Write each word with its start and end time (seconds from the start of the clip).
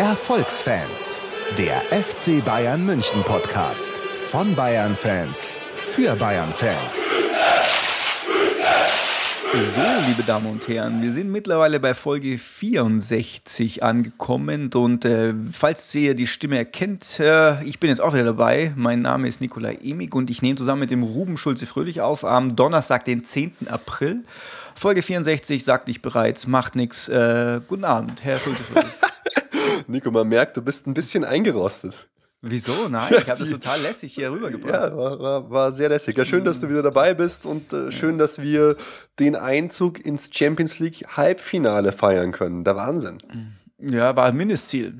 Erfolgsfans, 0.00 1.20
der 1.58 1.82
FC 1.90 2.42
Bayern 2.42 2.86
München 2.86 3.22
Podcast 3.22 3.92
von 4.30 4.54
Bayern 4.54 4.96
Fans 4.96 5.58
für 5.76 6.16
Bayern 6.16 6.54
Fans. 6.54 7.10
So, 9.52 10.08
liebe 10.08 10.22
Damen 10.22 10.46
und 10.46 10.66
Herren, 10.68 11.02
wir 11.02 11.12
sind 11.12 11.30
mittlerweile 11.30 11.80
bei 11.80 11.92
Folge 11.92 12.38
64 12.38 13.82
angekommen 13.82 14.70
und 14.72 15.04
äh, 15.04 15.34
falls 15.52 15.94
ihr 15.94 16.14
die 16.14 16.26
Stimme 16.26 16.56
erkennt, 16.56 17.20
äh, 17.20 17.62
ich 17.64 17.78
bin 17.78 17.90
jetzt 17.90 18.00
auch 18.00 18.14
wieder 18.14 18.24
dabei. 18.24 18.72
Mein 18.76 19.02
Name 19.02 19.28
ist 19.28 19.42
Nikolai 19.42 19.80
Emig 19.82 20.14
und 20.14 20.30
ich 20.30 20.40
nehme 20.40 20.56
zusammen 20.56 20.80
mit 20.80 20.90
dem 20.90 21.02
Ruben 21.02 21.36
Schulze 21.36 21.66
Fröhlich 21.66 22.00
auf 22.00 22.24
am 22.24 22.56
Donnerstag, 22.56 23.04
den 23.04 23.26
10. 23.26 23.68
April. 23.68 24.22
Folge 24.74 25.02
64, 25.02 25.62
sagte 25.62 25.90
ich 25.90 26.00
bereits, 26.00 26.46
macht 26.46 26.74
nichts. 26.74 27.10
Äh, 27.10 27.60
guten 27.68 27.84
Abend, 27.84 28.24
Herr 28.24 28.38
Schulze 28.38 28.62
Fröhlich. 28.62 28.90
Nico, 29.90 30.10
man 30.10 30.28
merkt, 30.28 30.56
du 30.56 30.62
bist 30.62 30.86
ein 30.86 30.94
bisschen 30.94 31.24
eingerostet. 31.24 32.08
Wieso? 32.42 32.72
Nein, 32.90 33.08
ich 33.10 33.28
habe 33.28 33.38
das 33.38 33.50
total 33.50 33.80
lässig 33.82 34.14
hier 34.14 34.30
rübergebracht. 34.30 34.72
Ja, 34.72 34.96
war, 34.96 35.20
war, 35.20 35.50
war, 35.50 35.72
sehr 35.72 35.88
lässig. 35.88 36.16
Ja, 36.16 36.24
schön, 36.24 36.44
dass 36.44 36.60
du 36.60 36.68
wieder 36.68 36.82
dabei 36.82 37.14
bist 37.14 37.44
und 37.44 37.72
äh, 37.72 37.92
schön, 37.92 38.16
dass 38.16 38.40
wir 38.40 38.76
den 39.18 39.36
Einzug 39.36 40.04
ins 40.04 40.30
Champions 40.32 40.78
League 40.78 41.04
Halbfinale 41.16 41.92
feiern 41.92 42.32
können. 42.32 42.64
Der 42.64 42.76
Wahnsinn. 42.76 43.18
Ja, 43.78 44.16
war 44.16 44.26
ein 44.26 44.36
Mindestziel. 44.36 44.94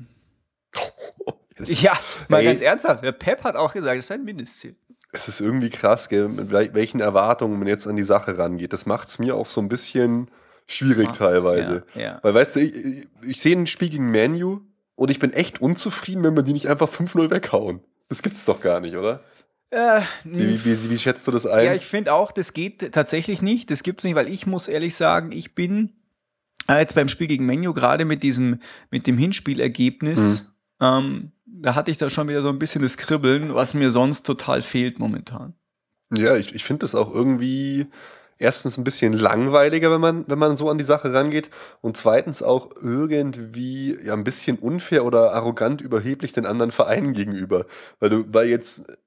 ja, 1.59 1.93
mal 2.27 2.39
ey, 2.39 2.45
ganz 2.45 2.61
ernsthaft. 2.61 3.03
Der 3.03 3.11
Pep 3.11 3.43
hat 3.43 3.55
auch 3.55 3.73
gesagt, 3.73 3.97
das 3.97 4.05
ist 4.05 4.11
ein 4.11 4.23
Mindestziel. 4.23 4.75
Es 5.11 5.27
ist 5.27 5.41
irgendwie 5.41 5.69
krass, 5.69 6.07
gell, 6.07 6.29
mit 6.29 6.51
welchen 6.51 7.01
Erwartungen 7.01 7.59
man 7.59 7.67
jetzt 7.67 7.85
an 7.85 7.97
die 7.97 8.03
Sache 8.03 8.37
rangeht. 8.37 8.71
Das 8.71 8.85
macht 8.85 9.09
es 9.09 9.19
mir 9.19 9.35
auch 9.35 9.47
so 9.47 9.59
ein 9.59 9.67
bisschen 9.67 10.31
schwierig 10.67 11.07
ja, 11.07 11.11
teilweise. 11.13 11.83
Ja, 11.95 12.01
ja. 12.01 12.19
Weil, 12.21 12.33
weißt 12.33 12.55
du, 12.55 12.59
ich, 12.61 12.75
ich, 12.75 13.07
ich 13.23 13.41
sehe 13.41 13.57
ein 13.57 13.67
Spiel 13.67 13.89
gegen 13.89 14.09
Manu 14.09 14.61
und 15.01 15.09
ich 15.09 15.17
bin 15.17 15.33
echt 15.33 15.59
unzufrieden, 15.61 16.23
wenn 16.23 16.35
wir 16.35 16.43
die 16.43 16.53
nicht 16.53 16.67
einfach 16.67 16.87
5-0 16.87 17.31
weghauen. 17.31 17.79
Das 18.09 18.21
gibt's 18.21 18.45
doch 18.45 18.61
gar 18.61 18.79
nicht, 18.81 18.95
oder? 18.95 19.23
Äh, 19.71 20.01
wie, 20.23 20.63
wie, 20.63 20.89
wie, 20.91 20.97
schätzt 20.99 21.27
du 21.27 21.31
das 21.31 21.47
ein? 21.47 21.65
Ja, 21.65 21.73
ich 21.73 21.87
finde 21.87 22.13
auch, 22.13 22.31
das 22.31 22.53
geht 22.53 22.91
tatsächlich 22.91 23.41
nicht. 23.41 23.71
Das 23.71 23.81
gibt's 23.81 24.03
nicht, 24.03 24.13
weil 24.13 24.29
ich 24.29 24.45
muss 24.45 24.67
ehrlich 24.67 24.93
sagen, 24.93 25.31
ich 25.31 25.55
bin 25.55 25.93
äh, 26.67 26.77
jetzt 26.77 26.93
beim 26.93 27.09
Spiel 27.09 27.25
gegen 27.25 27.47
Menu 27.47 27.73
gerade 27.73 28.05
mit 28.05 28.21
diesem, 28.21 28.59
mit 28.91 29.07
dem 29.07 29.17
Hinspielergebnis, 29.17 30.43
mhm. 30.79 30.85
ähm, 30.85 31.31
da 31.47 31.73
hatte 31.73 31.89
ich 31.89 31.97
da 31.97 32.11
schon 32.11 32.27
wieder 32.27 32.43
so 32.43 32.49
ein 32.49 32.59
bisschen 32.59 32.83
das 32.83 32.95
Kribbeln, 32.95 33.55
was 33.55 33.73
mir 33.73 33.89
sonst 33.89 34.21
total 34.23 34.61
fehlt 34.61 34.99
momentan. 34.99 35.55
Ja, 36.15 36.35
ich, 36.35 36.53
ich 36.53 36.63
finde 36.63 36.81
das 36.81 36.93
auch 36.93 37.11
irgendwie, 37.11 37.87
erstens 38.41 38.77
ein 38.77 38.83
bisschen 38.83 39.13
langweiliger, 39.13 39.91
wenn 39.91 40.01
man, 40.01 40.25
wenn 40.27 40.39
man 40.39 40.57
so 40.57 40.69
an 40.69 40.77
die 40.77 40.83
Sache 40.83 41.13
rangeht. 41.13 41.49
Und 41.81 41.95
zweitens 41.95 42.43
auch 42.43 42.69
irgendwie 42.81 43.97
ja, 44.03 44.13
ein 44.13 44.23
bisschen 44.23 44.57
unfair 44.57 45.05
oder 45.05 45.33
arrogant 45.33 45.81
überheblich 45.81 46.33
den 46.33 46.45
anderen 46.45 46.71
Vereinen 46.71 47.13
gegenüber. 47.13 47.65
Weil 47.99 48.09
du, 48.09 48.25
weil 48.27 48.49
jetzt 48.49 48.97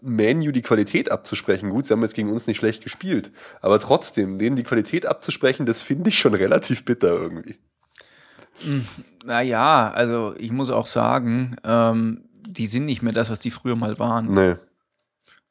Manu 0.00 0.52
die 0.52 0.62
Qualität 0.62 1.10
abzusprechen, 1.10 1.70
gut, 1.70 1.86
sie 1.86 1.92
haben 1.92 2.02
jetzt 2.02 2.14
gegen 2.14 2.30
uns 2.30 2.46
nicht 2.46 2.58
schlecht 2.58 2.82
gespielt, 2.82 3.32
aber 3.60 3.80
trotzdem, 3.80 4.38
denen 4.38 4.56
die 4.56 4.62
Qualität 4.62 5.06
abzusprechen, 5.06 5.66
das 5.66 5.82
finde 5.82 6.10
ich 6.10 6.18
schon 6.18 6.34
relativ 6.34 6.84
bitter 6.84 7.08
irgendwie. 7.08 7.56
Hm, 8.60 8.86
naja, 9.24 9.90
also 9.90 10.34
ich 10.38 10.52
muss 10.52 10.70
auch 10.70 10.86
sagen, 10.86 11.56
ähm, 11.64 12.24
die 12.46 12.66
sind 12.66 12.86
nicht 12.86 13.02
mehr 13.02 13.12
das, 13.12 13.30
was 13.30 13.40
die 13.40 13.50
früher 13.50 13.76
mal 13.76 13.98
waren. 13.98 14.32
Nee. 14.32 14.54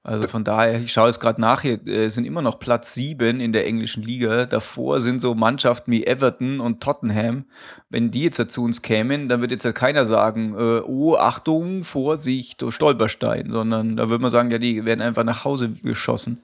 Also 0.04 0.28
von 0.30 0.46
daher, 0.46 0.80
ich 0.80 0.94
schaue 0.94 1.10
es 1.10 1.20
gerade 1.20 1.42
nach, 1.42 1.62
hier 1.62 1.86
äh, 1.86 2.08
sind 2.08 2.24
immer 2.26 2.42
noch 2.42 2.60
Platz 2.60 2.94
sieben 2.94 3.42
in 3.42 3.52
der 3.52 3.68
englischen 3.68 4.04
Liga. 4.04 4.46
Davor 4.46 5.02
sind 5.02 5.20
so 5.20 5.36
Mannschaften 5.36 5.92
wie 5.92 6.08
Everton 6.08 6.62
und 6.62 6.82
Tottenham. 6.82 7.46
Wenn 7.90 8.10
die 8.10 8.24
jetzt 8.24 8.52
zu 8.52 8.64
uns 8.64 8.82
kämen, 8.82 9.28
dann 9.28 9.42
wird 9.42 9.52
jetzt 9.52 9.66
halt 9.66 9.76
keiner 9.76 10.06
sagen, 10.06 10.56
äh, 10.58 10.82
oh, 10.86 11.18
Achtung, 11.18 11.84
Vorsicht, 11.84 12.64
oh, 12.64 12.72
Stolperstein, 12.72 13.52
sondern 13.52 13.98
da 13.98 14.10
würde 14.10 14.22
man 14.22 14.32
sagen, 14.32 14.50
ja, 14.50 14.60
die 14.60 14.86
werden 14.86 15.02
einfach 15.02 15.26
nach 15.26 15.44
Hause 15.44 15.70
geschossen. 15.70 16.42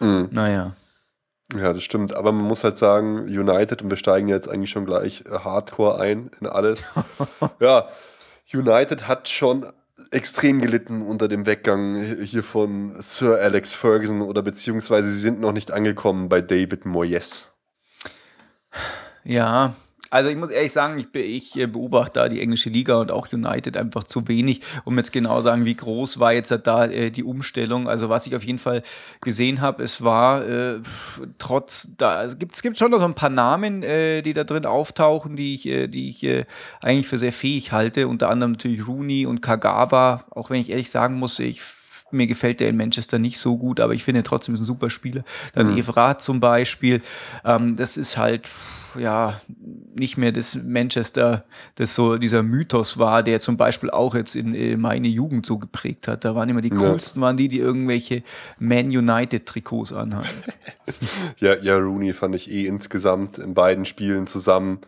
Mhm. 0.00 0.28
Naja. 0.30 0.74
Ja, 1.54 1.72
das 1.72 1.84
stimmt. 1.84 2.14
Aber 2.16 2.32
man 2.32 2.46
muss 2.46 2.64
halt 2.64 2.76
sagen, 2.76 3.24
United, 3.24 3.82
und 3.82 3.90
wir 3.90 3.96
steigen 3.96 4.28
jetzt 4.28 4.48
eigentlich 4.48 4.70
schon 4.70 4.86
gleich 4.86 5.24
äh, 5.26 5.38
hardcore 5.38 6.00
ein 6.00 6.30
in 6.40 6.46
alles. 6.46 6.90
ja, 7.60 7.88
United 8.52 9.06
hat 9.06 9.28
schon 9.28 9.66
extrem 10.10 10.60
gelitten 10.60 11.02
unter 11.02 11.28
dem 11.28 11.46
Weggang 11.46 12.00
hier 12.22 12.42
von 12.42 13.00
Sir 13.00 13.38
Alex 13.40 13.72
Ferguson 13.72 14.22
oder 14.22 14.42
beziehungsweise 14.42 15.10
sie 15.10 15.18
sind 15.18 15.40
noch 15.40 15.52
nicht 15.52 15.70
angekommen 15.72 16.28
bei 16.28 16.40
David 16.40 16.86
Moyes. 16.86 17.48
Ja, 19.24 19.74
also 20.10 20.30
ich 20.30 20.36
muss 20.36 20.50
ehrlich 20.50 20.72
sagen, 20.72 20.98
ich, 20.98 21.14
ich, 21.14 21.56
äh, 21.56 21.66
beobachte 21.66 22.20
da 22.20 22.28
die 22.28 22.40
englische 22.40 22.70
Liga 22.70 22.96
und 22.96 23.10
auch 23.10 23.32
United 23.32 23.76
einfach 23.76 24.04
zu 24.04 24.28
wenig, 24.28 24.60
um 24.84 24.96
jetzt 24.96 25.12
genau 25.12 25.40
sagen, 25.42 25.64
wie 25.64 25.74
groß 25.74 26.18
war 26.18 26.32
jetzt 26.32 26.56
da 26.64 26.86
äh, 26.86 27.10
die 27.10 27.24
Umstellung. 27.24 27.88
Also 27.88 28.08
was 28.08 28.26
ich 28.26 28.36
auf 28.36 28.44
jeden 28.44 28.58
Fall 28.58 28.82
gesehen 29.20 29.60
habe, 29.60 29.82
es 29.82 30.02
war 30.02 30.46
äh, 30.46 30.78
trotz, 31.38 31.90
da 31.96 32.24
es 32.24 32.38
gibt 32.38 32.54
es 32.54 32.62
gibt 32.62 32.78
schon 32.78 32.90
noch 32.90 32.98
so 32.98 33.04
ein 33.04 33.14
paar 33.14 33.30
Namen, 33.30 33.82
äh, 33.82 34.22
die 34.22 34.32
da 34.32 34.44
drin 34.44 34.66
auftauchen, 34.66 35.36
die 35.36 35.54
ich, 35.54 35.66
äh, 35.66 35.88
die 35.88 36.10
ich 36.10 36.22
äh, 36.24 36.44
eigentlich 36.82 37.08
für 37.08 37.18
sehr 37.18 37.32
fähig 37.32 37.72
halte. 37.72 38.08
Unter 38.08 38.28
anderem 38.28 38.52
natürlich 38.52 38.86
Rooney 38.86 39.26
und 39.26 39.42
Kagawa, 39.42 40.24
auch 40.30 40.50
wenn 40.50 40.60
ich 40.60 40.70
ehrlich 40.70 40.90
sagen 40.90 41.18
muss, 41.18 41.38
ich 41.38 41.60
mir 42.12 42.26
gefällt 42.26 42.60
der 42.60 42.68
in 42.68 42.76
Manchester 42.76 43.18
nicht 43.18 43.38
so 43.38 43.56
gut, 43.56 43.80
aber 43.80 43.92
ich 43.92 44.04
finde 44.04 44.22
trotzdem 44.22 44.54
ist 44.54 44.60
ein 44.60 44.64
super 44.64 44.90
Spieler. 44.90 45.24
Dann 45.54 45.72
mhm. 45.72 45.78
Evra 45.78 46.18
zum 46.18 46.40
Beispiel. 46.40 47.02
Ähm, 47.44 47.76
das 47.76 47.96
ist 47.96 48.16
halt 48.16 48.48
ja 48.98 49.40
nicht 49.94 50.16
mehr 50.16 50.32
das 50.32 50.54
Manchester, 50.54 51.44
das 51.76 51.94
so 51.94 52.16
dieser 52.16 52.42
Mythos 52.42 52.98
war, 52.98 53.22
der 53.22 53.40
zum 53.40 53.56
Beispiel 53.56 53.90
auch 53.90 54.14
jetzt 54.14 54.34
in, 54.34 54.54
in 54.54 54.80
meine 54.80 55.08
Jugend 55.08 55.46
so 55.46 55.58
geprägt 55.58 56.08
hat. 56.08 56.24
Da 56.24 56.34
waren 56.34 56.48
immer 56.48 56.62
die 56.62 56.70
coolsten, 56.70 57.20
waren 57.20 57.36
die, 57.36 57.48
die 57.48 57.58
irgendwelche 57.58 58.22
Man 58.58 58.86
United 58.86 59.46
Trikots 59.46 59.92
anhatten. 59.92 60.42
ja, 61.38 61.54
ja, 61.56 61.76
Rooney 61.76 62.12
fand 62.12 62.34
ich 62.34 62.50
eh 62.50 62.66
insgesamt 62.66 63.38
in 63.38 63.54
beiden 63.54 63.84
Spielen 63.84 64.26
zusammen 64.26 64.80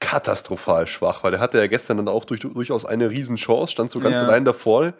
katastrophal 0.00 0.86
schwach, 0.86 1.24
weil 1.24 1.32
der 1.32 1.40
hatte 1.40 1.58
ja 1.58 1.66
gestern 1.66 1.96
dann 1.96 2.08
auch 2.08 2.24
durch, 2.24 2.40
durchaus 2.40 2.84
eine 2.84 3.10
Riesenchance, 3.10 3.72
stand 3.72 3.90
so 3.90 4.00
ganz 4.00 4.16
ja. 4.16 4.22
allein 4.22 4.44
davor. 4.44 4.94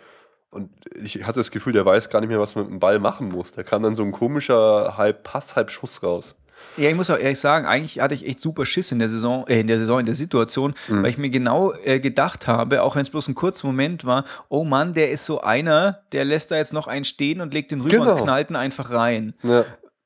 Und 0.50 0.70
ich 0.96 1.24
hatte 1.24 1.40
das 1.40 1.50
Gefühl, 1.50 1.74
der 1.74 1.84
weiß 1.84 2.08
gar 2.08 2.20
nicht 2.20 2.30
mehr, 2.30 2.40
was 2.40 2.54
man 2.54 2.64
mit 2.64 2.72
dem 2.72 2.80
Ball 2.80 2.98
machen 2.98 3.28
muss. 3.28 3.52
Da 3.52 3.62
kam 3.62 3.82
dann 3.82 3.94
so 3.94 4.02
ein 4.02 4.12
komischer 4.12 4.96
halb 4.96 5.22
Pass, 5.22 5.56
halb 5.56 5.70
Schuss 5.70 6.02
raus. 6.02 6.36
Ja, 6.76 6.88
ich 6.88 6.94
muss 6.94 7.10
auch 7.10 7.18
ehrlich 7.18 7.40
sagen, 7.40 7.66
eigentlich 7.66 8.00
hatte 8.00 8.14
ich 8.14 8.24
echt 8.24 8.38
super 8.38 8.64
Schiss 8.64 8.92
in 8.92 9.00
der 9.00 9.08
Saison, 9.08 9.46
äh, 9.48 9.60
in 9.60 9.66
der 9.66 9.78
Saison, 9.78 9.98
in 9.98 10.06
der 10.06 10.14
Situation, 10.14 10.74
mhm. 10.86 11.02
weil 11.02 11.10
ich 11.10 11.18
mir 11.18 11.30
genau 11.30 11.72
äh, 11.84 11.98
gedacht 11.98 12.46
habe, 12.46 12.82
auch 12.82 12.94
wenn 12.94 13.02
es 13.02 13.10
bloß 13.10 13.28
ein 13.28 13.34
kurzer 13.34 13.66
Moment 13.66 14.04
war, 14.04 14.24
oh 14.48 14.64
Mann, 14.64 14.94
der 14.94 15.10
ist 15.10 15.24
so 15.24 15.40
einer, 15.40 16.02
der 16.12 16.24
lässt 16.24 16.52
da 16.52 16.56
jetzt 16.56 16.72
noch 16.72 16.86
einen 16.86 17.04
stehen 17.04 17.40
und 17.40 17.52
legt 17.52 17.72
den 17.72 17.80
rüber 17.80 17.98
genau. 17.98 18.12
und 18.12 18.22
knallt 18.22 18.50
ihn 18.50 18.56
einfach 18.56 18.90
rein. 18.90 19.34
Ja. 19.42 19.64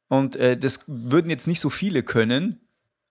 Und 0.08 0.36
äh, 0.36 0.56
das 0.56 0.84
würden 0.86 1.30
jetzt 1.30 1.46
nicht 1.46 1.60
so 1.60 1.68
viele 1.68 2.02
können 2.02 2.61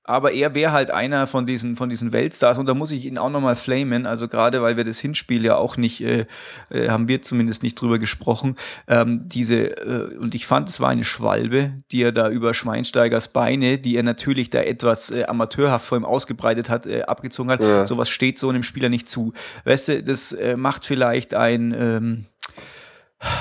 aber 0.03 0.31
er 0.31 0.55
wäre 0.55 0.71
halt 0.71 0.89
einer 0.89 1.27
von 1.27 1.45
diesen, 1.45 1.75
von 1.75 1.89
diesen 1.89 2.11
Weltstars 2.11 2.57
und 2.57 2.65
da 2.65 2.73
muss 2.73 2.91
ich 2.91 3.05
ihn 3.05 3.17
auch 3.17 3.29
nochmal 3.29 3.55
flamen, 3.55 4.05
also 4.05 4.27
gerade 4.27 4.61
weil 4.61 4.75
wir 4.75 4.83
das 4.83 4.99
Hinspiel 4.99 5.45
ja 5.45 5.55
auch 5.55 5.77
nicht, 5.77 6.01
äh, 6.01 6.25
äh, 6.69 6.89
haben 6.89 7.07
wir 7.07 7.21
zumindest 7.21 7.61
nicht 7.61 7.79
drüber 7.79 7.99
gesprochen, 7.99 8.55
ähm, 8.87 9.27
diese, 9.27 9.77
äh, 9.77 10.17
und 10.17 10.33
ich 10.33 10.47
fand, 10.47 10.69
es 10.69 10.79
war 10.79 10.89
eine 10.89 11.03
Schwalbe, 11.03 11.73
die 11.91 12.01
er 12.01 12.11
da 12.11 12.29
über 12.29 12.53
Schweinsteigers 12.53 13.27
Beine, 13.27 13.77
die 13.77 13.95
er 13.95 14.03
natürlich 14.03 14.49
da 14.49 14.61
etwas 14.61 15.11
äh, 15.11 15.25
amateurhaft 15.25 15.85
vor 15.85 15.97
ihm 15.97 16.05
ausgebreitet 16.05 16.69
hat, 16.69 16.87
äh, 16.87 17.03
abgezogen 17.03 17.51
hat, 17.51 17.61
ja. 17.61 17.85
sowas 17.85 18.09
steht 18.09 18.39
so 18.39 18.49
einem 18.49 18.63
Spieler 18.63 18.89
nicht 18.89 19.07
zu. 19.07 19.33
Weißt 19.65 19.87
du, 19.87 20.03
das 20.03 20.35
macht 20.55 20.85
vielleicht 20.85 21.33
ein, 21.33 21.73
ähm, 21.77 22.25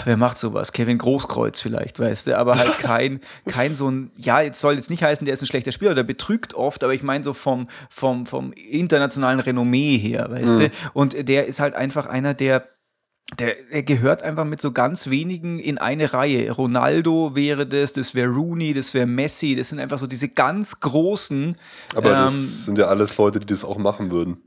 wer 0.05 0.17
macht 0.17 0.39
sowas? 0.39 0.73
Kevin 0.73 0.99
Großkreuz 0.99 1.61
vielleicht, 1.61 1.99
weißt 1.99 2.27
du, 2.27 2.39
aber 2.39 2.59
halt 2.59 2.79
kein, 2.81 3.21
kein 3.47 3.75
so 3.75 3.91
ein, 3.91 4.11
ja, 4.17 4.41
jetzt 4.41 4.61
soll 4.61 4.77
jetzt 4.77 4.91
nicht 4.91 5.03
heißen, 5.03 5.25
der 5.25 5.35
ist 5.35 5.43
ein 5.43 5.47
schlechter 5.47 5.73
Spieler, 5.73 5.95
der 5.95 6.03
betrügt 6.03 6.55
oft, 6.55 6.85
aber 6.85 6.95
ich 6.95 7.03
meine 7.03 7.25
so 7.25 7.33
vom, 7.33 7.69
vom, 7.89 8.27
vom 8.27 8.53
internationalen 8.53 9.41
Renommee 9.41 9.97
her, 9.97 10.31
weißt 10.31 10.55
mhm. 10.55 10.59
du, 10.59 10.71
und 10.93 11.29
der 11.29 11.47
ist 11.47 11.61
halt 11.61 11.75
einfach 11.75 12.07
einer, 12.07 12.35
der, 12.35 12.69
der, 13.39 13.55
der 13.73 13.83
gehört 13.83 14.23
einfach 14.23 14.45
mit 14.45 14.61
so 14.61 14.73
ganz 14.73 15.09
wenigen 15.09 15.61
in 15.61 15.79
eine 15.79 16.13
Reihe. 16.13 16.51
Ronaldo 16.51 17.37
wäre 17.37 17.67
das, 17.67 17.93
das 17.93 18.15
wäre 18.15 18.29
Rooney, 18.29 18.75
das 18.75 18.93
wäre 18.93 19.07
Messi, 19.07 19.55
das 19.55 19.69
sind 19.69 19.79
einfach 19.79 19.99
so 19.99 20.07
diese 20.07 20.29
ganz 20.29 20.81
großen. 20.81 21.57
Aber 21.95 22.11
ähm, 22.11 22.17
das 22.17 22.65
sind 22.65 22.79
ja 22.79 22.87
alles 22.87 23.17
Leute, 23.17 23.39
die 23.41 23.47
das 23.47 23.65
auch 23.65 23.79
machen 23.79 24.11
würden. 24.11 24.43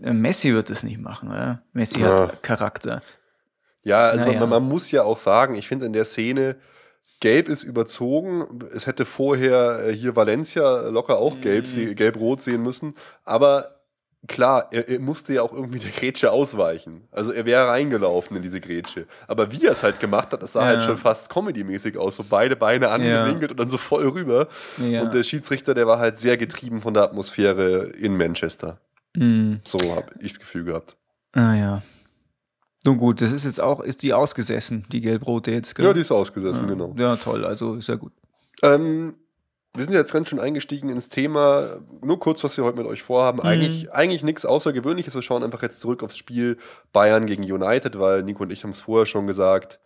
Messi 0.00 0.52
wird 0.52 0.70
das 0.70 0.82
nicht 0.82 1.00
machen, 1.00 1.30
oder? 1.30 1.62
Messi 1.72 2.00
ja. 2.00 2.28
hat 2.28 2.42
Charakter. 2.42 3.02
Ja, 3.86 4.08
also 4.08 4.24
naja. 4.24 4.40
man, 4.40 4.48
man, 4.48 4.62
muss 4.64 4.90
ja 4.90 5.04
auch 5.04 5.16
sagen, 5.16 5.54
ich 5.54 5.68
finde 5.68 5.86
in 5.86 5.92
der 5.92 6.04
Szene, 6.04 6.56
Gelb 7.20 7.48
ist 7.48 7.62
überzogen. 7.62 8.44
Es 8.74 8.88
hätte 8.88 9.04
vorher 9.04 9.86
äh, 9.86 9.92
hier 9.92 10.16
Valencia 10.16 10.88
locker 10.88 11.18
auch 11.18 11.40
gelb, 11.40 11.66
mhm. 11.68 11.94
gelb-rot 11.94 12.42
sehen 12.42 12.64
müssen. 12.64 12.94
Aber 13.24 13.76
klar, 14.26 14.66
er, 14.72 14.88
er, 14.88 14.98
musste 14.98 15.34
ja 15.34 15.42
auch 15.42 15.52
irgendwie 15.52 15.78
der 15.78 15.92
Grätsche 15.92 16.32
ausweichen. 16.32 17.06
Also 17.12 17.30
er 17.30 17.46
wäre 17.46 17.68
reingelaufen 17.68 18.36
in 18.36 18.42
diese 18.42 18.60
Grätsche. 18.60 19.06
Aber 19.28 19.52
wie 19.52 19.64
er 19.64 19.70
es 19.70 19.84
halt 19.84 20.00
gemacht 20.00 20.32
hat, 20.32 20.42
das 20.42 20.54
sah 20.54 20.62
halt 20.64 20.72
ja. 20.72 20.78
halt 20.80 20.90
schon 20.90 20.98
fast 20.98 21.30
comedy-mäßig 21.30 21.96
aus. 21.96 22.16
So 22.16 22.24
beide 22.28 22.56
Beine 22.56 22.90
angewinkelt 22.90 23.50
ja. 23.50 23.52
und 23.52 23.60
dann 23.60 23.68
so 23.68 23.78
voll 23.78 24.08
rüber. 24.08 24.48
Ja. 24.78 25.02
Und 25.02 25.14
der 25.14 25.22
Schiedsrichter, 25.22 25.74
der 25.74 25.86
war 25.86 26.00
halt 26.00 26.18
sehr 26.18 26.36
getrieben 26.36 26.80
von 26.80 26.92
der 26.92 27.04
Atmosphäre 27.04 27.84
in 27.84 28.16
Manchester. 28.16 28.80
Mhm. 29.14 29.60
So 29.62 29.78
habe 29.94 30.10
ich 30.18 30.32
das 30.32 30.40
Gefühl 30.40 30.64
gehabt. 30.64 30.96
Ah 31.34 31.54
ja. 31.54 31.82
Nun 32.86 32.98
gut, 32.98 33.20
das 33.20 33.32
ist 33.32 33.44
jetzt 33.44 33.60
auch, 33.60 33.80
ist 33.80 34.02
die 34.02 34.12
ausgesessen, 34.12 34.86
die 34.90 35.00
gelb-rote 35.00 35.50
jetzt, 35.50 35.74
gell? 35.74 35.84
Ja, 35.84 35.92
die 35.92 36.00
ist 36.00 36.12
ausgesessen, 36.12 36.68
ja. 36.68 36.74
genau. 36.74 36.94
Ja, 36.96 37.16
toll, 37.16 37.44
also 37.44 37.74
ist 37.74 37.88
ja 37.88 37.96
gut. 37.96 38.12
Ähm, 38.62 39.14
wir 39.76 39.84
sind 39.84 39.92
jetzt 39.92 40.12
ganz 40.12 40.28
schön 40.28 40.40
eingestiegen 40.40 40.88
ins 40.88 41.08
Thema. 41.08 41.78
Nur 42.02 42.18
kurz, 42.18 42.42
was 42.42 42.56
wir 42.56 42.64
heute 42.64 42.78
mit 42.78 42.86
euch 42.86 43.02
vorhaben. 43.02 43.38
Mhm. 43.38 43.46
Eigentlich, 43.46 43.92
eigentlich 43.92 44.22
nichts 44.22 44.46
Außergewöhnliches. 44.46 45.14
Wir 45.14 45.22
schauen 45.22 45.42
einfach 45.42 45.62
jetzt 45.62 45.80
zurück 45.80 46.02
aufs 46.02 46.16
Spiel 46.16 46.56
Bayern 46.92 47.26
gegen 47.26 47.42
United, 47.42 47.98
weil 47.98 48.22
Nico 48.22 48.42
und 48.42 48.50
ich 48.50 48.62
haben 48.64 48.70
es 48.70 48.80
vorher 48.80 49.06
schon 49.06 49.26
gesagt. 49.26 49.80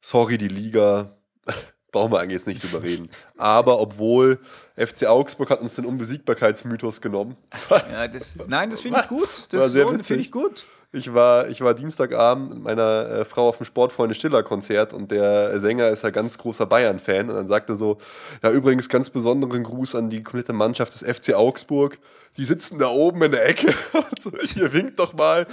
Sorry, 0.00 0.38
die 0.38 0.48
Liga. 0.48 1.16
Brauchen 1.92 2.12
wir 2.12 2.20
eigentlich 2.20 2.32
jetzt 2.32 2.46
nicht 2.46 2.62
drüber 2.62 2.82
reden. 2.82 3.08
Aber 3.36 3.80
obwohl 3.80 4.40
FC 4.76 5.06
Augsburg 5.06 5.50
hat 5.50 5.60
uns 5.60 5.76
den 5.76 5.86
Unbesiegbarkeitsmythos 5.86 7.00
genommen. 7.00 7.36
Ja, 7.70 8.08
das, 8.08 8.34
nein, 8.46 8.70
das 8.70 8.80
finde 8.80 9.00
ich 9.02 9.08
gut. 9.08 9.28
Das 9.50 9.72
sehr 9.72 9.86
finde 9.88 10.14
ich 10.14 10.30
gut. 10.30 10.66
Ich 10.96 11.12
war, 11.12 11.48
ich 11.48 11.60
war 11.60 11.74
Dienstagabend 11.74 12.54
mit 12.54 12.62
meiner 12.62 13.08
äh, 13.10 13.24
Frau 13.26 13.48
auf 13.48 13.58
dem 13.58 13.66
Sportfreunde 13.66 14.14
Stiller 14.14 14.42
Konzert 14.42 14.94
und 14.94 15.10
der 15.10 15.60
Sänger 15.60 15.88
ist 15.90 16.02
ja 16.02 16.10
ganz 16.10 16.38
großer 16.38 16.64
Bayern-Fan 16.64 17.28
und 17.28 17.36
dann 17.36 17.46
sagte 17.46 17.76
so, 17.76 17.98
ja 18.42 18.50
übrigens 18.50 18.88
ganz 18.88 19.10
besonderen 19.10 19.62
Gruß 19.62 19.94
an 19.94 20.08
die 20.08 20.22
komplette 20.22 20.54
Mannschaft 20.54 20.94
des 20.94 21.02
FC 21.02 21.34
Augsburg. 21.34 21.98
Die 22.38 22.46
sitzen 22.46 22.78
da 22.78 22.88
oben 22.88 23.22
in 23.22 23.32
der 23.32 23.46
Ecke 23.46 23.74
so, 24.20 24.30
ihr 24.54 24.72
winkt 24.72 24.98
doch 24.98 25.12
mal. 25.12 25.46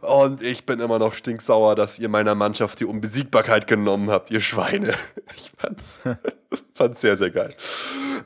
Und 0.00 0.42
ich 0.42 0.66
bin 0.66 0.80
immer 0.80 0.98
noch 0.98 1.14
stinksauer, 1.14 1.76
dass 1.76 2.00
ihr 2.00 2.08
meiner 2.08 2.34
Mannschaft 2.34 2.80
die 2.80 2.84
Unbesiegbarkeit 2.84 3.68
genommen 3.68 4.10
habt, 4.10 4.32
ihr 4.32 4.40
Schweine. 4.40 4.94
Ich 5.36 5.52
fand's, 5.56 6.00
fand's 6.74 7.00
sehr, 7.00 7.16
sehr 7.16 7.30
geil. 7.30 7.54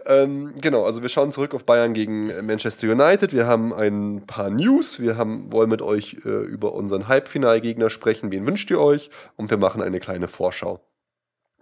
Ähm, 0.07 0.55
genau, 0.61 0.85
also 0.85 1.03
wir 1.03 1.09
schauen 1.09 1.33
zurück 1.33 1.55
auf 1.55 1.65
Bayern 1.65 1.95
gegen 1.95 2.27
Manchester 2.47 2.91
United. 2.91 3.33
Wir 3.33 3.47
haben 3.47 3.73
ein 3.73 4.25
paar 4.27 4.51
News. 4.51 5.01
Wir 5.01 5.17
haben, 5.17 5.53
wollen 5.53 5.71
mit 5.71 5.83
euch 5.83 6.19
äh, 6.25 6.29
über 6.29 6.73
unseren 6.75 7.09
Halbfinalgegner 7.09 7.91
sprechen. 7.91 8.33
Wen 8.33 8.47
wünscht 8.47 8.71
ihr 8.71 8.81
euch? 8.81 9.11
Und 9.37 9.51
wir 9.51 9.59
machen 9.59 9.83
eine 9.83 10.01
kleine 10.01 10.29
Vorschau. 10.29 10.81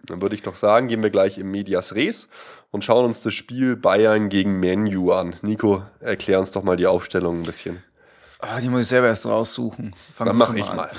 Dann 0.05 0.21
würde 0.21 0.33
ich 0.33 0.41
doch 0.41 0.55
sagen, 0.55 0.87
gehen 0.87 1.03
wir 1.03 1.11
gleich 1.11 1.37
im 1.37 1.51
Medias 1.51 1.93
Res 1.93 2.27
und 2.71 2.83
schauen 2.83 3.05
uns 3.05 3.21
das 3.21 3.35
Spiel 3.35 3.75
Bayern 3.75 4.29
gegen 4.29 4.59
Menu 4.59 5.11
an. 5.11 5.35
Nico, 5.43 5.83
erklär 5.99 6.39
uns 6.39 6.51
doch 6.51 6.63
mal 6.63 6.75
die 6.75 6.87
Aufstellung 6.87 7.41
ein 7.41 7.45
bisschen. 7.45 7.83
Ah, 8.43 8.59
die 8.59 8.69
muss 8.69 8.81
ich 8.81 8.87
selber 8.87 9.07
erst 9.07 9.25
raussuchen. 9.27 9.93
Fang 10.15 10.25
Dann 10.25 10.35
mache 10.35 10.57
ich 10.57 10.67
an. 10.67 10.75
mal. 10.75 10.91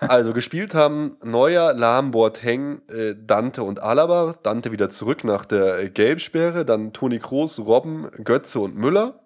Also 0.00 0.32
gespielt 0.32 0.74
haben 0.74 1.16
Neuer, 1.22 1.72
Lahm, 1.72 2.10
Boateng, 2.10 2.82
äh, 2.88 3.14
Dante 3.16 3.62
und 3.62 3.80
Alaba. 3.80 4.34
Dante 4.42 4.72
wieder 4.72 4.88
zurück 4.88 5.22
nach 5.22 5.44
der 5.44 5.88
Gelbsperre. 5.88 6.64
Dann 6.64 6.92
Toni 6.92 7.20
Kroos, 7.20 7.60
Robben, 7.60 8.10
Götze 8.24 8.58
und 8.58 8.76
Müller. 8.76 9.20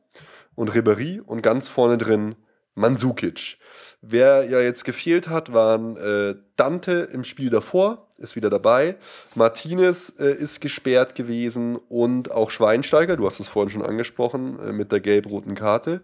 Und 0.54 0.72
Ribéry. 0.72 1.20
Und 1.20 1.42
ganz 1.42 1.68
vorne 1.68 1.96
drin 1.96 2.36
Mandzukic. 2.74 3.58
Wer 4.00 4.44
ja 4.44 4.60
jetzt 4.60 4.84
gefehlt 4.84 5.28
hat, 5.28 5.52
waren 5.52 5.96
äh, 5.96 6.36
Dante 6.54 7.08
im 7.12 7.24
Spiel 7.24 7.50
davor, 7.50 8.06
ist 8.18 8.36
wieder 8.36 8.48
dabei. 8.48 8.96
Martinez 9.34 10.14
äh, 10.20 10.32
ist 10.32 10.60
gesperrt 10.60 11.16
gewesen 11.16 11.76
und 11.76 12.30
auch 12.30 12.50
Schweinsteiger, 12.50 13.16
du 13.16 13.26
hast 13.26 13.40
es 13.40 13.48
vorhin 13.48 13.70
schon 13.70 13.84
angesprochen, 13.84 14.60
äh, 14.60 14.72
mit 14.72 14.92
der 14.92 15.00
gelb-roten 15.00 15.56
Karte. 15.56 16.00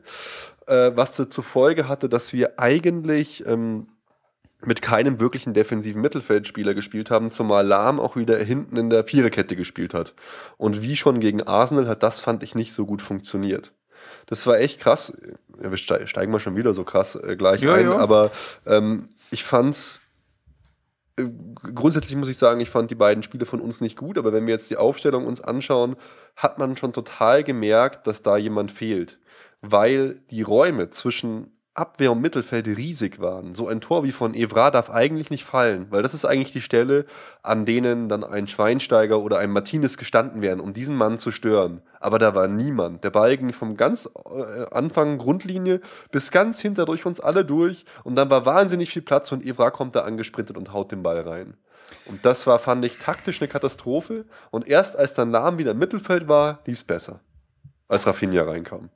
Äh, 0.66 0.92
was 0.94 1.14
zur 1.14 1.44
Folge 1.44 1.88
hatte, 1.88 2.08
dass 2.08 2.32
wir 2.32 2.58
eigentlich 2.58 3.46
ähm, 3.46 3.88
mit 4.62 4.80
keinem 4.80 5.20
wirklichen 5.20 5.52
defensiven 5.52 6.00
Mittelfeldspieler 6.00 6.72
gespielt 6.74 7.10
haben, 7.10 7.30
zumal 7.30 7.66
Lahm 7.66 8.00
auch 8.00 8.16
wieder 8.16 8.38
hinten 8.38 8.76
in 8.76 8.88
der 8.88 9.04
Viererkette 9.04 9.56
gespielt 9.56 9.92
hat. 9.92 10.14
Und 10.56 10.80
wie 10.82 10.96
schon 10.96 11.20
gegen 11.20 11.42
Arsenal 11.42 11.86
hat 11.86 12.02
das, 12.02 12.20
fand 12.20 12.42
ich, 12.42 12.54
nicht 12.54 12.72
so 12.72 12.86
gut 12.86 13.02
funktioniert. 13.02 13.72
Das 14.26 14.46
war 14.46 14.58
echt 14.58 14.80
krass. 14.80 15.12
Wir 15.56 15.76
ste- 15.76 16.06
steigen 16.06 16.32
mal 16.32 16.40
schon 16.40 16.56
wieder 16.56 16.72
so 16.72 16.84
krass 16.84 17.14
äh, 17.14 17.36
gleich 17.36 17.60
Ja, 17.62 17.74
ein, 17.74 17.84
ja. 17.84 17.96
aber 17.98 18.30
ähm, 18.64 19.08
ich 19.30 19.44
fand's 19.44 20.00
äh, 21.16 21.26
grundsätzlich 21.74 22.16
muss 22.16 22.28
ich 22.28 22.38
sagen, 22.38 22.60
ich 22.60 22.70
fand 22.70 22.90
die 22.90 22.94
beiden 22.96 23.22
Spiele 23.22 23.46
von 23.46 23.60
uns 23.60 23.80
nicht 23.80 23.96
gut, 23.96 24.16
aber 24.18 24.32
wenn 24.32 24.46
wir 24.46 24.54
jetzt 24.54 24.70
die 24.70 24.76
Aufstellung 24.76 25.26
uns 25.26 25.40
anschauen, 25.40 25.96
hat 26.36 26.58
man 26.58 26.76
schon 26.76 26.92
total 26.92 27.44
gemerkt, 27.44 28.06
dass 28.06 28.22
da 28.22 28.36
jemand 28.36 28.72
fehlt, 28.72 29.18
weil 29.70 30.20
die 30.30 30.42
Räume 30.42 30.90
zwischen 30.90 31.50
Abwehr 31.76 32.12
und 32.12 32.20
Mittelfeld 32.20 32.68
riesig 32.68 33.18
waren. 33.18 33.56
So 33.56 33.66
ein 33.66 33.80
Tor 33.80 34.04
wie 34.04 34.12
von 34.12 34.32
Evra 34.34 34.70
darf 34.70 34.90
eigentlich 34.90 35.30
nicht 35.30 35.44
fallen, 35.44 35.88
weil 35.90 36.02
das 36.02 36.14
ist 36.14 36.24
eigentlich 36.24 36.52
die 36.52 36.60
Stelle, 36.60 37.04
an 37.42 37.64
denen 37.64 38.08
dann 38.08 38.22
ein 38.22 38.46
Schweinsteiger 38.46 39.20
oder 39.20 39.38
ein 39.38 39.50
Martinez 39.50 39.96
gestanden 39.96 40.40
wären, 40.40 40.60
um 40.60 40.72
diesen 40.72 40.94
Mann 40.94 41.18
zu 41.18 41.32
stören. 41.32 41.82
Aber 41.98 42.20
da 42.20 42.36
war 42.36 42.46
niemand. 42.46 43.02
Der 43.02 43.10
Ball 43.10 43.36
ging 43.36 43.52
vom 43.52 43.76
ganz 43.76 44.08
äh, 44.24 44.66
Anfang 44.70 45.18
Grundlinie 45.18 45.80
bis 46.12 46.30
ganz 46.30 46.60
hinter 46.60 46.84
durch 46.84 47.06
uns 47.06 47.18
alle 47.18 47.44
durch 47.44 47.84
und 48.04 48.14
dann 48.14 48.30
war 48.30 48.46
wahnsinnig 48.46 48.90
viel 48.90 49.02
Platz 49.02 49.32
und 49.32 49.44
Evra 49.44 49.72
kommt 49.72 49.96
da 49.96 50.02
angesprintet 50.02 50.56
und 50.56 50.72
haut 50.72 50.92
den 50.92 51.02
Ball 51.02 51.20
rein. 51.22 51.56
Und 52.06 52.24
das 52.24 52.46
war, 52.46 52.60
fand 52.60 52.84
ich, 52.84 52.98
taktisch 52.98 53.40
eine 53.40 53.48
Katastrophe. 53.48 54.26
Und 54.50 54.68
erst 54.68 54.96
als 54.96 55.14
dann 55.14 55.30
Lahm 55.30 55.58
wieder 55.58 55.72
im 55.72 55.78
Mittelfeld 55.78 56.28
war, 56.28 56.60
lief 56.66 56.76
es 56.76 56.84
besser. 56.84 57.20
Als 57.88 58.06
Rafinha 58.06 58.44
reinkam. 58.44 58.90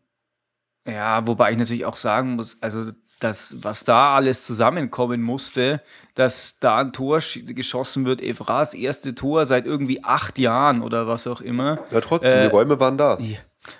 Ja, 0.88 1.26
wobei 1.26 1.52
ich 1.52 1.58
natürlich 1.58 1.84
auch 1.84 1.96
sagen 1.96 2.36
muss, 2.36 2.56
also 2.60 2.92
das, 3.20 3.56
was 3.62 3.82
da 3.84 4.14
alles 4.14 4.44
zusammenkommen 4.46 5.22
musste, 5.22 5.82
dass 6.14 6.60
da 6.60 6.78
ein 6.78 6.92
Tor 6.92 7.18
sch- 7.18 7.52
geschossen 7.52 8.04
wird, 8.06 8.20
Evras 8.22 8.74
erste 8.74 9.14
Tor 9.14 9.44
seit 9.44 9.66
irgendwie 9.66 10.04
acht 10.04 10.38
Jahren 10.38 10.82
oder 10.82 11.06
was 11.08 11.26
auch 11.26 11.40
immer. 11.40 11.76
Ja, 11.90 12.00
trotzdem, 12.00 12.38
Äh, 12.38 12.40
die 12.42 12.46
Räume 12.46 12.78
waren 12.78 12.96
da. 12.96 13.18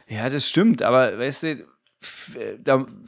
Ja, 0.09 0.29
das 0.29 0.49
stimmt, 0.49 0.83
aber 0.83 1.19
weißt 1.19 1.43
du, 1.45 1.65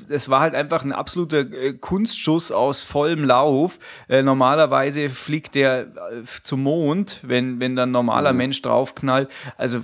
das 0.08 0.28
war 0.28 0.40
halt 0.40 0.54
einfach 0.54 0.84
ein 0.84 0.92
absoluter 0.92 1.38
äh, 1.40 1.74
Kunstschuss 1.74 2.50
aus 2.50 2.82
vollem 2.82 3.24
Lauf. 3.24 3.78
Äh, 4.08 4.22
normalerweise 4.22 5.10
fliegt 5.10 5.54
der 5.54 5.80
äh, 5.82 6.22
zum 6.42 6.62
Mond, 6.62 7.20
wenn, 7.22 7.60
wenn 7.60 7.76
dann 7.76 7.90
ein 7.90 7.92
normaler 7.92 8.32
Mensch 8.32 8.62
draufknallt. 8.62 9.28
Also 9.56 9.82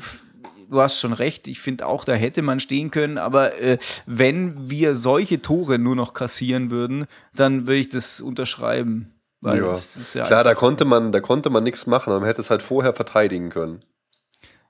du 0.71 0.81
hast 0.81 0.99
schon 0.99 1.13
recht, 1.13 1.49
ich 1.49 1.61
finde 1.61 1.87
auch, 1.87 2.05
da 2.05 2.13
hätte 2.15 2.43
man 2.43 2.61
stehen 2.61 2.91
können, 2.91 3.19
aber 3.19 3.61
äh, 3.61 3.79
wenn 4.07 4.71
wir 4.71 4.95
solche 4.95 5.43
Tore 5.43 5.79
nur 5.79 5.97
noch 5.97 6.13
kassieren 6.15 6.71
würden, 6.71 7.07
dann 7.35 7.67
würde 7.67 7.81
ich 7.81 7.89
das 7.89 8.21
unterschreiben. 8.21 9.13
Weil 9.41 9.59
Ja. 9.59 9.77
ja 10.15 10.25
Klar, 10.27 10.45
da 10.45 10.55
konnte 10.55 10.85
man, 10.85 11.13
da 11.13 11.21
konnte 11.21 11.51
man 11.51 11.63
nichts 11.65 11.87
machen, 11.87 12.13
man 12.13 12.25
hätte 12.25 12.41
es 12.41 12.51
halt 12.51 12.63
vorher 12.63 12.95
verteidigen 12.95 13.51
können. 13.51 13.83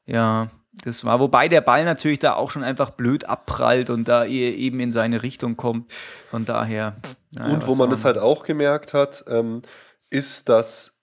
Ja, 0.05 0.49
das 0.85 1.05
war, 1.05 1.21
wobei 1.21 1.49
der 1.49 1.63
Ball 1.63 1.85
natürlich 1.85 2.19
da 2.19 2.35
auch 2.35 2.51
schon 2.51 2.63
einfach 2.63 2.91
blöd 2.91 3.25
abprallt 3.25 3.91
und 3.91 4.07
da 4.09 4.25
e- 4.25 4.51
eben 4.53 4.81
in 4.81 4.93
seine 4.93 5.23
Richtung 5.23 5.57
kommt. 5.57 5.91
Von 6.31 6.45
daher. 6.45 6.97
naja, 7.35 7.55
Und 7.55 7.67
wo 7.67 7.75
man 7.75 7.91
das 7.91 8.05
halt 8.05 8.19
auch 8.19 8.45
gemerkt 8.45 8.93
hat, 8.93 9.25
ähm, 9.29 9.63
ist, 10.11 10.49
dass 10.49 10.96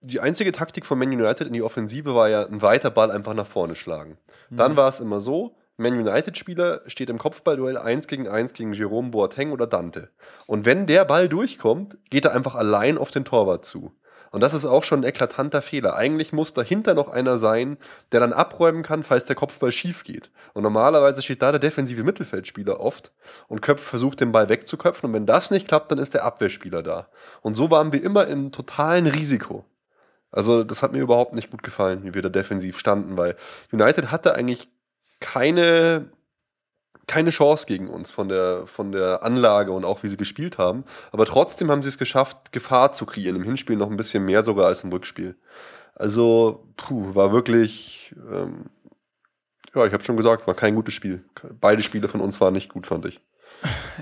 die 0.00 0.20
einzige 0.20 0.52
Taktik 0.52 0.86
von 0.86 0.98
Man 0.98 1.08
United 1.08 1.46
in 1.46 1.52
die 1.52 1.62
Offensive 1.62 2.14
war 2.14 2.28
ja 2.28 2.46
ein 2.46 2.62
weiter 2.62 2.90
Ball 2.90 3.10
einfach 3.10 3.34
nach 3.34 3.46
vorne 3.46 3.74
schlagen. 3.74 4.18
Dann 4.50 4.76
war 4.76 4.88
es 4.88 5.00
immer 5.00 5.20
so, 5.20 5.56
Man 5.76 5.98
United-Spieler 5.98 6.82
steht 6.86 7.10
im 7.10 7.18
Kopfballduell 7.18 7.76
1 7.76 8.06
gegen 8.06 8.28
1 8.28 8.52
gegen 8.54 8.72
Jerome 8.72 9.10
Boateng 9.10 9.50
oder 9.50 9.66
Dante. 9.66 10.10
Und 10.46 10.64
wenn 10.64 10.86
der 10.86 11.04
Ball 11.04 11.28
durchkommt, 11.28 11.98
geht 12.08 12.24
er 12.24 12.32
einfach 12.32 12.54
allein 12.54 12.98
auf 12.98 13.10
den 13.10 13.24
Torwart 13.24 13.64
zu. 13.64 13.92
Und 14.30 14.42
das 14.42 14.54
ist 14.54 14.66
auch 14.66 14.82
schon 14.82 15.00
ein 15.00 15.08
eklatanter 15.08 15.62
Fehler. 15.62 15.96
Eigentlich 15.96 16.32
muss 16.32 16.52
dahinter 16.52 16.94
noch 16.94 17.08
einer 17.08 17.38
sein, 17.38 17.78
der 18.12 18.20
dann 18.20 18.32
abräumen 18.32 18.82
kann, 18.82 19.02
falls 19.02 19.24
der 19.24 19.36
Kopfball 19.36 19.72
schief 19.72 20.04
geht. 20.04 20.30
Und 20.52 20.62
normalerweise 20.62 21.22
steht 21.22 21.42
da 21.42 21.52
der 21.52 21.58
defensive 21.58 22.04
Mittelfeldspieler 22.04 22.80
oft 22.80 23.12
und 23.48 23.62
Köpf 23.62 23.82
versucht, 23.82 24.20
den 24.20 24.32
Ball 24.32 24.48
wegzuköpfen. 24.48 25.08
Und 25.08 25.14
wenn 25.14 25.26
das 25.26 25.50
nicht 25.50 25.68
klappt, 25.68 25.90
dann 25.90 25.98
ist 25.98 26.14
der 26.14 26.24
Abwehrspieler 26.24 26.82
da. 26.82 27.08
Und 27.40 27.54
so 27.54 27.70
waren 27.70 27.92
wir 27.92 28.02
immer 28.02 28.26
im 28.26 28.52
totalen 28.52 29.06
Risiko. 29.06 29.64
Also, 30.30 30.64
das 30.64 30.82
hat 30.82 30.92
mir 30.92 31.00
überhaupt 31.00 31.34
nicht 31.34 31.50
gut 31.50 31.62
gefallen, 31.62 32.02
wie 32.04 32.14
wir 32.14 32.22
da 32.22 32.28
defensiv 32.28 32.78
standen, 32.78 33.16
weil 33.16 33.36
United 33.72 34.10
hatte 34.10 34.34
eigentlich 34.34 34.68
keine, 35.20 36.10
keine 37.06 37.30
Chance 37.30 37.66
gegen 37.66 37.88
uns 37.88 38.10
von 38.10 38.28
der, 38.28 38.66
von 38.66 38.92
der 38.92 39.22
Anlage 39.22 39.72
und 39.72 39.84
auch 39.84 40.02
wie 40.02 40.08
sie 40.08 40.16
gespielt 40.16 40.58
haben. 40.58 40.84
Aber 41.12 41.24
trotzdem 41.24 41.70
haben 41.70 41.82
sie 41.82 41.88
es 41.88 41.98
geschafft, 41.98 42.52
Gefahr 42.52 42.92
zu 42.92 43.06
kreieren. 43.06 43.36
Im 43.36 43.44
Hinspiel 43.44 43.76
noch 43.76 43.90
ein 43.90 43.96
bisschen 43.96 44.24
mehr 44.24 44.44
sogar 44.44 44.66
als 44.66 44.84
im 44.84 44.90
Rückspiel. 44.90 45.36
Also, 45.94 46.68
puh, 46.76 47.14
war 47.14 47.32
wirklich, 47.32 48.14
ähm, 48.30 48.66
ja, 49.74 49.86
ich 49.86 49.92
habe 49.92 50.04
schon 50.04 50.16
gesagt, 50.16 50.46
war 50.46 50.54
kein 50.54 50.74
gutes 50.74 50.94
Spiel. 50.94 51.24
Beide 51.60 51.82
Spiele 51.82 52.08
von 52.08 52.20
uns 52.20 52.40
waren 52.40 52.52
nicht 52.52 52.68
gut, 52.68 52.86
fand 52.86 53.06
ich. 53.06 53.22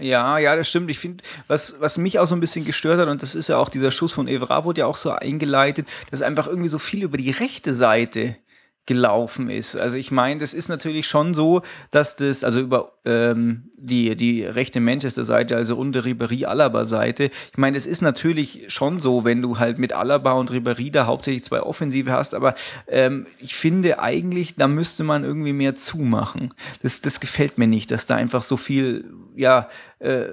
Ja, 0.01 0.39
ja, 0.39 0.57
das 0.57 0.69
stimmt. 0.69 0.91
Ich 0.91 0.99
finde, 0.99 1.23
was, 1.47 1.77
was 1.81 1.99
mich 1.99 2.19
auch 2.19 2.27
so 2.27 2.35
ein 2.35 2.41
bisschen 2.41 2.65
gestört 2.65 2.99
hat, 2.99 3.09
und 3.09 3.23
das 3.23 3.35
ist 3.35 3.49
ja 3.49 3.57
auch 3.57 3.69
dieser 3.69 3.91
Schuss 3.91 4.13
von 4.13 4.29
Evra, 4.29 4.65
wurde 4.65 4.81
ja 4.81 4.87
auch 4.87 4.97
so 4.97 5.11
eingeleitet, 5.11 5.89
dass 6.11 6.23
einfach 6.23 6.47
irgendwie 6.47 6.69
so 6.69 6.79
viel 6.79 7.03
über 7.03 7.17
die 7.17 7.31
rechte 7.31 7.75
Seite 7.75 8.37
gelaufen 8.87 9.49
ist. 9.49 9.77
Also 9.77 9.97
ich 9.97 10.11
meine, 10.11 10.41
das 10.41 10.53
ist 10.53 10.69
natürlich 10.69 11.07
schon 11.07 11.33
so, 11.33 11.63
dass 11.91 12.17
das, 12.17 12.45
also 12.45 12.61
über 12.61 12.93
ähm, 13.05 13.71
die, 13.77 14.15
die 14.15 14.45
rechte 14.45 14.81
Manchester-Seite, 14.81 15.57
also 15.57 15.77
unter 15.77 16.05
Ribéry-Alaba-Seite, 16.05 17.25
ich 17.25 17.59
meine, 17.59 17.77
es 17.77 17.87
ist 17.87 18.03
natürlich 18.03 18.65
schon 18.69 19.01
so, 19.01 19.25
wenn 19.25 19.41
du 19.41 19.59
halt 19.59 19.79
mit 19.79 19.95
Alaba 19.95 20.33
und 20.33 20.51
Ribéry 20.51 20.93
da 20.93 21.07
hauptsächlich 21.07 21.45
zwei 21.45 21.63
Offensive 21.63 22.13
hast, 22.13 22.35
aber 22.35 22.55
ähm, 22.87 23.27
ich 23.41 23.55
finde 23.55 24.01
eigentlich, 24.01 24.57
da 24.57 24.69
müsste 24.69 25.03
man 25.03 25.25
irgendwie 25.25 25.55
mehr 25.55 25.75
zumachen. 25.75 26.53
Das, 26.83 27.01
das 27.01 27.21
gefällt 27.21 27.57
mir 27.57 27.67
nicht, 27.67 27.91
dass 27.91 28.07
da 28.07 28.17
einfach 28.17 28.43
so 28.43 28.59
viel, 28.59 29.11
ja, 29.35 29.69
äh, 29.99 30.27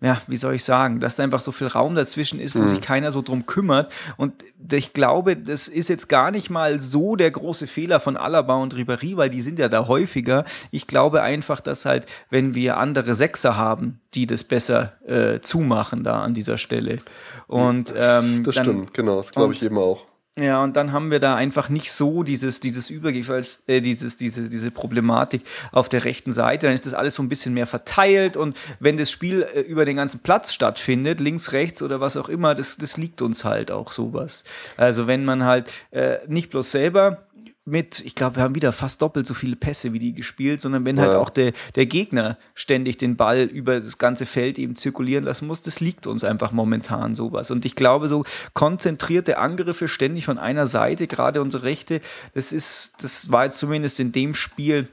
ja, 0.00 0.20
wie 0.26 0.36
soll 0.36 0.54
ich 0.54 0.64
sagen, 0.64 1.00
dass 1.00 1.16
da 1.16 1.22
einfach 1.22 1.40
so 1.40 1.52
viel 1.52 1.68
Raum 1.68 1.94
dazwischen 1.94 2.38
ist, 2.38 2.54
wo 2.54 2.60
mhm. 2.60 2.66
sich 2.66 2.80
keiner 2.82 3.12
so 3.12 3.22
drum 3.22 3.46
kümmert. 3.46 3.92
Und 4.18 4.44
ich 4.70 4.92
glaube, 4.92 5.36
das 5.36 5.68
ist 5.68 5.88
jetzt 5.88 6.08
gar 6.08 6.30
nicht 6.30 6.50
mal 6.50 6.80
so 6.80 7.16
der 7.16 7.30
große 7.30 7.66
Fehler 7.66 7.98
von 7.98 8.18
Alaba 8.18 8.56
und 8.56 8.74
Ribéry, 8.74 9.16
weil 9.16 9.30
die 9.30 9.40
sind 9.40 9.58
ja 9.58 9.68
da 9.68 9.88
häufiger. 9.88 10.44
Ich 10.70 10.86
glaube 10.86 11.22
einfach, 11.22 11.60
dass 11.60 11.86
halt, 11.86 12.04
wenn 12.28 12.54
wir 12.54 12.76
andere 12.76 13.14
Sechser 13.14 13.56
haben, 13.56 14.00
die 14.12 14.26
das 14.26 14.44
besser 14.44 14.92
äh, 15.06 15.40
zumachen 15.40 16.04
da 16.04 16.22
an 16.22 16.34
dieser 16.34 16.58
Stelle. 16.58 16.98
Und 17.46 17.94
ähm, 17.96 18.44
das 18.44 18.56
dann, 18.56 18.64
stimmt, 18.64 18.94
genau, 18.94 19.16
das 19.16 19.30
glaube 19.30 19.54
ich 19.54 19.64
eben 19.64 19.78
auch. 19.78 20.04
Ja, 20.38 20.62
und 20.62 20.76
dann 20.76 20.92
haben 20.92 21.10
wir 21.10 21.18
da 21.18 21.34
einfach 21.34 21.70
nicht 21.70 21.90
so 21.90 22.22
dieses, 22.22 22.60
dieses 22.60 22.90
Übergefalls, 22.90 23.62
äh, 23.68 23.80
dieses, 23.80 24.18
diese, 24.18 24.50
diese 24.50 24.70
Problematik 24.70 25.40
auf 25.72 25.88
der 25.88 26.04
rechten 26.04 26.30
Seite. 26.30 26.66
Dann 26.66 26.74
ist 26.74 26.84
das 26.84 26.92
alles 26.92 27.14
so 27.14 27.22
ein 27.22 27.30
bisschen 27.30 27.54
mehr 27.54 27.66
verteilt 27.66 28.36
und 28.36 28.58
wenn 28.78 28.98
das 28.98 29.10
Spiel 29.10 29.42
äh, 29.54 29.60
über 29.60 29.86
den 29.86 29.96
ganzen 29.96 30.20
Platz 30.20 30.52
stattfindet, 30.52 31.20
links, 31.20 31.52
rechts 31.52 31.80
oder 31.80 32.00
was 32.02 32.18
auch 32.18 32.28
immer, 32.28 32.54
das, 32.54 32.76
das 32.76 32.98
liegt 32.98 33.22
uns 33.22 33.44
halt 33.44 33.70
auch 33.70 33.90
sowas. 33.90 34.44
Also 34.76 35.06
wenn 35.06 35.24
man 35.24 35.44
halt 35.44 35.72
äh, 35.90 36.18
nicht 36.26 36.50
bloß 36.50 36.70
selber 36.70 37.26
mit, 37.66 38.00
ich 38.06 38.14
glaube, 38.14 38.36
wir 38.36 38.44
haben 38.44 38.54
wieder 38.54 38.72
fast 38.72 39.02
doppelt 39.02 39.26
so 39.26 39.34
viele 39.34 39.56
Pässe 39.56 39.92
wie 39.92 39.98
die 39.98 40.14
gespielt, 40.14 40.60
sondern 40.60 40.84
wenn 40.84 40.98
halt 40.98 41.08
ja. 41.08 41.14
halt 41.14 41.22
auch 41.22 41.30
der, 41.30 41.52
der 41.74 41.86
Gegner 41.86 42.38
ständig 42.54 42.96
den 42.96 43.16
Ball 43.16 43.42
über 43.42 43.80
das 43.80 43.98
ganze 43.98 44.24
Feld 44.24 44.56
eben 44.58 44.76
zirkulieren 44.76 45.24
lassen 45.24 45.48
muss, 45.48 45.62
das 45.62 45.80
liegt 45.80 46.06
uns 46.06 46.22
einfach 46.22 46.52
momentan 46.52 47.16
sowas. 47.16 47.50
Und 47.50 47.64
ich 47.64 47.74
glaube, 47.74 48.06
so 48.06 48.24
konzentrierte 48.54 49.38
Angriffe 49.38 49.88
ständig 49.88 50.26
von 50.26 50.38
einer 50.38 50.68
Seite, 50.68 51.08
gerade 51.08 51.42
unsere 51.42 51.64
Rechte, 51.64 52.00
das 52.34 52.52
ist, 52.52 52.94
das 53.02 53.32
war 53.32 53.46
jetzt 53.46 53.58
zumindest 53.58 53.98
in 53.98 54.12
dem 54.12 54.34
Spiel 54.34 54.88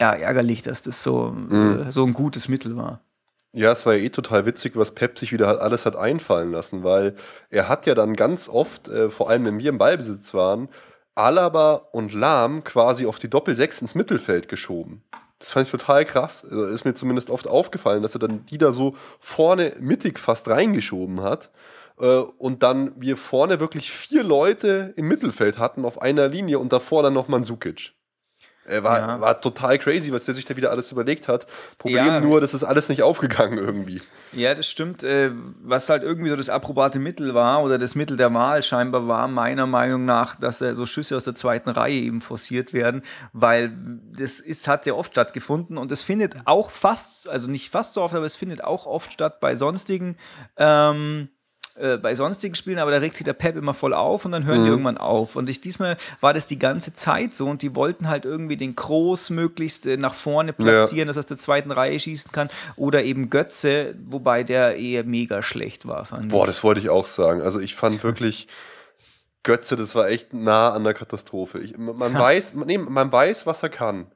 ja 0.00 0.12
ärgerlich, 0.12 0.62
dass 0.62 0.82
das 0.82 1.02
so, 1.02 1.30
mhm. 1.30 1.86
äh, 1.88 1.92
so 1.92 2.04
ein 2.04 2.12
gutes 2.12 2.48
Mittel 2.48 2.76
war. 2.76 3.00
Ja, 3.52 3.72
es 3.72 3.86
war 3.86 3.94
ja 3.94 4.04
eh 4.04 4.10
total 4.10 4.46
witzig, 4.46 4.76
was 4.76 4.94
Pep 4.94 5.18
sich 5.18 5.32
wieder 5.32 5.60
alles 5.60 5.84
hat 5.84 5.96
einfallen 5.96 6.52
lassen, 6.52 6.84
weil 6.84 7.16
er 7.50 7.68
hat 7.68 7.86
ja 7.86 7.94
dann 7.96 8.14
ganz 8.14 8.48
oft, 8.48 8.86
äh, 8.86 9.10
vor 9.10 9.30
allem 9.30 9.46
wenn 9.46 9.58
wir 9.58 9.70
im 9.70 9.78
Ballbesitz 9.78 10.32
waren, 10.32 10.68
Alaba 11.18 11.88
und 11.92 12.12
Lahm 12.12 12.64
quasi 12.64 13.06
auf 13.06 13.18
die 13.18 13.28
Doppel-6 13.28 13.82
ins 13.82 13.94
Mittelfeld 13.94 14.48
geschoben. 14.48 15.02
Das 15.38 15.52
fand 15.52 15.66
ich 15.66 15.70
total 15.70 16.04
krass. 16.04 16.44
Also 16.44 16.66
ist 16.66 16.84
mir 16.84 16.94
zumindest 16.94 17.30
oft 17.30 17.46
aufgefallen, 17.46 18.02
dass 18.02 18.14
er 18.14 18.20
dann 18.20 18.44
die 18.46 18.58
da 18.58 18.72
so 18.72 18.96
vorne 19.20 19.74
mittig 19.80 20.18
fast 20.18 20.48
reingeschoben 20.48 21.22
hat. 21.22 21.50
Äh, 22.00 22.06
und 22.06 22.62
dann 22.62 22.92
wir 22.96 23.16
vorne 23.16 23.60
wirklich 23.60 23.90
vier 23.90 24.22
Leute 24.22 24.92
im 24.96 25.08
Mittelfeld 25.08 25.58
hatten 25.58 25.84
auf 25.84 26.02
einer 26.02 26.28
Linie 26.28 26.58
und 26.58 26.72
davor 26.72 27.02
dann 27.02 27.14
noch 27.14 27.28
Mansukic. 27.28 27.92
Er 28.68 28.84
war, 28.84 28.98
ja. 28.98 29.20
war 29.20 29.40
total 29.40 29.78
crazy, 29.78 30.12
was 30.12 30.24
der 30.24 30.34
sich 30.34 30.44
da 30.44 30.56
wieder 30.56 30.70
alles 30.70 30.92
überlegt 30.92 31.28
hat. 31.28 31.46
Problem 31.78 32.06
ja. 32.06 32.20
nur, 32.20 32.40
das 32.40 32.54
ist 32.54 32.64
alles 32.64 32.88
nicht 32.88 33.02
aufgegangen 33.02 33.58
irgendwie. 33.58 34.00
Ja, 34.32 34.54
das 34.54 34.66
stimmt. 34.66 35.02
Äh, 35.02 35.30
was 35.62 35.88
halt 35.88 36.02
irgendwie 36.02 36.28
so 36.28 36.36
das 36.36 36.48
approbate 36.48 36.98
Mittel 36.98 37.34
war 37.34 37.62
oder 37.62 37.78
das 37.78 37.94
Mittel 37.94 38.16
der 38.16 38.32
Wahl 38.34 38.62
scheinbar 38.62 39.08
war, 39.08 39.28
meiner 39.28 39.66
Meinung 39.66 40.04
nach, 40.04 40.36
dass 40.36 40.58
so 40.58 40.86
Schüsse 40.86 41.16
aus 41.16 41.24
der 41.24 41.34
zweiten 41.34 41.70
Reihe 41.70 41.94
eben 41.94 42.20
forciert 42.20 42.72
werden, 42.72 43.02
weil 43.32 43.72
das 44.16 44.40
ist, 44.40 44.68
hat 44.68 44.84
sehr 44.84 44.96
oft 44.96 45.12
stattgefunden 45.12 45.78
und 45.78 45.90
es 45.92 46.02
findet 46.02 46.34
auch 46.44 46.70
fast, 46.70 47.28
also 47.28 47.48
nicht 47.48 47.70
fast 47.70 47.94
so 47.94 48.02
oft, 48.02 48.14
aber 48.14 48.26
es 48.26 48.36
findet 48.36 48.62
auch 48.62 48.86
oft 48.86 49.12
statt 49.12 49.40
bei 49.40 49.56
sonstigen 49.56 50.16
ähm, 50.56 51.28
äh, 51.80 51.96
bei 51.96 52.14
sonstigen 52.14 52.54
Spielen, 52.54 52.78
aber 52.78 52.90
da 52.90 52.98
regt 52.98 53.14
sich 53.16 53.24
der 53.24 53.32
Pep 53.32 53.56
immer 53.56 53.74
voll 53.74 53.94
auf 53.94 54.24
und 54.24 54.32
dann 54.32 54.44
hören 54.44 54.60
mhm. 54.60 54.64
die 54.64 54.70
irgendwann 54.70 54.98
auf. 54.98 55.36
Und 55.36 55.48
ich, 55.48 55.60
diesmal 55.60 55.96
war 56.20 56.34
das 56.34 56.46
die 56.46 56.58
ganze 56.58 56.92
Zeit 56.92 57.34
so 57.34 57.46
und 57.46 57.62
die 57.62 57.74
wollten 57.74 58.08
halt 58.08 58.24
irgendwie 58.24 58.56
den 58.56 58.76
Groß 58.76 59.30
möglichst 59.30 59.86
äh, 59.86 59.96
nach 59.96 60.14
vorne 60.14 60.52
platzieren, 60.52 60.98
ja. 60.98 61.04
dass 61.06 61.16
er 61.16 61.20
aus 61.20 61.26
der 61.26 61.36
zweiten 61.36 61.70
Reihe 61.70 61.98
schießen 61.98 62.32
kann 62.32 62.48
oder 62.76 63.04
eben 63.04 63.30
Götze, 63.30 63.94
wobei 64.06 64.44
der 64.44 64.76
eher 64.76 65.04
mega 65.04 65.42
schlecht 65.42 65.86
war. 65.86 66.06
Boah, 66.28 66.46
das 66.46 66.64
wollte 66.64 66.80
ich 66.80 66.90
auch 66.90 67.06
sagen. 67.06 67.42
Also 67.42 67.60
ich 67.60 67.74
fand 67.74 68.02
wirklich. 68.04 68.48
Götze, 69.44 69.76
das 69.76 69.94
war 69.94 70.08
echt 70.08 70.34
nah 70.34 70.72
an 70.72 70.84
der 70.84 70.94
Katastrophe. 70.94 71.60
Ich, 71.60 71.78
man, 71.78 72.12
ja. 72.12 72.18
weiß, 72.18 72.54
nee, 72.66 72.76
man 72.76 73.10
weiß, 73.10 73.46
was 73.46 73.62
er 73.62 73.70
kann. 73.70 74.08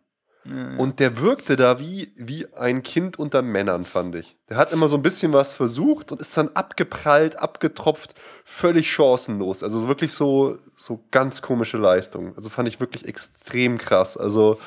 Und 0.44 0.98
der 0.98 1.18
wirkte 1.20 1.54
da 1.54 1.78
wie, 1.78 2.12
wie 2.16 2.52
ein 2.54 2.82
Kind 2.82 3.16
unter 3.16 3.42
Männern, 3.42 3.84
fand 3.84 4.16
ich. 4.16 4.36
Der 4.48 4.56
hat 4.56 4.72
immer 4.72 4.88
so 4.88 4.96
ein 4.96 5.02
bisschen 5.02 5.32
was 5.32 5.54
versucht 5.54 6.10
und 6.10 6.20
ist 6.20 6.36
dann 6.36 6.48
abgeprallt, 6.54 7.36
abgetropft, 7.36 8.14
völlig 8.44 8.90
chancenlos. 8.90 9.62
Also 9.62 9.86
wirklich 9.86 10.12
so, 10.12 10.56
so 10.76 11.04
ganz 11.12 11.42
komische 11.42 11.76
Leistung. 11.76 12.34
Also 12.34 12.48
fand 12.48 12.68
ich 12.68 12.80
wirklich 12.80 13.06
extrem 13.06 13.78
krass. 13.78 14.16
Also, 14.16 14.58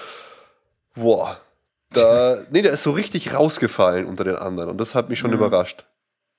boah. 0.94 1.41
Da, 1.91 2.38
nee, 2.51 2.62
der 2.62 2.72
ist 2.72 2.84
so 2.84 2.91
richtig 2.91 3.34
rausgefallen 3.34 4.05
unter 4.05 4.24
den 4.24 4.38
anderen 4.38 4.70
und 4.70 4.77
das 4.79 4.96
hat 4.96 5.10
mich 5.10 5.20
schon 5.20 5.32
ja. 5.32 5.38
überrascht. 5.38 5.86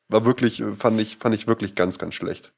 War 0.09 0.25
wirklich, 0.25 0.63
fand 0.79 0.99
ich, 0.99 1.19
fand 1.19 1.35
ich 1.35 1.47
wirklich 1.47 1.75
ganz, 1.75 1.99
ganz 1.99 2.15
schlecht. 2.15 2.53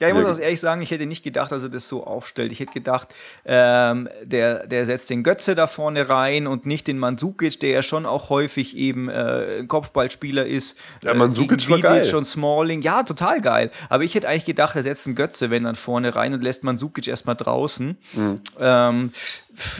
Ja, 0.00 0.08
ich 0.08 0.14
muss 0.14 0.24
auch 0.24 0.38
ehrlich 0.38 0.60
sagen, 0.60 0.80
ich 0.80 0.92
hätte 0.92 1.06
nicht 1.06 1.24
gedacht, 1.24 1.50
dass 1.50 1.64
er 1.64 1.70
das 1.70 1.88
so 1.88 2.04
aufstellt. 2.04 2.52
Ich 2.52 2.60
hätte 2.60 2.72
gedacht, 2.72 3.14
ähm, 3.44 4.08
der, 4.22 4.66
der 4.66 4.86
setzt 4.86 5.10
den 5.10 5.24
Götze 5.24 5.56
da 5.56 5.66
vorne 5.66 6.08
rein 6.08 6.46
und 6.46 6.66
nicht 6.66 6.86
den 6.86 6.98
Mandzukic, 6.98 7.58
der 7.58 7.70
ja 7.70 7.82
schon 7.82 8.06
auch 8.06 8.30
häufig 8.30 8.76
eben 8.76 9.08
äh, 9.08 9.64
Kopfballspieler 9.66 10.46
ist. 10.46 10.78
Ja, 11.02 11.14
Mandzukic 11.14 11.68
war 11.68 11.80
geil. 11.80 12.04
Schon 12.04 12.24
Smalling. 12.24 12.82
Ja, 12.82 13.02
total 13.02 13.40
geil. 13.40 13.72
Aber 13.88 14.04
ich 14.04 14.14
hätte 14.14 14.28
eigentlich 14.28 14.44
gedacht, 14.44 14.76
er 14.76 14.84
setzt 14.84 15.06
einen 15.06 15.16
Götze, 15.16 15.50
wenn 15.50 15.64
dann 15.64 15.74
vorne 15.74 16.14
rein 16.14 16.32
und 16.32 16.44
lässt 16.44 16.62
Mandzukic 16.62 17.08
erstmal 17.08 17.34
draußen. 17.34 17.98
Mhm. 18.14 18.40
Ähm, 18.60 19.12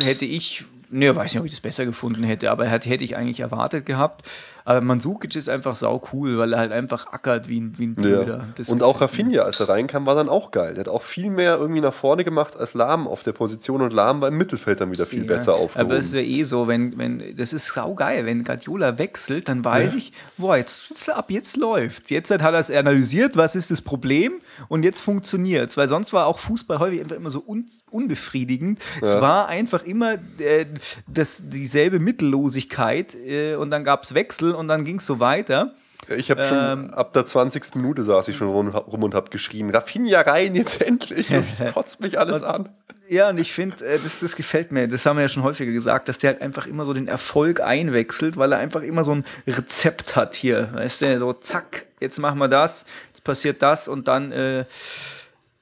hätte 0.03 0.25
ich 0.25 0.65
Ne, 0.91 1.15
weiß 1.15 1.35
nicht, 1.35 1.41
ob 1.41 1.45
ich 1.45 1.53
das 1.53 1.61
besser 1.61 1.85
gefunden 1.85 2.23
hätte, 2.23 2.51
aber 2.51 2.67
hätte 2.67 2.95
ich 3.05 3.15
eigentlich 3.15 3.41
erwartet 3.41 3.85
gehabt. 3.85 4.27
Aber 4.69 4.83
Mansukic 4.83 5.35
ist 5.35 5.49
einfach 5.49 5.75
sau 5.75 6.03
cool, 6.13 6.37
weil 6.37 6.53
er 6.53 6.59
halt 6.59 6.73
einfach 6.73 7.11
ackert 7.11 7.49
wie 7.49 7.59
ein, 7.59 7.73
wie 7.79 7.87
ein 7.87 7.95
Blöder. 7.95 8.45
Ja. 8.59 8.65
Und 8.71 8.83
auch 8.83 9.01
Rafinha, 9.01 9.41
als 9.41 9.61
er 9.61 9.71
reinkam, 9.71 10.05
war 10.05 10.15
dann 10.15 10.29
auch 10.29 10.51
geil. 10.51 10.75
Der 10.75 10.81
hat 10.81 10.89
auch 10.89 11.05
viel 11.05 11.31
mehr 11.31 11.57
irgendwie 11.57 11.81
nach 11.81 11.95
vorne 11.95 12.23
gemacht 12.23 12.55
als 12.55 12.75
Lahm 12.75 13.09
auf 13.09 13.23
der 13.23 13.33
Position 13.33 13.81
und 13.81 13.95
Lahm 13.95 14.21
war 14.21 14.29
im 14.29 14.37
Mittelfeld 14.37 14.83
dann 14.83 14.93
wieder 14.93 15.07
viel 15.07 15.23
ja. 15.23 15.27
besser 15.27 15.55
aufgehoben. 15.55 15.91
Aber 15.91 15.99
es 15.99 16.13
wäre 16.13 16.23
eh 16.23 16.43
so, 16.45 16.69
wenn, 16.69 16.99
wenn, 16.99 17.35
das 17.35 17.55
ist 17.55 17.73
sau 17.73 17.95
geil, 17.95 18.27
wenn 18.27 18.45
Guardiola 18.45 18.99
wechselt, 18.99 19.49
dann 19.49 19.65
weiß 19.65 19.93
ja. 19.93 19.99
ich, 20.01 20.13
boah, 20.37 20.59
jetzt, 20.59 21.09
ab 21.09 21.31
jetzt 21.31 21.57
läuft 21.57 22.11
Jetzt 22.11 22.31
hat 22.31 22.43
er 22.43 22.53
es 22.53 22.71
analysiert, 22.71 23.39
was 23.39 23.57
ist 23.57 23.71
das 23.71 23.81
Problem 23.81 24.35
und 24.69 24.85
jetzt 24.85 25.01
funktioniert 25.01 25.71
es. 25.71 25.79
Weil 25.79 25.89
sonst 25.89 26.13
war 26.13 26.27
auch 26.27 26.39
Fußball 26.41 26.79
häufig 26.79 27.01
einfach 27.01 27.17
immer 27.17 27.31
so 27.31 27.43
un, 27.47 27.65
unbefriedigend. 27.91 28.81
Es 29.01 29.19
war 29.19 29.49
einfach 29.49 29.83
immer 29.85 30.17
äh, 30.41 30.67
das, 31.07 31.43
dieselbe 31.47 32.01
Mittellosigkeit 32.01 33.15
äh, 33.15 33.55
und 33.55 33.71
dann 33.71 33.83
gab 33.83 34.03
es 34.03 34.13
Wechsel 34.13 34.58
und 34.59 34.69
dann 34.69 34.85
ging 34.85 34.97
es 34.97 35.07
so 35.07 35.21
weiter. 35.21 35.73
Ich 36.17 36.31
habe 36.31 36.45
schon 36.45 36.59
ähm, 36.59 36.95
ab 36.95 37.13
der 37.13 37.27
20. 37.27 37.75
Minute 37.75 38.03
saß 38.03 38.29
ich 38.29 38.37
schon 38.37 38.49
rum, 38.49 38.69
rum 38.69 39.03
und 39.03 39.15
habe 39.15 39.31
geschrien: 39.31 39.71
Raffinia 39.71 40.21
rein, 40.23 40.55
jetzt 40.55 40.81
endlich! 40.87 41.29
Das 41.29 41.53
kotzt 41.75 42.01
mich 42.01 42.19
alles 42.19 42.43
und, 42.43 42.47
an. 42.47 42.69
Ja, 43.09 43.31
und 43.31 43.39
ich 43.39 43.53
finde, 43.53 43.85
äh, 43.85 43.99
das, 44.03 44.21
das 44.21 44.37
gefällt 44.37 44.73
mir. 44.73 44.89
Das 44.89 45.05
haben 45.07 45.17
wir 45.17 45.23
ja 45.23 45.29
schon 45.29 45.43
häufiger 45.43 45.73
gesagt, 45.73 46.09
dass 46.09 46.19
der 46.19 46.33
halt 46.33 46.43
einfach 46.43 46.67
immer 46.67 46.85
so 46.85 46.93
den 46.93 47.09
Erfolg 47.09 47.61
einwechselt, 47.61 48.37
weil 48.37 48.53
er 48.53 48.59
einfach 48.59 48.83
immer 48.83 49.05
so 49.05 49.15
ein 49.15 49.25
Rezept 49.47 50.17
hat 50.17 50.35
hier. 50.35 50.71
Weißt 50.73 51.03
du, 51.03 51.19
so 51.19 51.33
zack, 51.33 51.87
jetzt 52.01 52.19
machen 52.19 52.39
wir 52.39 52.49
das, 52.49 52.87
jetzt 53.09 53.25
passiert 53.25 53.63
das 53.63 53.89
und 53.89 54.09
dann 54.09 54.33
äh, 54.33 54.65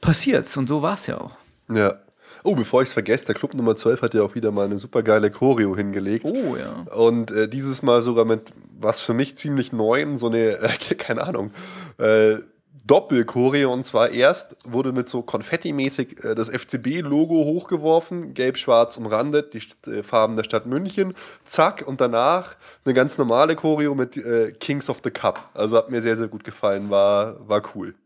passiert's. 0.00 0.56
Und 0.56 0.68
so 0.68 0.82
war 0.82 0.94
es 0.94 1.06
ja 1.06 1.18
auch. 1.18 1.36
Ja. 1.68 1.94
Oh, 2.46 2.54
bevor 2.54 2.80
ich 2.82 2.90
es 2.90 2.92
vergesse, 2.92 3.26
der 3.26 3.34
Club 3.34 3.54
Nummer 3.54 3.74
12 3.74 4.02
hat 4.02 4.14
ja 4.14 4.22
auch 4.22 4.36
wieder 4.36 4.52
mal 4.52 4.66
eine 4.66 4.78
super 4.78 5.02
geile 5.02 5.32
Choreo 5.32 5.74
hingelegt. 5.74 6.26
Oh, 6.28 6.56
ja. 6.56 6.94
Und 6.94 7.32
äh, 7.32 7.48
dieses 7.48 7.82
Mal 7.82 8.02
sogar 8.02 8.24
mit 8.24 8.52
was 8.78 9.00
für 9.00 9.14
mich 9.14 9.36
ziemlich 9.36 9.72
neuen, 9.72 10.16
so 10.16 10.28
eine, 10.28 10.58
äh, 10.58 10.94
keine 10.96 11.24
Ahnung, 11.24 11.50
äh, 11.98 12.36
Doppel-Choreo. 12.86 13.72
Und 13.72 13.82
zwar 13.82 14.10
erst 14.10 14.56
wurde 14.64 14.92
mit 14.92 15.08
so 15.08 15.22
Konfetti-mäßig 15.22 16.24
äh, 16.24 16.34
das 16.36 16.48
FCB-Logo 16.48 17.34
hochgeworfen, 17.34 18.32
gelb-schwarz 18.32 18.96
umrandet, 18.96 19.52
die 19.52 19.90
äh, 19.90 20.04
Farben 20.04 20.36
der 20.36 20.44
Stadt 20.44 20.66
München. 20.66 21.14
Zack, 21.44 21.82
und 21.84 22.00
danach 22.00 22.54
eine 22.84 22.94
ganz 22.94 23.18
normale 23.18 23.56
Choreo 23.56 23.96
mit 23.96 24.16
äh, 24.16 24.52
Kings 24.52 24.88
of 24.88 25.00
the 25.02 25.10
Cup. 25.10 25.50
Also 25.52 25.76
hat 25.76 25.90
mir 25.90 26.00
sehr, 26.00 26.16
sehr 26.16 26.28
gut 26.28 26.44
gefallen, 26.44 26.90
war, 26.90 27.48
war 27.48 27.60
cool. 27.74 27.96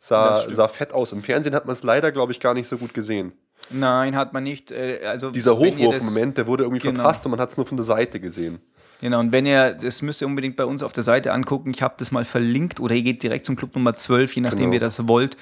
Sah, 0.00 0.44
sah 0.50 0.66
fett 0.66 0.92
aus. 0.92 1.12
Im 1.12 1.22
Fernsehen 1.22 1.54
hat 1.54 1.64
man 1.64 1.72
es 1.72 1.84
leider, 1.84 2.10
glaube 2.10 2.32
ich, 2.32 2.40
gar 2.40 2.54
nicht 2.54 2.66
so 2.66 2.76
gut 2.76 2.92
gesehen. 2.92 3.32
Nein, 3.70 4.14
hat 4.16 4.32
man 4.32 4.44
nicht. 4.44 4.70
Äh, 4.70 5.00
also 5.06 5.30
Dieser 5.30 5.56
Hochwurfmoment, 5.56 6.36
der 6.38 6.46
wurde 6.46 6.64
irgendwie 6.64 6.80
genau. 6.86 7.00
verpasst 7.00 7.24
und 7.24 7.30
man 7.30 7.40
hat 7.40 7.50
es 7.50 7.56
nur 7.56 7.66
von 7.66 7.76
der 7.76 7.84
Seite 7.84 8.20
gesehen. 8.20 8.58
Genau, 9.00 9.20
und 9.20 9.32
wenn 9.32 9.44
ihr, 9.44 9.72
das 9.74 10.02
müsst 10.02 10.20
ihr 10.22 10.26
unbedingt 10.26 10.56
bei 10.56 10.64
uns 10.64 10.82
auf 10.82 10.92
der 10.92 11.02
Seite 11.02 11.32
angucken, 11.32 11.70
ich 11.74 11.82
habe 11.82 11.94
das 11.98 12.10
mal 12.10 12.24
verlinkt 12.24 12.80
oder 12.80 12.94
ihr 12.94 13.02
geht 13.02 13.22
direkt 13.22 13.44
zum 13.46 13.56
Club 13.56 13.74
Nummer 13.74 13.96
12, 13.96 14.34
je 14.36 14.42
nachdem 14.42 14.70
genau. 14.70 14.74
ihr 14.74 14.80
das 14.80 15.06
wollt. 15.08 15.36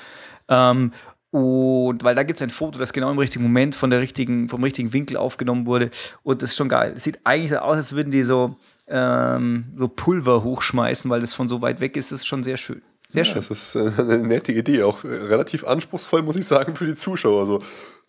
Ähm, 0.49 0.93
Und 1.31 2.03
weil 2.05 2.15
da 2.15 2.25
gibt 2.25 2.39
es 2.41 2.43
ein 2.43 2.51
Foto, 2.51 2.79
das 2.79 2.93
genau 2.93 3.11
im 3.11 3.19
richtigen 3.19 3.43
Moment 3.45 3.75
von 3.75 3.89
der 3.91 4.01
richtigen, 4.01 4.49
vom 4.49 4.63
richtigen 4.63 4.93
Winkel 4.93 5.17
aufgenommen 5.17 5.67
wurde. 5.67 5.91
Und 6.23 6.43
das 6.43 6.51
ist 6.51 6.57
schon 6.57 6.69
geil. 6.69 6.93
Es 6.97 7.05
sieht 7.05 7.21
eigentlich 7.25 7.51
so 7.51 7.59
aus, 7.59 7.77
als 7.77 7.93
würden 7.93 8.11
die 8.11 8.23
so, 8.23 8.57
ähm, 8.89 9.65
so 9.77 9.89
Pulver 9.89 10.43
hochschmeißen, 10.45 11.11
weil 11.11 11.21
das 11.21 11.33
von 11.33 11.49
so 11.49 11.63
weit 11.63 11.81
weg 11.81 11.97
ist. 11.97 12.13
Das 12.13 12.21
ist 12.21 12.27
schon 12.27 12.43
sehr 12.43 12.57
schön. 12.59 12.83
Sehr 13.09 13.25
Ja, 13.25 13.25
schön. 13.25 13.37
das 13.37 13.51
ist 13.51 13.75
äh, 13.77 13.91
eine 13.99 14.19
nette 14.19 14.53
Idee, 14.53 14.83
auch 14.83 15.05
äh, 15.05 15.09
relativ 15.09 15.65
anspruchsvoll, 15.65 16.23
muss 16.23 16.37
ich 16.37 16.47
sagen, 16.47 16.77
für 16.77 16.85
die 16.87 16.97
Zuschauer. 16.97 17.47
So 17.47 17.61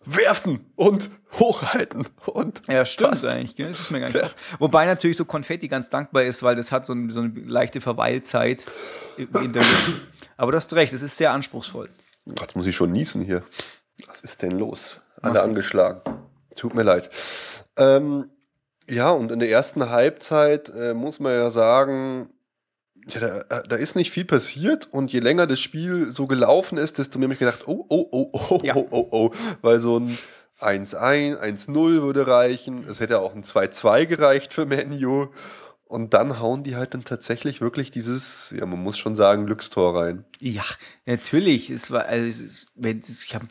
werfen 0.04 0.66
und 0.76 1.10
hochhalten 1.32 2.06
und 2.26 2.62
Ja, 2.68 2.84
stimmt 2.86 3.10
passt. 3.12 3.26
eigentlich. 3.26 3.56
Gell? 3.56 3.68
Das 3.68 3.80
ist 3.80 3.90
mir 3.90 4.00
gar 4.00 4.08
nicht 4.08 4.20
ja. 4.20 4.28
Wobei 4.58 4.86
natürlich 4.86 5.16
so 5.16 5.24
Konfetti 5.24 5.68
ganz 5.68 5.90
dankbar 5.90 6.22
ist, 6.24 6.42
weil 6.42 6.54
das 6.56 6.72
hat 6.72 6.86
so, 6.86 6.92
ein, 6.92 7.10
so 7.10 7.20
eine 7.20 7.32
leichte 7.40 7.80
Verweilzeit 7.80 8.66
in 9.16 9.52
der 9.52 9.62
Luft. 9.62 10.00
Aber 10.36 10.52
du 10.52 10.56
hast 10.56 10.72
recht, 10.74 10.92
es 10.92 11.02
ist 11.02 11.16
sehr 11.16 11.32
anspruchsvoll. 11.32 11.88
Jetzt 12.26 12.56
muss 12.56 12.66
ich 12.66 12.74
schon 12.76 12.92
niesen 12.92 13.22
hier. 13.22 13.42
Was 14.06 14.20
ist 14.20 14.42
denn 14.42 14.58
los? 14.58 14.98
Alle 15.22 15.42
angeschlagen. 15.42 16.00
Tut 16.56 16.74
mir 16.74 16.82
leid. 16.82 17.10
Ähm, 17.78 18.30
ja, 18.88 19.10
und 19.10 19.30
in 19.32 19.38
der 19.38 19.50
ersten 19.50 19.88
Halbzeit 19.90 20.68
äh, 20.68 20.92
muss 20.94 21.18
man 21.20 21.32
ja 21.32 21.50
sagen, 21.50 22.28
ja, 23.08 23.20
da, 23.20 23.62
da 23.62 23.76
ist 23.76 23.96
nicht 23.96 24.10
viel 24.10 24.24
passiert 24.24 24.88
und 24.90 25.12
je 25.12 25.20
länger 25.20 25.46
das 25.46 25.60
Spiel 25.60 26.10
so 26.10 26.26
gelaufen 26.26 26.78
ist, 26.78 26.98
desto 26.98 27.18
mehr 27.18 27.26
habe 27.26 27.34
ich 27.34 27.40
gedacht, 27.40 27.64
oh, 27.66 27.84
oh, 27.88 28.08
oh, 28.10 28.30
oh, 28.32 28.60
Ja. 28.62 28.74
oh, 28.76 28.86
oh, 28.90 29.08
oh, 29.10 29.30
weil 29.62 29.78
so 29.78 29.98
ein 29.98 30.18
1-1, 30.60 31.38
1-0 31.38 31.74
würde 32.02 32.26
reichen. 32.26 32.84
Es 32.88 33.00
hätte 33.00 33.20
auch 33.20 33.34
ein 33.34 33.42
2-2 33.44 34.06
gereicht 34.06 34.52
für 34.52 34.66
Menu. 34.66 35.28
Und 35.86 36.14
dann 36.14 36.40
hauen 36.40 36.62
die 36.62 36.76
halt 36.76 36.94
dann 36.94 37.04
tatsächlich 37.04 37.60
wirklich 37.60 37.90
dieses, 37.90 38.52
ja, 38.56 38.64
man 38.66 38.82
muss 38.82 38.98
schon 38.98 39.14
sagen, 39.14 39.46
Glückstor 39.46 39.94
rein. 40.00 40.24
Ja, 40.40 40.64
natürlich. 41.04 41.70
Es 41.70 41.90
war, 41.90 42.06
also, 42.06 42.26
ich 42.26 43.34
habe, 43.34 43.46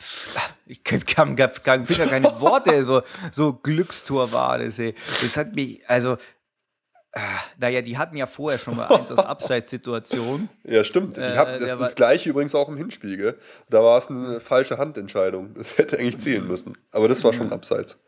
ich 0.66 0.82
kann, 0.84 1.04
kann, 1.06 1.36
finde 1.36 1.56
gar 1.62 2.06
keine 2.08 2.40
Worte. 2.40 2.82
So, 2.84 3.02
so 3.30 3.54
Glückstor 3.54 4.32
war 4.32 4.58
das. 4.58 4.78
Ey. 4.78 4.94
Das 5.22 5.36
hat 5.36 5.54
mich, 5.54 5.88
also, 5.88 6.14
ah, 6.14 6.18
naja, 7.58 7.80
die 7.82 7.96
hatten 7.96 8.16
ja 8.16 8.26
vorher 8.26 8.58
schon 8.58 8.76
mal 8.76 8.88
eins 8.88 9.10
aus 9.10 9.18
Abseitssituation. 9.24 10.48
Ja, 10.64 10.82
stimmt. 10.84 11.16
Äh, 11.16 11.32
ich 11.32 11.36
hab, 11.36 11.58
das, 11.58 11.78
das 11.78 11.94
gleiche 11.94 12.30
übrigens 12.30 12.54
auch 12.54 12.68
im 12.68 12.76
Hinspiel. 12.76 13.16
Gell? 13.16 13.38
Da 13.70 13.82
war 13.82 13.98
es 13.98 14.08
eine 14.08 14.40
falsche 14.40 14.78
Handentscheidung. 14.78 15.54
Das 15.54 15.78
hätte 15.78 15.98
eigentlich 15.98 16.18
zählen 16.18 16.46
müssen. 16.46 16.76
Aber 16.90 17.08
das 17.08 17.22
war 17.22 17.32
schon 17.32 17.52
abseits. 17.52 17.98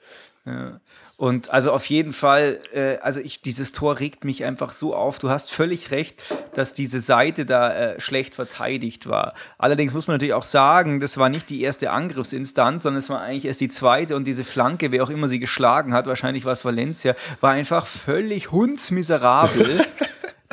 Ja. 0.44 0.80
Und 1.18 1.50
also 1.50 1.72
auf 1.72 1.86
jeden 1.86 2.12
Fall, 2.12 2.60
äh, 2.74 2.98
also 2.98 3.20
ich, 3.20 3.40
dieses 3.40 3.72
Tor 3.72 4.00
regt 4.00 4.24
mich 4.24 4.44
einfach 4.44 4.68
so 4.70 4.94
auf. 4.94 5.18
Du 5.18 5.30
hast 5.30 5.50
völlig 5.50 5.90
recht, 5.90 6.22
dass 6.52 6.74
diese 6.74 7.00
Seite 7.00 7.46
da 7.46 7.72
äh, 7.72 8.00
schlecht 8.00 8.34
verteidigt 8.34 9.08
war. 9.08 9.32
Allerdings 9.56 9.94
muss 9.94 10.08
man 10.08 10.16
natürlich 10.16 10.34
auch 10.34 10.42
sagen, 10.42 11.00
das 11.00 11.16
war 11.16 11.30
nicht 11.30 11.48
die 11.48 11.62
erste 11.62 11.90
Angriffsinstanz, 11.90 12.82
sondern 12.82 12.98
es 12.98 13.08
war 13.08 13.22
eigentlich 13.22 13.46
erst 13.46 13.62
die 13.62 13.68
zweite 13.68 14.14
und 14.14 14.24
diese 14.24 14.44
Flanke, 14.44 14.92
wer 14.92 15.02
auch 15.02 15.10
immer 15.10 15.28
sie 15.28 15.38
geschlagen 15.38 15.94
hat, 15.94 16.06
wahrscheinlich 16.06 16.44
war 16.44 16.52
es 16.52 16.66
Valencia, 16.66 17.14
war 17.40 17.52
einfach 17.52 17.86
völlig 17.86 18.52
hundsmiserabel. 18.52 19.86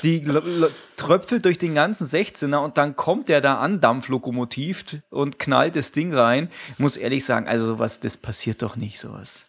Die 0.01 0.27
tröpfelt 0.98 1.46
durch 1.46 1.58
den 1.58 1.75
ganzen 1.75 2.05
16er 2.05 2.58
und 2.58 2.77
dann 2.77 2.98
kommt 2.98 3.29
der 3.29 3.39
da 3.39 3.60
an, 3.60 3.79
Dampflokomotiv, 3.79 4.84
und 5.12 5.39
knallt 5.39 5.77
das 5.77 5.93
Ding 5.93 6.13
rein. 6.13 6.50
Ich 6.74 6.79
muss 6.79 6.98
ehrlich 6.98 7.24
sagen, 7.24 7.48
also 7.48 7.65
sowas, 7.65 8.01
das 8.01 8.17
passiert 8.17 8.63
doch 8.63 8.75
nicht, 8.75 9.00
sowas. 9.00 9.46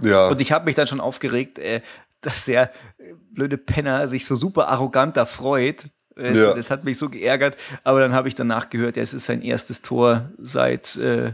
Ja, 0.00 0.28
Und 0.28 0.40
ich 0.40 0.52
habe 0.52 0.64
mich 0.66 0.74
dann 0.74 0.86
schon 0.86 1.00
aufgeregt, 1.00 1.58
äh, 1.58 1.80
dass 2.20 2.44
der 2.44 2.70
äh, 2.98 3.14
blöde 3.32 3.58
Penner 3.58 4.08
sich 4.08 4.26
so 4.26 4.36
super 4.36 4.68
arrogant 4.68 5.16
da 5.16 5.26
freut. 5.26 5.88
Es, 6.14 6.36
Ja. 6.36 6.54
Das 6.54 6.70
hat 6.70 6.84
mich 6.84 6.98
so 6.98 7.08
geärgert. 7.08 7.56
Aber 7.84 8.00
dann 8.00 8.12
habe 8.12 8.28
ich 8.28 8.34
danach 8.34 8.70
gehört, 8.70 8.96
ja, 8.96 9.02
es 9.02 9.14
ist 9.14 9.26
sein 9.26 9.42
erstes 9.42 9.82
Tor 9.82 10.30
seit 10.38 10.96
äh, 10.96 11.32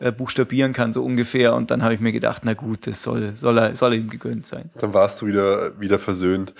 er 0.00 0.12
buchstabieren 0.12 0.72
kann, 0.72 0.92
so 0.92 1.04
ungefähr. 1.04 1.54
Und 1.54 1.70
dann 1.70 1.82
habe 1.82 1.94
ich 1.94 2.00
mir 2.00 2.12
gedacht, 2.12 2.42
na 2.44 2.54
gut, 2.54 2.86
das 2.86 3.02
soll, 3.02 3.34
soll, 3.36 3.58
er, 3.58 3.76
soll 3.76 3.94
ihm 3.94 4.08
gegönnt 4.08 4.46
sein. 4.46 4.70
dann 4.78 4.94
warst 4.94 5.20
du 5.20 5.26
wieder, 5.26 5.78
wieder 5.80 5.98
versöhnt. 5.98 6.54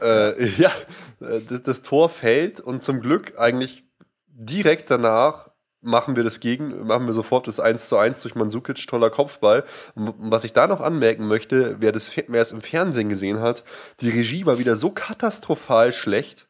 Äh, 0.00 0.48
ja, 0.56 0.70
äh, 1.20 1.40
das, 1.48 1.62
das 1.62 1.82
Tor 1.82 2.08
fällt 2.08 2.60
und 2.60 2.82
zum 2.82 3.00
Glück 3.00 3.38
eigentlich 3.38 3.84
direkt 4.28 4.90
danach 4.90 5.49
machen 5.82 6.16
wir 6.16 6.24
das 6.24 6.40
gegen, 6.40 6.86
machen 6.86 7.06
wir 7.06 7.12
sofort 7.14 7.46
das 7.46 7.58
1 7.60 7.88
zu 7.88 7.96
1 7.96 8.20
durch 8.22 8.34
Mandzukic, 8.34 8.86
toller 8.86 9.10
Kopfball. 9.10 9.64
Und 9.94 10.14
was 10.18 10.44
ich 10.44 10.52
da 10.52 10.66
noch 10.66 10.80
anmerken 10.80 11.26
möchte, 11.26 11.76
wer, 11.80 11.92
das, 11.92 12.12
wer 12.28 12.42
es 12.42 12.52
im 12.52 12.60
Fernsehen 12.60 13.08
gesehen 13.08 13.40
hat, 13.40 13.64
die 14.00 14.10
Regie 14.10 14.46
war 14.46 14.58
wieder 14.58 14.76
so 14.76 14.90
katastrophal 14.90 15.92
schlecht. 15.92 16.46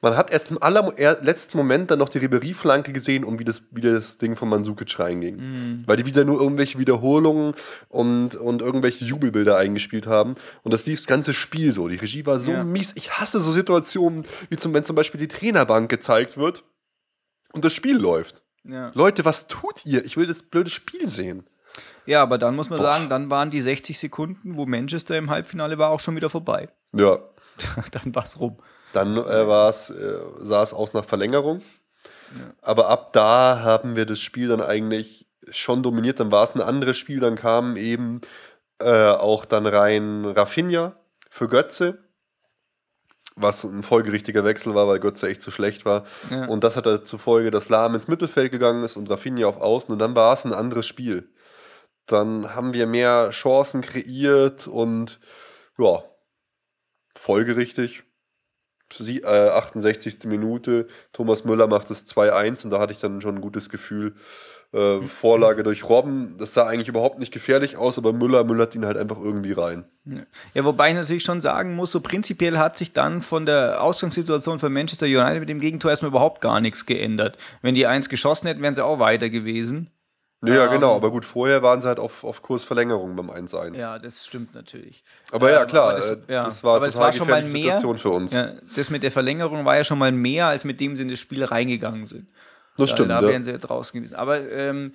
Man 0.00 0.16
hat 0.16 0.30
erst 0.30 0.50
im 0.50 0.60
allerletzten 0.62 1.58
Moment 1.58 1.90
dann 1.90 1.98
noch 1.98 2.08
die 2.08 2.18
Ribery-Flanke 2.18 2.92
gesehen 2.92 3.22
und 3.22 3.38
wie 3.38 3.44
das, 3.44 3.62
wie 3.70 3.82
das 3.82 4.16
Ding 4.18 4.34
von 4.34 4.48
Mandzukic 4.48 4.98
reinging. 4.98 5.84
Weil 5.86 5.96
die 5.98 6.06
wieder 6.06 6.24
nur 6.24 6.40
irgendwelche 6.40 6.78
Wiederholungen 6.78 7.54
und, 7.88 8.34
und 8.34 8.62
irgendwelche 8.62 9.04
Jubelbilder 9.04 9.56
eingespielt 9.56 10.06
haben. 10.06 10.36
Und 10.62 10.72
das 10.72 10.86
lief 10.86 10.98
das 10.98 11.06
ganze 11.06 11.34
Spiel 11.34 11.70
so. 11.72 11.86
Die 11.86 11.96
Regie 11.96 12.24
war 12.26 12.38
so 12.38 12.52
Ja. 12.52 12.64
mies. 12.64 12.92
Ich 12.96 13.12
hasse 13.20 13.40
so 13.40 13.52
Situationen, 13.52 14.24
wie 14.48 14.56
zum, 14.56 14.72
wenn 14.72 14.84
zum 14.84 14.96
Beispiel 14.96 15.20
die 15.20 15.28
Trainerbank 15.28 15.90
gezeigt 15.90 16.38
wird 16.38 16.64
und 17.52 17.64
das 17.64 17.74
Spiel 17.74 17.98
läuft. 17.98 18.42
Ja. 18.68 18.90
Leute, 18.94 19.24
was 19.24 19.48
tut 19.48 19.84
ihr? 19.86 20.04
Ich 20.04 20.16
will 20.16 20.26
das 20.26 20.42
blöde 20.42 20.70
Spiel 20.70 21.06
sehen. 21.06 21.44
ja, 22.06 22.22
aber 22.22 22.38
dann 22.38 22.54
muss 22.54 22.70
man 22.70 22.80
sagen, 22.80 23.08
dann 23.08 23.30
waren 23.30 23.50
die 23.50 23.60
60 23.60 23.98
Sekunden, 23.98 24.56
wo 24.56 24.66
Manchester 24.66 25.16
im 25.16 25.30
Halbfinale 25.30 25.78
war, 25.78 25.90
auch 25.90 26.00
schon 26.00 26.16
wieder 26.16 26.28
vorbei. 26.28 26.68
Ja, 26.92 27.18
dann 27.92 28.14
war's 28.14 28.38
rum. 28.38 28.58
Dann 28.92 29.16
äh, 29.16 29.46
war's, 29.46 29.90
äh, 29.90 30.18
sah 30.40 30.62
es 30.62 30.72
aus 30.72 30.92
nach 30.92 31.04
Verlängerung. 31.04 31.62
Aber 32.60 32.88
ab 32.88 33.12
da 33.12 33.60
haben 33.62 33.96
wir 33.96 34.04
das 34.04 34.20
Spiel 34.20 34.48
dann 34.48 34.60
eigentlich 34.60 35.26
schon 35.50 35.82
dominiert. 35.82 36.20
Dann 36.20 36.30
war 36.30 36.42
es 36.44 36.54
ein 36.54 36.60
anderes 36.60 36.96
Spiel. 36.96 37.20
Dann 37.20 37.36
kam 37.36 37.76
eben 37.76 38.20
äh, 38.80 39.10
auch 39.10 39.44
dann 39.44 39.66
rein 39.66 40.24
Rafinha 40.24 40.94
für 41.30 41.48
Götze. 41.48 41.98
Was 43.40 43.64
ein 43.64 43.82
folgerichtiger 43.82 44.44
Wechsel 44.44 44.74
war, 44.74 44.88
weil 44.88 44.98
Götze 44.98 45.28
echt 45.28 45.40
zu 45.40 45.50
schlecht 45.50 45.84
war. 45.84 46.04
Ja. 46.30 46.46
Und 46.46 46.64
das 46.64 46.76
hatte 46.76 47.02
zur 47.02 47.18
Folge, 47.18 47.50
dass 47.50 47.68
Lahm 47.68 47.94
ins 47.94 48.08
Mittelfeld 48.08 48.50
gegangen 48.50 48.82
ist 48.82 48.96
und 48.96 49.10
Rafinha 49.10 49.46
auf 49.46 49.60
Außen. 49.60 49.92
Und 49.92 49.98
dann 49.98 50.14
war 50.14 50.32
es 50.32 50.44
ein 50.44 50.52
anderes 50.52 50.86
Spiel. 50.86 51.30
Dann 52.06 52.54
haben 52.54 52.72
wir 52.72 52.86
mehr 52.86 53.30
Chancen 53.30 53.82
kreiert 53.82 54.66
und 54.66 55.20
ja, 55.78 56.02
folgerichtig. 57.14 58.04
Sie, 58.90 59.20
äh, 59.20 59.50
68. 59.50 60.24
Minute, 60.24 60.86
Thomas 61.12 61.44
Müller 61.44 61.66
macht 61.66 61.90
es 61.90 62.06
2-1 62.06 62.64
und 62.64 62.70
da 62.70 62.80
hatte 62.80 62.94
ich 62.94 62.98
dann 62.98 63.20
schon 63.20 63.36
ein 63.36 63.40
gutes 63.42 63.68
Gefühl. 63.68 64.14
Äh, 64.70 65.00
Vorlage 65.06 65.62
durch 65.62 65.88
Robben, 65.88 66.36
das 66.36 66.52
sah 66.52 66.66
eigentlich 66.66 66.88
überhaupt 66.88 67.18
nicht 67.18 67.32
gefährlich 67.32 67.78
aus, 67.78 67.96
aber 67.96 68.12
Müller 68.12 68.44
müllert 68.44 68.74
ihn 68.74 68.84
halt 68.84 68.98
einfach 68.98 69.18
irgendwie 69.18 69.52
rein. 69.52 69.86
Ja, 70.52 70.64
wobei 70.64 70.90
ich 70.90 70.94
natürlich 70.94 71.22
schon 71.24 71.40
sagen 71.40 71.74
muss, 71.74 71.90
so 71.90 72.00
prinzipiell 72.00 72.58
hat 72.58 72.76
sich 72.76 72.92
dann 72.92 73.22
von 73.22 73.46
der 73.46 73.82
Ausgangssituation 73.82 74.58
von 74.58 74.70
Manchester 74.70 75.06
United 75.06 75.40
mit 75.40 75.48
dem 75.48 75.60
Gegentor 75.60 75.90
erstmal 75.90 76.10
überhaupt 76.10 76.42
gar 76.42 76.60
nichts 76.60 76.84
geändert. 76.84 77.38
Wenn 77.62 77.74
die 77.74 77.86
eins 77.86 78.10
geschossen 78.10 78.46
hätten, 78.46 78.60
wären 78.60 78.74
sie 78.74 78.84
auch 78.84 78.98
weiter 78.98 79.30
gewesen. 79.30 79.88
Ja, 80.44 80.66
Ähm, 80.66 80.72
genau, 80.72 80.94
aber 80.96 81.10
gut, 81.10 81.24
vorher 81.24 81.62
waren 81.62 81.80
sie 81.80 81.88
halt 81.88 81.98
auf, 81.98 82.22
auf 82.22 82.42
Kursverlängerung 82.42 83.16
beim 83.16 83.30
1-1. 83.30 83.76
Ja, 83.78 83.98
das 83.98 84.26
stimmt 84.26 84.54
natürlich. 84.54 85.02
Aber 85.32 85.50
ja, 85.50 85.62
Ähm, 85.62 85.66
klar, 85.66 85.88
aber 85.90 85.96
das, 85.96 86.10
äh, 86.10 86.16
ja. 86.28 86.44
das 86.44 86.62
war 86.62 86.76
aber 86.76 86.86
total 86.88 87.00
war 87.06 87.12
schon 87.14 87.28
mal 87.28 87.42
gefährliche 87.42 87.66
mehr. 87.66 87.76
Situation 87.76 87.98
für 87.98 88.10
uns. 88.10 88.32
Ja, 88.34 88.52
das 88.76 88.90
mit 88.90 89.02
der 89.02 89.10
Verlängerung 89.10 89.64
war 89.64 89.76
ja 89.76 89.82
schon 89.84 89.98
mal 89.98 90.12
mehr, 90.12 90.46
als 90.46 90.64
mit 90.64 90.78
dem 90.78 90.94
sie 90.94 91.02
in 91.02 91.08
das 91.08 91.18
Spiel 91.18 91.42
reingegangen 91.42 92.04
sind. 92.06 92.28
Das 92.78 92.90
Da- 92.90 92.96
stimmt, 92.96 93.10
Da 93.10 93.20
ja. 93.20 93.28
wären 93.28 93.44
sie 93.44 93.50
ja 93.50 93.58
draußen 93.58 93.98
gewesen. 94.00 94.14
Aber 94.14 94.40
ähm, 94.50 94.92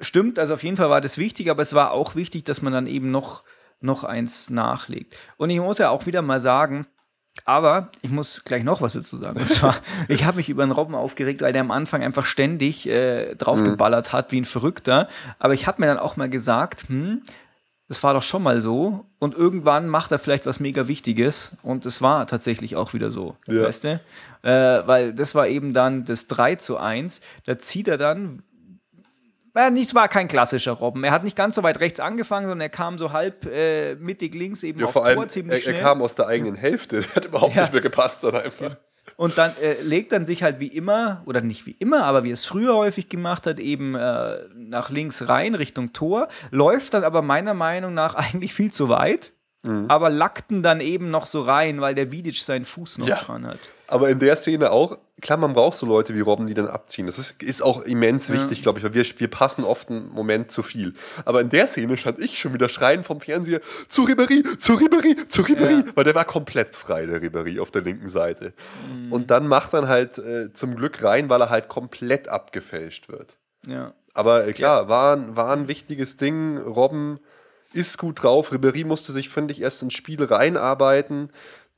stimmt, 0.00 0.38
also 0.38 0.54
auf 0.54 0.62
jeden 0.62 0.76
Fall 0.76 0.90
war 0.90 1.00
das 1.00 1.18
wichtig, 1.18 1.50
aber 1.50 1.62
es 1.62 1.74
war 1.74 1.92
auch 1.92 2.14
wichtig, 2.16 2.44
dass 2.44 2.62
man 2.62 2.72
dann 2.72 2.86
eben 2.88 3.10
noch, 3.10 3.44
noch 3.80 4.02
eins 4.04 4.50
nachlegt. 4.50 5.16
Und 5.36 5.50
ich 5.50 5.60
muss 5.60 5.78
ja 5.78 5.90
auch 5.90 6.06
wieder 6.06 6.22
mal 6.22 6.40
sagen, 6.40 6.86
aber 7.46 7.90
ich 8.02 8.10
muss 8.10 8.42
gleich 8.44 8.62
noch 8.62 8.82
was 8.82 8.92
dazu 8.94 9.16
sagen. 9.16 9.38
Und 9.40 9.46
zwar, 9.48 9.76
ich 10.08 10.24
habe 10.24 10.36
mich 10.38 10.48
über 10.48 10.64
den 10.66 10.70
Robben 10.72 10.94
aufgeregt, 10.94 11.40
weil 11.42 11.52
der 11.52 11.62
am 11.62 11.70
Anfang 11.70 12.02
einfach 12.02 12.24
ständig 12.26 12.86
äh, 12.88 13.34
draufgeballert 13.36 14.12
hat 14.12 14.32
wie 14.32 14.40
ein 14.40 14.44
Verrückter. 14.44 15.08
Aber 15.38 15.54
ich 15.54 15.66
habe 15.66 15.80
mir 15.80 15.86
dann 15.86 15.98
auch 15.98 16.16
mal 16.16 16.28
gesagt, 16.28 16.88
hm, 16.88 17.22
das 17.92 18.02
war 18.02 18.14
doch 18.14 18.22
schon 18.22 18.42
mal 18.42 18.62
so. 18.62 19.04
Und 19.18 19.34
irgendwann 19.34 19.86
macht 19.86 20.12
er 20.12 20.18
vielleicht 20.18 20.46
was 20.46 20.60
mega 20.60 20.88
Wichtiges. 20.88 21.54
Und 21.62 21.84
es 21.84 22.00
war 22.00 22.26
tatsächlich 22.26 22.74
auch 22.74 22.94
wieder 22.94 23.12
so. 23.12 23.36
Ja. 23.48 23.64
Weißt 23.64 23.84
du? 23.84 24.00
Äh, 24.42 24.86
weil 24.86 25.12
das 25.12 25.34
war 25.34 25.46
eben 25.46 25.74
dann 25.74 26.06
das 26.06 26.26
3 26.26 26.54
zu 26.54 26.78
1. 26.78 27.20
Da 27.44 27.58
zieht 27.58 27.88
er 27.88 27.98
dann. 27.98 28.42
Ja, 29.54 29.68
nichts 29.68 29.94
war 29.94 30.08
kein 30.08 30.26
klassischer 30.26 30.72
Robben. 30.72 31.04
Er 31.04 31.10
hat 31.12 31.22
nicht 31.22 31.36
ganz 31.36 31.54
so 31.56 31.62
weit 31.62 31.80
rechts 31.80 32.00
angefangen, 32.00 32.46
sondern 32.46 32.62
er 32.62 32.70
kam 32.70 32.96
so 32.96 33.12
halb 33.12 33.44
äh, 33.44 33.94
mittig 33.96 34.34
links 34.34 34.62
eben 34.62 34.80
Ja, 34.80 34.86
aufs 34.86 34.94
vor 34.94 35.04
allem, 35.04 35.16
Tor 35.16 35.24
er, 35.24 35.28
ziemlich 35.28 35.66
er 35.66 35.72
schnell. 35.72 35.82
kam 35.82 36.00
aus 36.00 36.14
der 36.14 36.28
eigenen 36.28 36.54
Hälfte. 36.54 37.02
Der 37.02 37.10
hat 37.16 37.24
überhaupt 37.26 37.54
Ja. 37.54 37.60
nicht 37.64 37.74
mehr 37.74 37.82
gepasst 37.82 38.24
dann 38.24 38.34
einfach. 38.36 38.74
Und 39.16 39.36
dann 39.38 39.52
äh, 39.60 39.80
legt 39.82 40.12
dann 40.12 40.24
sich 40.26 40.42
halt 40.42 40.60
wie 40.60 40.68
immer, 40.68 41.22
oder 41.26 41.40
nicht 41.40 41.66
wie 41.66 41.76
immer, 41.78 42.04
aber 42.04 42.22
wie 42.24 42.30
es 42.30 42.44
früher 42.44 42.74
häufig 42.76 43.08
gemacht 43.08 43.46
hat, 43.46 43.58
eben 43.58 43.94
äh, 43.94 44.38
nach 44.54 44.90
links 44.90 45.28
rein 45.28 45.54
Richtung 45.54 45.92
Tor, 45.92 46.28
läuft 46.50 46.94
dann 46.94 47.02
aber 47.04 47.20
meiner 47.22 47.54
Meinung 47.54 47.94
nach 47.94 48.14
eigentlich 48.14 48.54
viel 48.54 48.72
zu 48.72 48.88
weit, 48.88 49.32
Mhm. 49.64 49.84
aber 49.88 50.10
lackten 50.10 50.62
dann 50.64 50.80
eben 50.80 51.10
noch 51.12 51.24
so 51.24 51.42
rein, 51.42 51.80
weil 51.80 51.94
der 51.94 52.10
Vidic 52.10 52.36
seinen 52.36 52.64
Fuß 52.64 52.98
noch 52.98 53.06
Ja. 53.06 53.18
dran 53.18 53.46
hat. 53.46 53.60
Aber 53.86 54.08
in 54.10 54.18
der 54.18 54.34
Szene 54.34 54.72
auch 54.72 54.98
klar, 55.22 55.38
man 55.38 55.54
braucht 55.54 55.76
so 55.78 55.86
Leute 55.86 56.14
wie 56.14 56.20
Robben, 56.20 56.46
die 56.46 56.52
dann 56.54 56.66
abziehen. 56.66 57.06
Das 57.06 57.18
ist, 57.18 57.42
ist 57.42 57.62
auch 57.62 57.80
immens 57.82 58.28
Ja. 58.28 58.34
wichtig, 58.34 58.62
glaube 58.62 58.78
ich, 58.78 58.84
weil 58.84 58.92
wir, 58.92 59.04
wir 59.04 59.28
passen 59.28 59.64
oft 59.64 59.88
einen 59.88 60.12
Moment 60.12 60.50
zu 60.50 60.62
viel. 60.62 60.92
Aber 61.24 61.40
in 61.40 61.48
der 61.48 61.66
Szene 61.68 61.96
stand 61.96 62.18
ich 62.18 62.38
schon 62.38 62.52
wieder 62.52 62.68
schreien 62.68 63.04
vom 63.04 63.20
Fernseher 63.20 63.60
zu 63.88 64.02
Ribéry, 64.02 64.58
zu 64.58 64.74
Ribéry, 64.74 65.28
zu 65.28 65.42
Ribéry, 65.42 65.84
weil 65.94 66.04
der 66.04 66.14
war 66.14 66.24
komplett 66.26 66.76
frei, 66.76 67.06
der 67.06 67.22
Ribéry 67.22 67.58
auf 67.60 67.70
der 67.70 67.82
linken 67.82 68.08
Seite. 68.08 68.52
Mhm. 68.94 69.12
Und 69.12 69.30
dann 69.30 69.46
macht 69.46 69.72
er 69.72 69.88
halt 69.88 70.18
äh, 70.18 70.52
zum 70.52 70.74
Glück 70.76 71.02
rein, 71.02 71.30
weil 71.30 71.40
er 71.40 71.48
halt 71.50 71.68
komplett 71.68 72.28
abgefälscht 72.28 73.08
wird. 73.08 73.38
Ja. 73.66 73.94
Aber 74.14 74.46
äh, 74.46 74.52
klar, 74.52 74.88
war, 74.88 75.16
ein- 75.16 75.36
war 75.36 75.52
ein 75.52 75.68
wichtiges 75.68 76.16
Ding. 76.18 76.58
Robben 76.58 77.18
ist 77.72 77.96
gut 77.96 78.22
drauf. 78.22 78.52
Ribéry 78.52 78.84
musste 78.84 79.12
sich, 79.12 79.30
finde 79.30 79.54
ich, 79.54 79.62
erst 79.62 79.82
ins 79.82 79.94
Spiel 79.94 80.22
reinarbeiten. 80.22 81.30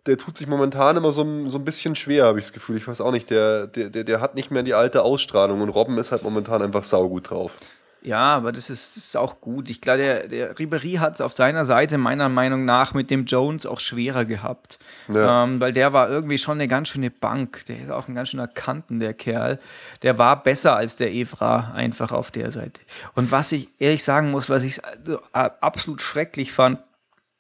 Der 0.07 0.19
tut 0.19 0.37
sich 0.37 0.47
momentan 0.47 0.97
immer 0.97 1.13
so, 1.13 1.23
ein- 1.23 1.49
so 1.49 1.57
ein 1.59 1.65
bisschen 1.65 1.97
schwer, 1.97 2.25
habe 2.27 2.39
ich 2.39 2.45
das 2.45 2.53
Gefühl. 2.53 2.77
Ich 2.77 2.87
weiß 2.87 3.01
auch 3.01 3.13
nicht, 3.13 3.31
der, 3.31 3.67
der, 3.67 3.89
der, 4.05 4.21
hat 4.21 4.35
nicht 4.35 4.51
mehr 4.51 4.63
die 4.63 4.75
alte 4.75 5.03
Ausstrahlung 5.03 5.63
und 5.63 5.71
Robben 5.71 5.97
ist 5.99 6.13
halt 6.13 6.23
momentan 6.23 6.61
einfach 6.63 6.85
saugut 6.85 7.31
drauf. 7.31 7.57
Ja, 8.03 8.37
aber 8.37 8.53
das 8.53 8.69
ist, 8.69 8.99
das 8.99 9.05
ist 9.05 9.17
auch 9.17 9.41
gut. 9.41 9.71
Ich 9.71 9.81
glaube, 9.81 9.97
der, 9.97 10.29
der 10.29 10.55
Ribéry 10.57 10.99
hat 10.99 11.15
es 11.15 11.21
auf 11.23 11.33
seiner 11.35 11.65
Seite 11.65 11.97
meiner 11.97 12.29
Meinung 12.29 12.67
nach 12.67 12.93
mit 12.93 13.09
dem 13.11 13.25
Jones 13.25 13.65
auch 13.65 13.81
schwerer 13.81 14.27
gehabt. 14.27 14.79
Ja. 15.09 15.45
Ähm, 15.45 15.59
weil 15.59 15.73
der 15.73 15.95
war 15.95 16.11
irgendwie 16.11 16.37
schon 16.37 16.59
eine 16.59 16.69
ganz 16.69 16.91
schöne 16.91 17.11
Bank. 17.11 17.65
Der 17.65 17.81
ist 17.81 17.91
auch 17.91 18.07
ein 18.07 18.15
ganz 18.15 18.29
schöner 18.29 18.47
Kanten, 18.47 18.99
der 18.99 19.15
Kerl. 19.15 19.59
Der 20.03 20.19
war 20.19 20.43
besser 20.43 20.77
als 20.77 20.97
der 20.97 21.15
Evra 21.15 21.73
einfach 21.75 22.13
auf 22.13 22.31
der 22.31 22.53
Seite. 22.53 22.79
Und 23.15 23.33
was 23.33 23.53
ich 23.53 23.69
ehrlich 23.79 24.05
sagen 24.05 24.31
muss, 24.31 24.51
was 24.51 24.65
ich 24.65 24.81
äh, 24.81 25.17
absolut 25.33 26.03
schrecklich 26.03 26.53
fand, 26.53 26.81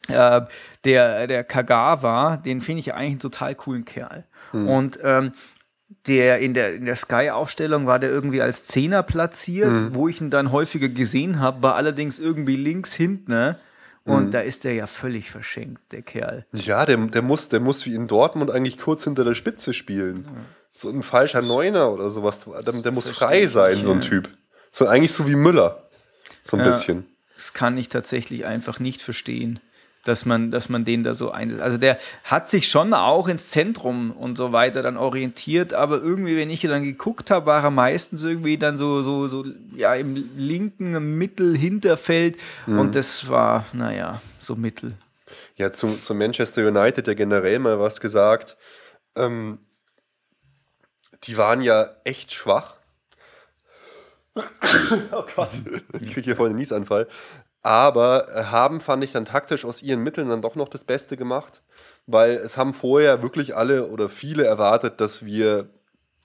äh, 0.09 0.43
der, 0.85 1.27
der 1.27 1.45
Kagawa, 1.45 2.37
den 2.37 2.61
finde 2.61 2.81
ich 2.81 2.87
ja 2.87 2.95
eigentlich 2.95 3.11
einen 3.13 3.21
total 3.21 3.55
coolen 3.55 3.85
Kerl. 3.85 4.25
Und 4.53 4.99
ähm, 5.03 5.33
der 6.07 6.39
in 6.39 6.55
der, 6.55 6.75
in 6.75 6.85
der 6.87 6.97
Sky-Aufstellung 6.97 7.87
war 7.87 7.99
der 7.99 8.11
irgendwie 8.11 8.43
als 8.43 8.65
Zehner 8.65 9.03
platziert, 9.03 9.95
wo 9.95 10.09
ich 10.09 10.21
ihn 10.21 10.31
dann 10.31 10.53
häufiger 10.53 10.89
gesehen 10.89 11.41
habe, 11.41 11.63
war 11.63 11.75
allerdings 11.77 12.19
irgendwie 12.19 12.57
links 12.57 12.93
hinten. 12.95 13.31
Ne? 13.33 13.59
Und 14.05 14.33
da 14.33 14.41
ist 14.41 14.65
der 14.65 14.75
ja 14.75 14.87
völlig 14.87 15.31
verschenkt, 15.31 15.81
der 15.93 16.03
Kerl. 16.03 16.45
Ja, 16.53 16.85
der, 16.85 16.99
der, 16.99 17.23
muss, 17.23 17.49
der 17.49 17.61
muss 17.61 17.87
wie 17.87 17.95
in 17.95 18.07
Dortmund 18.07 18.51
eigentlich 18.51 18.79
kurz 18.79 19.05
hinter 19.05 19.25
der 19.25 19.35
Spitze 19.35 19.73
spielen. 19.73 20.29
So 20.73 20.91
ein 20.91 21.03
falscher 21.03 21.41
Neuner 21.41 21.91
oder 21.91 22.11
sowas. 22.11 22.45
Der, 22.67 22.73
der 22.75 22.93
muss 22.93 23.09
frei 23.09 23.47
sein, 23.47 23.83
so 23.83 23.93
ein 23.93 24.01
ja. 24.01 24.09
Typ. 24.09 24.29
So 24.71 24.87
eigentlich 24.87 25.13
so 25.13 25.27
wie 25.27 25.37
Müller. 25.37 25.89
So 26.43 26.57
ein 26.57 26.65
Ja. 26.65 26.71
bisschen. 26.71 27.07
Das 27.37 27.53
kann 27.55 27.79
ich 27.79 27.89
tatsächlich 27.89 28.45
einfach 28.45 28.79
nicht 28.79 29.01
verstehen, 29.01 29.59
dass 30.05 30.25
man, 30.25 30.51
dass 30.51 30.69
man 30.69 30.85
den 30.85 31.03
da 31.03 31.15
so 31.15 31.31
einsetzt. 31.31 31.63
Also 31.63 31.79
der 31.79 31.99
hat 32.25 32.49
sich 32.49 32.69
schon 32.69 32.95
auch 32.95 33.29
ins 33.29 33.49
Zentrum 33.49 34.13
und 34.13 34.37
so 34.37 34.53
weiter 34.53 34.83
dann 34.83 34.97
orientiert, 34.97 35.73
aber 35.73 36.01
irgendwie, 36.01 36.37
wenn 36.37 36.51
ich 36.51 36.61
dann 36.61 36.85
geguckt 36.85 37.31
habe, 37.31 37.47
war 37.47 37.65
er 37.65 37.71
meistens 37.71 38.23
irgendwie 38.23 38.59
dann 38.59 38.77
so, 38.77 39.03
so, 39.03 39.29
so, 39.29 39.45
ja, 39.75 39.95
im 39.95 40.31
linken 40.37 41.19
Mittel-Hinterfeld 41.19 42.39
und 42.67 42.95
das 42.95 43.29
war, 43.29 43.67
naja, 43.73 44.21
so 44.39 44.57
mittel. 44.57 44.95
Ja, 45.57 45.73
zu, 45.73 45.97
zu 45.97 46.15
Manchester 46.15 46.67
United 46.67 47.07
ja 47.07 47.15
generell 47.15 47.59
mal 47.59 47.81
was 47.81 48.01
gesagt. 48.01 48.57
Ähm, 49.17 49.59
die 51.25 51.37
waren 51.37 51.63
ja 51.63 51.91
echt 52.05 52.33
schwach. 52.33 52.75
oh 55.13 55.25
Gott, 55.37 55.51
ich 56.01 56.13
kriege 56.13 56.23
hier 56.23 56.37
voll 56.37 56.49
einen 56.49 56.59
Niesanfall. 56.59 57.07
Aber 57.65 58.29
äh, 58.29 58.45
haben, 58.45 58.79
fand 58.79 59.03
ich, 59.03 59.13
dann 59.13 59.25
taktisch 59.25 59.65
aus 59.65 59.83
ihren 59.83 60.03
Mitteln 60.03 60.29
dann 60.29 60.43
doch 60.43 60.55
noch 60.55 60.69
das 60.69 60.85
Beste 60.85 61.17
gemacht. 61.17 61.63
Weil 62.07 62.33
es 62.37 62.59
haben 62.59 62.75
vorher 62.75 63.23
wirklich 63.23 63.57
alle 63.57 63.89
oder 63.89 64.09
viele 64.11 64.45
erwartet, 64.45 65.01
dass 65.01 65.25
wir 65.25 65.69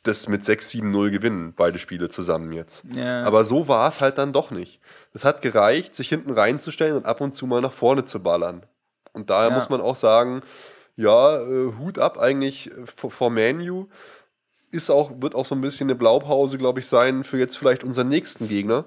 das 0.03 0.27
mit 0.27 0.43
6-7-0 0.43 1.09
gewinnen, 1.09 1.53
beide 1.55 1.79
Spiele 1.79 2.09
zusammen 2.09 2.51
jetzt. 2.51 2.83
Ja. 2.93 3.23
Aber 3.23 3.43
so 3.45 3.67
war 3.69 3.87
es 3.87 4.01
halt 4.01 4.17
dann 4.17 4.33
doch 4.33 4.51
nicht. 4.51 4.81
Es 5.13 5.23
hat 5.23 5.41
gereicht, 5.41 5.95
sich 5.95 6.09
hinten 6.09 6.31
reinzustellen 6.31 6.95
und 6.97 7.05
ab 7.05 7.21
und 7.21 7.33
zu 7.33 7.47
mal 7.47 7.61
nach 7.61 7.71
vorne 7.71 8.03
zu 8.03 8.21
ballern. 8.21 8.65
Und 9.13 9.29
daher 9.29 9.49
Ja. 9.49 9.55
muss 9.55 9.69
man 9.69 9.79
auch 9.81 9.95
sagen, 9.95 10.41
ja, 10.97 11.37
äh, 11.41 11.73
Hut 11.79 11.99
ab 11.99 12.17
eigentlich 12.17 12.69
äh, 12.69 12.85
vor, 12.85 13.11
vor 13.11 13.29
Manu. 13.29 13.87
Ist 14.71 14.89
auch, 14.91 15.11
wird 15.21 15.33
auch 15.35 15.45
so 15.45 15.55
ein 15.55 15.61
bisschen 15.61 15.89
eine 15.89 15.95
Blaupause, 15.95 16.57
glaube 16.57 16.79
ich, 16.81 16.87
sein 16.87 17.23
für 17.23 17.39
jetzt 17.39 17.57
vielleicht 17.57 17.83
unseren 17.85 18.09
nächsten 18.09 18.49
Gegner. 18.49 18.83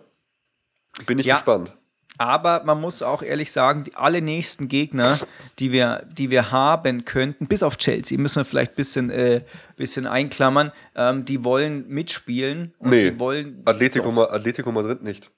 Bin 1.06 1.18
ich 1.18 1.24
Ja. 1.26 1.34
gespannt. 1.36 1.74
Aber 2.18 2.62
man 2.64 2.80
muss 2.80 3.02
auch 3.02 3.22
ehrlich 3.22 3.50
sagen, 3.52 3.84
die, 3.84 3.94
alle 3.94 4.20
nächsten 4.20 4.68
Gegner, 4.68 5.18
die 5.58 5.72
wir, 5.72 6.06
die 6.12 6.30
wir 6.30 6.52
haben 6.52 7.04
könnten, 7.04 7.46
bis 7.46 7.62
auf 7.62 7.78
Chelsea, 7.78 8.18
müssen 8.18 8.36
wir 8.40 8.44
vielleicht 8.44 8.72
ein 8.72 8.76
bisschen, 8.76 9.10
äh, 9.10 9.42
bisschen 9.76 10.06
einklammern, 10.06 10.72
ähm, 10.94 11.24
die 11.24 11.42
wollen 11.42 11.88
mitspielen. 11.88 12.74
Und 12.78 12.90
Nee, 12.90 13.10
die 13.12 13.18
wollen. 13.18 13.62
Atletico. 13.64 14.10
Ma 14.12 14.24
Atletico 14.24 14.70
Madrid 14.72 15.02
nicht. 15.02 15.30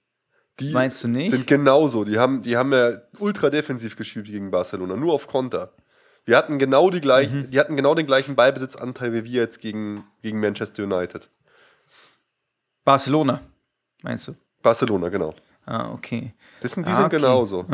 Die 0.60 0.72
Meinst 0.72 1.02
du 1.04 1.08
nicht? 1.08 1.30
sind 1.30 1.46
genauso. 1.46 2.04
Die 2.04 2.18
haben, 2.18 2.42
die 2.42 2.56
haben 2.56 2.72
ja 2.72 3.00
ultra 3.18 3.50
defensiv 3.50 3.96
gespielt 3.96 4.26
gegen 4.26 4.50
Barcelona, 4.50 4.96
nur 4.96 5.12
auf 5.14 5.26
Konter. 5.28 5.72
Wir 6.26 6.36
hatten 6.36 6.58
genau 6.58 6.90
die 6.90 7.00
gleichen, 7.00 7.42
Mhm. 7.42 7.50
die 7.50 7.60
hatten 7.60 7.76
genau 7.76 7.94
den 7.94 8.06
gleichen 8.06 8.34
Ballbesitzanteil 8.34 9.12
wie 9.12 9.24
wir 9.24 9.42
jetzt 9.42 9.60
gegen, 9.60 10.04
gegen 10.22 10.40
Manchester 10.40 10.82
United. 10.84 11.28
Barcelona, 12.84 13.40
meinst 14.02 14.28
du? 14.28 14.34
Barcelona, 14.62 15.08
genau. 15.08 15.34
Ah, 15.66 15.90
okay. 15.92 16.34
Das 16.60 16.72
sind, 16.72 16.86
die 16.86 16.90
Ah, 16.92 16.96
sind 16.96 17.04
okay. 17.06 17.16
genauso. 17.16 17.64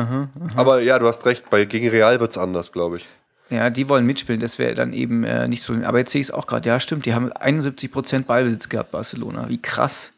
Aber 0.55 0.81
ja, 0.81 0.97
du 0.99 1.07
hast 1.07 1.25
recht, 1.25 1.49
bei, 1.49 1.65
gegen 1.65 1.89
Real 1.89 2.19
wird 2.19 2.31
es 2.31 2.37
anders, 2.37 2.71
glaube 2.71 2.97
ich. 2.97 3.05
Ja, 3.49 3.69
die 3.69 3.89
wollen 3.89 4.05
mitspielen, 4.05 4.39
das 4.39 4.59
wäre 4.59 4.75
dann 4.75 4.93
eben 4.93 5.25
äh, 5.25 5.47
nicht 5.49 5.61
so. 5.63 5.73
Aber 5.83 5.97
jetzt 5.99 6.11
sehe 6.11 6.21
ich 6.21 6.27
es 6.27 6.31
auch 6.33 6.47
gerade. 6.47 6.69
Ja, 6.69 6.79
stimmt, 6.79 7.05
die 7.05 7.13
haben 7.13 7.31
71% 7.33 8.23
Ballbesitz 8.25 8.69
gehabt, 8.69 8.91
Barcelona. 8.91 9.49
Wie 9.49 9.61
krass. 9.61 10.13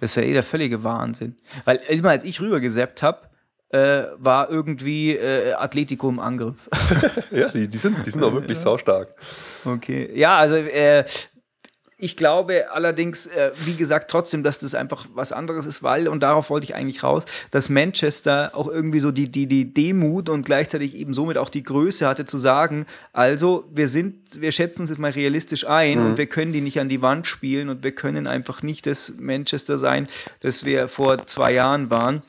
Das 0.00 0.10
ist 0.10 0.16
ja 0.16 0.22
eh 0.22 0.32
der 0.34 0.42
völlige 0.42 0.84
Wahnsinn. 0.84 1.36
Weil 1.64 1.76
immer 1.88 2.10
als 2.10 2.24
ich 2.24 2.40
rübergeseppt 2.42 3.02
habe, 3.02 3.20
äh, 3.70 4.02
war 4.18 4.50
irgendwie 4.50 5.16
äh, 5.16 5.54
Atletico 5.54 6.10
im 6.10 6.20
Angriff. 6.20 6.68
Ja, 7.30 7.48
die, 7.48 7.66
die 7.66 7.78
sind, 7.78 8.04
die 8.04 8.10
sind 8.10 8.22
auch 8.22 8.34
wirklich 8.34 8.58
saustark. 8.58 9.14
Okay. 9.64 10.10
Ja, 10.14 10.36
also 10.36 10.56
äh, 10.56 11.04
ich 12.02 12.16
glaube 12.16 12.72
allerdings, 12.72 13.26
äh, 13.26 13.52
wie 13.64 13.76
gesagt, 13.76 14.10
trotzdem, 14.10 14.42
dass 14.42 14.58
das 14.58 14.74
einfach 14.74 15.06
was 15.14 15.30
anderes 15.30 15.66
ist, 15.66 15.84
weil, 15.84 16.08
und 16.08 16.20
darauf 16.20 16.50
wollte 16.50 16.64
ich 16.64 16.74
eigentlich 16.74 17.04
raus, 17.04 17.22
dass 17.52 17.68
Manchester 17.68 18.50
auch 18.54 18.66
irgendwie 18.66 18.98
so 18.98 19.12
die, 19.12 19.30
die, 19.30 19.46
die 19.46 19.72
Demut 19.72 20.28
und 20.28 20.44
gleichzeitig 20.44 20.96
eben 20.96 21.14
somit 21.14 21.38
auch 21.38 21.48
die 21.48 21.62
Größe 21.62 22.04
hatte 22.08 22.24
zu 22.24 22.38
sagen, 22.38 22.86
also 23.12 23.64
wir 23.72 23.86
sind, 23.86 24.16
wir 24.40 24.50
schätzen 24.50 24.80
uns 24.80 24.90
jetzt 24.90 24.98
mal 24.98 25.12
realistisch 25.12 25.64
ein 25.64 26.00
und 26.00 26.18
wir 26.18 26.26
können 26.26 26.52
die 26.52 26.60
nicht 26.60 26.80
an 26.80 26.88
die 26.88 27.02
Wand 27.02 27.28
spielen 27.28 27.68
und 27.68 27.84
wir 27.84 27.92
können 27.92 28.26
einfach 28.26 28.64
nicht 28.64 28.84
das 28.86 29.12
Manchester 29.16 29.78
sein, 29.78 30.08
das 30.40 30.64
wir 30.64 30.88
vor 30.88 31.24
zwei 31.28 31.52
Jahren 31.52 31.88
waren. 31.88 32.24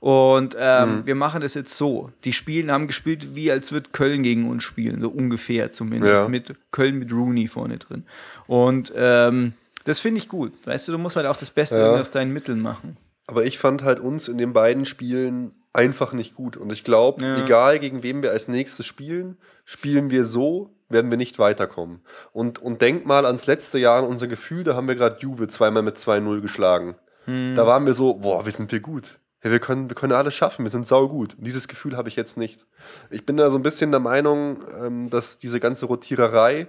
Und 0.00 0.56
ähm, 0.58 1.02
wir 1.06 1.14
machen 1.16 1.40
das 1.40 1.54
jetzt 1.54 1.76
so. 1.76 2.10
Die 2.24 2.32
spielen, 2.32 2.70
haben 2.70 2.86
gespielt, 2.86 3.34
wie 3.34 3.50
als 3.50 3.72
wird 3.72 3.92
Köln 3.92 4.22
gegen 4.22 4.48
uns 4.48 4.62
spielen, 4.62 5.00
so 5.00 5.08
ungefähr 5.08 5.72
zumindest. 5.72 6.22
Ja. 6.22 6.28
Mit 6.28 6.54
Köln 6.70 6.98
mit 6.98 7.12
Rooney 7.12 7.48
vorne 7.48 7.78
drin. 7.78 8.04
Und 8.46 8.92
ähm, 8.94 9.54
das 9.84 9.98
finde 9.98 10.18
ich 10.18 10.28
gut. 10.28 10.52
Weißt 10.66 10.86
du, 10.86 10.92
du 10.92 10.98
musst 10.98 11.16
halt 11.16 11.26
auch 11.26 11.36
das 11.36 11.50
Beste 11.50 11.78
Ja. 11.80 11.92
aus 11.92 12.10
deinen 12.10 12.32
Mitteln 12.32 12.60
machen. 12.60 12.96
Aber 13.26 13.44
ich 13.44 13.58
fand 13.58 13.82
halt 13.82 13.98
uns 14.00 14.28
in 14.28 14.38
den 14.38 14.52
beiden 14.52 14.86
Spielen 14.86 15.52
einfach 15.72 16.12
nicht 16.12 16.34
gut. 16.34 16.56
Und 16.56 16.72
ich 16.72 16.84
glaube, 16.84 17.24
Ja. 17.24 17.42
egal 17.44 17.78
gegen 17.78 18.02
wen 18.02 18.22
wir 18.22 18.30
als 18.30 18.46
nächstes 18.48 18.86
spielen, 18.86 19.36
spielen 19.64 20.10
wir 20.10 20.24
so, 20.24 20.74
werden 20.88 21.10
wir 21.10 21.18
nicht 21.18 21.38
weiterkommen. 21.38 22.00
Und, 22.32 22.60
und 22.62 22.80
denk 22.82 23.04
mal 23.04 23.26
ans 23.26 23.46
letzte 23.46 23.78
Jahr, 23.78 23.98
an 23.98 24.06
unser 24.06 24.28
Gefühl, 24.28 24.62
da 24.64 24.74
haben 24.74 24.88
wir 24.88 24.94
gerade 24.94 25.18
Juve 25.20 25.48
zweimal 25.48 25.82
mit 25.82 25.96
2-0 25.98 26.40
geschlagen. 26.40 26.94
Da 27.26 27.66
waren 27.66 27.84
wir 27.84 27.92
so, 27.92 28.14
boah, 28.14 28.46
wir 28.46 28.52
sind 28.52 28.72
wir 28.72 28.80
gut. 28.80 29.18
Ja, 29.44 29.52
wir 29.52 29.60
können, 29.60 29.88
wir 29.88 29.94
können 29.94 30.12
alles 30.12 30.34
schaffen, 30.34 30.64
wir 30.64 30.70
sind 30.70 30.86
saugut. 30.86 31.34
Und 31.34 31.44
dieses 31.44 31.68
Gefühl 31.68 31.96
habe 31.96 32.08
ich 32.08 32.16
jetzt 32.16 32.36
nicht. 32.36 32.66
Ich 33.10 33.24
bin 33.24 33.36
da 33.36 33.50
so 33.50 33.58
ein 33.58 33.62
bisschen 33.62 33.90
der 33.92 34.00
Meinung, 34.00 34.64
ähm, 34.80 35.10
dass 35.10 35.38
diese 35.38 35.60
ganze 35.60 35.86
Rotiererei 35.86 36.68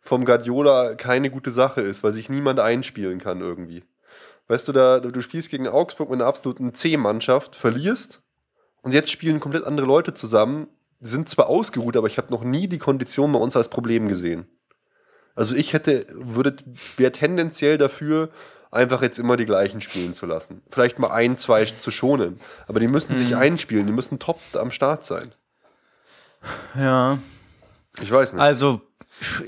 vom 0.00 0.24
Guardiola 0.24 0.94
keine 0.94 1.30
gute 1.30 1.50
Sache 1.50 1.80
ist, 1.80 2.04
weil 2.04 2.12
sich 2.12 2.28
niemand 2.28 2.60
einspielen 2.60 3.18
kann 3.18 3.40
irgendwie. 3.40 3.84
Weißt 4.46 4.68
du, 4.68 4.72
da, 4.72 5.00
du 5.00 5.20
spielst 5.22 5.48
gegen 5.48 5.66
Augsburg 5.66 6.10
mit 6.10 6.20
einer 6.20 6.28
absoluten 6.28 6.74
C-Mannschaft, 6.74 7.56
verlierst 7.56 8.22
und 8.82 8.92
jetzt 8.92 9.10
spielen 9.10 9.40
komplett 9.40 9.64
andere 9.64 9.86
Leute 9.86 10.12
zusammen. 10.12 10.68
Die 11.00 11.08
sind 11.08 11.28
zwar 11.28 11.48
ausgeruht, 11.48 11.96
aber 11.96 12.06
ich 12.06 12.18
habe 12.18 12.30
noch 12.30 12.44
nie 12.44 12.68
die 12.68 12.78
Kondition 12.78 13.32
bei 13.32 13.38
uns 13.38 13.56
als 13.56 13.68
Problem 13.68 14.08
gesehen. 14.08 14.46
Also 15.34 15.54
ich 15.56 15.72
hätte, 15.72 16.06
würde, 16.10 16.54
wäre 16.96 17.10
tendenziell 17.10 17.78
dafür, 17.78 18.28
einfach 18.74 19.02
jetzt 19.02 19.18
immer 19.18 19.36
die 19.36 19.46
gleichen 19.46 19.80
spielen 19.80 20.12
zu 20.14 20.26
lassen. 20.26 20.62
Vielleicht 20.70 20.98
mal 20.98 21.10
ein, 21.10 21.38
zwei 21.38 21.64
zu 21.64 21.90
schonen. 21.90 22.38
Aber 22.66 22.80
die 22.80 22.88
müssen 22.88 23.16
sich 23.16 23.36
einspielen, 23.36 23.86
die 23.86 23.92
müssen 23.92 24.18
top 24.18 24.40
am 24.54 24.70
Start 24.70 25.04
sein. 25.04 25.32
Ja. 26.78 27.18
Ich 28.02 28.10
weiß 28.10 28.32
nicht. 28.32 28.42
Also, 28.42 28.80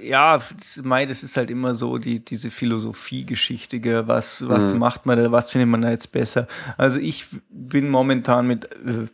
ja, 0.00 0.40
Mai, 0.82 1.06
das 1.06 1.22
ist 1.24 1.36
halt 1.36 1.50
immer 1.50 1.74
so 1.74 1.98
die, 1.98 2.24
diese 2.24 2.50
Philosophiegeschichte, 2.50 4.06
was, 4.06 4.48
was 4.48 4.72
Mhm. 4.72 4.78
macht 4.78 5.06
man 5.06 5.18
da, 5.18 5.32
was 5.32 5.50
findet 5.50 5.68
man 5.68 5.82
da 5.82 5.90
jetzt 5.90 6.12
besser. 6.12 6.46
Also 6.76 6.98
ich 7.00 7.26
bin 7.50 7.90
momentan 7.90 8.46
mit 8.46 8.64
äh, 8.72 9.08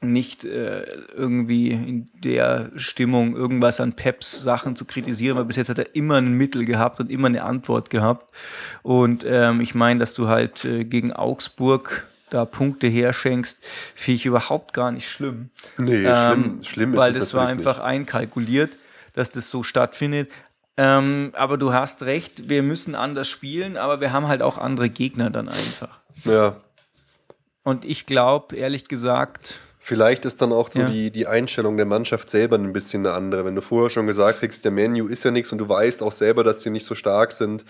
nicht 0.00 0.44
äh, 0.44 0.82
irgendwie 1.14 1.70
in 1.70 2.08
der 2.22 2.70
Stimmung 2.76 3.34
irgendwas 3.34 3.80
an 3.80 3.94
Peps 3.94 4.42
Sachen 4.42 4.76
zu 4.76 4.84
kritisieren, 4.84 5.36
weil 5.36 5.46
bis 5.46 5.56
jetzt 5.56 5.68
hat 5.70 5.78
er 5.78 5.94
immer 5.96 6.16
ein 6.16 6.32
Mittel 6.32 6.64
gehabt 6.64 7.00
und 7.00 7.10
immer 7.10 7.28
eine 7.28 7.44
Antwort 7.44 7.90
gehabt. 7.90 8.34
Und 8.82 9.24
ähm, 9.26 9.60
ich 9.60 9.74
meine, 9.74 10.00
dass 10.00 10.14
du 10.14 10.28
halt 10.28 10.64
äh, 10.64 10.84
gegen 10.84 11.12
Augsburg 11.12 12.06
da 12.30 12.44
Punkte 12.44 12.88
herschenkst, 12.88 13.64
finde 13.94 14.16
ich 14.16 14.26
überhaupt 14.26 14.74
gar 14.74 14.90
nicht 14.90 15.08
schlimm. 15.08 15.50
Nee, 15.78 16.04
Ähm, 16.04 16.04
schlimm, 16.04 16.64
schlimm 16.64 16.94
ist 16.94 17.00
Weil 17.00 17.12
das 17.12 17.34
war 17.34 17.46
einfach 17.46 17.78
einkalkuliert, 17.78 18.76
dass 19.14 19.30
das 19.30 19.50
so 19.50 19.62
stattfindet. 19.62 20.30
Ähm, 20.76 21.32
aber 21.34 21.56
du 21.56 21.72
hast 21.72 22.02
recht, 22.02 22.50
wir 22.50 22.62
müssen 22.62 22.94
anders 22.94 23.28
spielen, 23.28 23.76
aber 23.76 24.00
wir 24.00 24.12
haben 24.12 24.28
halt 24.28 24.42
auch 24.42 24.58
andere 24.58 24.90
Gegner 24.90 25.30
dann 25.30 25.48
einfach. 25.48 26.00
nicht. 26.16 26.26
Ja, 26.26 26.56
Und 27.62 27.84
ich 27.84 28.04
glaube, 28.04 28.56
ehrlich 28.56 28.86
gesagt, 28.88 29.58
Vielleicht 29.88 30.24
ist 30.24 30.42
dann 30.42 30.52
auch 30.52 30.68
so 30.68 30.80
Ja. 30.80 30.86
die, 30.88 31.12
die 31.12 31.28
Einstellung 31.28 31.76
der 31.76 31.86
Mannschaft 31.86 32.28
selber 32.28 32.56
ein 32.58 32.72
bisschen 32.72 33.06
eine 33.06 33.14
andere. 33.14 33.44
Wenn 33.44 33.54
du 33.54 33.62
vorher 33.62 33.88
schon 33.88 34.08
gesagt 34.08 34.40
kriegst, 34.40 34.64
der 34.64 34.72
Menu 34.72 35.06
ist 35.06 35.22
ja 35.24 35.30
nichts 35.30 35.52
und 35.52 35.58
du 35.58 35.68
weißt 35.68 36.02
auch 36.02 36.10
selber, 36.10 36.42
dass 36.42 36.58
die 36.58 36.70
nicht 36.70 36.84
so 36.84 36.96
stark 36.96 37.30
sind. 37.30 37.64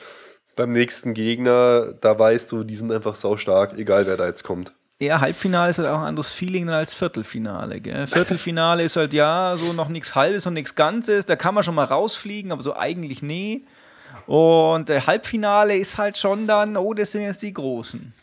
Beim 0.56 0.72
nächsten 0.72 1.12
Gegner, 1.12 1.92
da 2.00 2.18
weißt 2.18 2.50
du, 2.50 2.64
die 2.64 2.74
sind 2.74 2.90
einfach 2.90 3.16
sau 3.16 3.36
stark, 3.36 3.76
egal 3.78 4.06
wer 4.06 4.16
da 4.16 4.26
jetzt 4.28 4.44
kommt. 4.44 4.72
eher 4.98 5.20
Halbfinale 5.20 5.68
ist 5.68 5.78
halt 5.78 5.88
auch 5.88 5.98
ein 5.98 6.06
anderes 6.06 6.32
Feeling 6.32 6.70
als 6.70 6.94
Viertelfinale. 6.94 7.80
Gell? 7.80 8.06
Viertelfinale 8.06 8.82
ist 8.84 8.96
halt 8.96 9.12
ja 9.12 9.54
so 9.58 9.74
noch 9.74 9.90
nichts 9.90 10.14
Halbes 10.14 10.46
und 10.46 10.54
nichts 10.54 10.74
Ganzes. 10.74 11.26
Da 11.26 11.36
kann 11.36 11.54
man 11.54 11.64
schon 11.64 11.74
mal 11.74 11.84
rausfliegen, 11.84 12.50
aber 12.50 12.62
so 12.62 12.74
eigentlich 12.74 13.20
nee. 13.20 13.64
Und 14.26 14.88
äh, 14.88 15.02
Halbfinale 15.02 15.76
ist 15.76 15.98
halt 15.98 16.16
schon 16.16 16.46
dann, 16.46 16.78
oh, 16.78 16.94
das 16.94 17.12
sind 17.12 17.20
jetzt 17.24 17.42
die 17.42 17.52
Großen. 17.52 18.14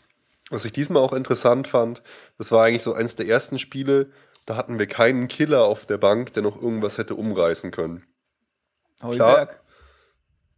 Was 0.50 0.64
ich 0.64 0.72
diesmal 0.72 1.02
auch 1.02 1.12
interessant 1.12 1.68
fand, 1.68 2.02
das 2.38 2.52
war 2.52 2.64
eigentlich 2.64 2.82
so 2.82 2.92
eins 2.92 3.16
der 3.16 3.26
ersten 3.26 3.58
Spiele, 3.58 4.10
da 4.46 4.56
hatten 4.56 4.78
wir 4.78 4.86
keinen 4.86 5.26
Killer 5.28 5.64
auf 5.64 5.86
der 5.86 5.96
Bank, 5.98 6.32
der 6.34 6.42
noch 6.42 6.60
irgendwas 6.60 6.98
hätte 6.98 7.14
umreißen 7.14 7.70
können. 7.70 8.04
Heuberg. 9.02 9.60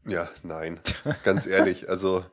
Ja, 0.07 0.29
nein, 0.43 0.81
ganz 1.25 1.47
ehrlich. 1.47 1.89
Also, 1.89 2.25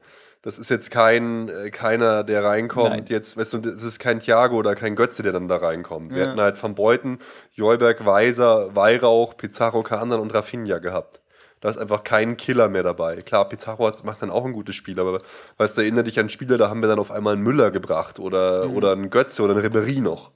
das 0.44 0.60
ist 0.60 0.70
jetzt 0.70 0.92
kein 0.92 1.50
äh, 1.50 1.70
keiner, 1.72 2.24
der 2.24 2.44
reinkommt. 2.44 2.90
Nein. 2.90 3.06
Jetzt, 3.08 3.36
weißt 3.38 3.54
du, 3.54 3.58
das 3.60 3.82
ist 3.84 3.98
kein 4.00 4.20
Thiago 4.20 4.58
oder 4.58 4.76
kein 4.76 4.96
Götze, 4.96 5.24
der 5.24 5.32
dann 5.32 5.48
da 5.48 5.58
reinkommt. 5.58 6.12
Wir 6.12 6.24
Ja. 6.24 6.30
hatten 6.30 6.42
halt 6.42 6.62
Van 6.62 6.76
Beuten, 6.76 7.20
Joyberg, 7.54 8.06
Weiser, 8.06 8.76
Weihrauch, 8.76 9.38
Pizarro, 9.38 9.82
Kanan 9.84 10.20
und 10.20 10.34
Rafinha 10.36 10.78
gehabt. 10.80 11.22
Da 11.64 11.70
ist 11.70 11.78
einfach 11.78 12.04
kein 12.04 12.36
Killer 12.36 12.68
mehr 12.68 12.84
dabei. 12.84 13.22
Klar, 13.22 13.48
Pizarro 13.48 13.88
hat, 13.88 14.04
macht 14.04 14.22
dann 14.22 14.30
auch 14.30 14.44
ein 14.44 14.52
gutes 14.52 14.76
Spiel, 14.76 15.00
aber 15.00 15.22
weißt 15.58 15.78
du, 15.78 15.82
erinnere 15.82 16.04
dich 16.04 16.20
an 16.20 16.28
Spieler, 16.28 16.58
da 16.58 16.70
haben 16.70 16.82
wir 16.82 16.90
dann 16.90 17.00
auf 17.00 17.10
einmal 17.10 17.36
einen 17.36 17.42
Müller 17.44 17.72
gebracht 17.72 18.20
oder, 18.20 18.66
Mhm. 18.68 18.76
oder 18.76 18.92
einen 18.92 19.10
Götze 19.10 19.42
oder 19.44 19.56
einen 19.56 19.66
Ribéry 19.66 20.02
noch. 20.02 20.32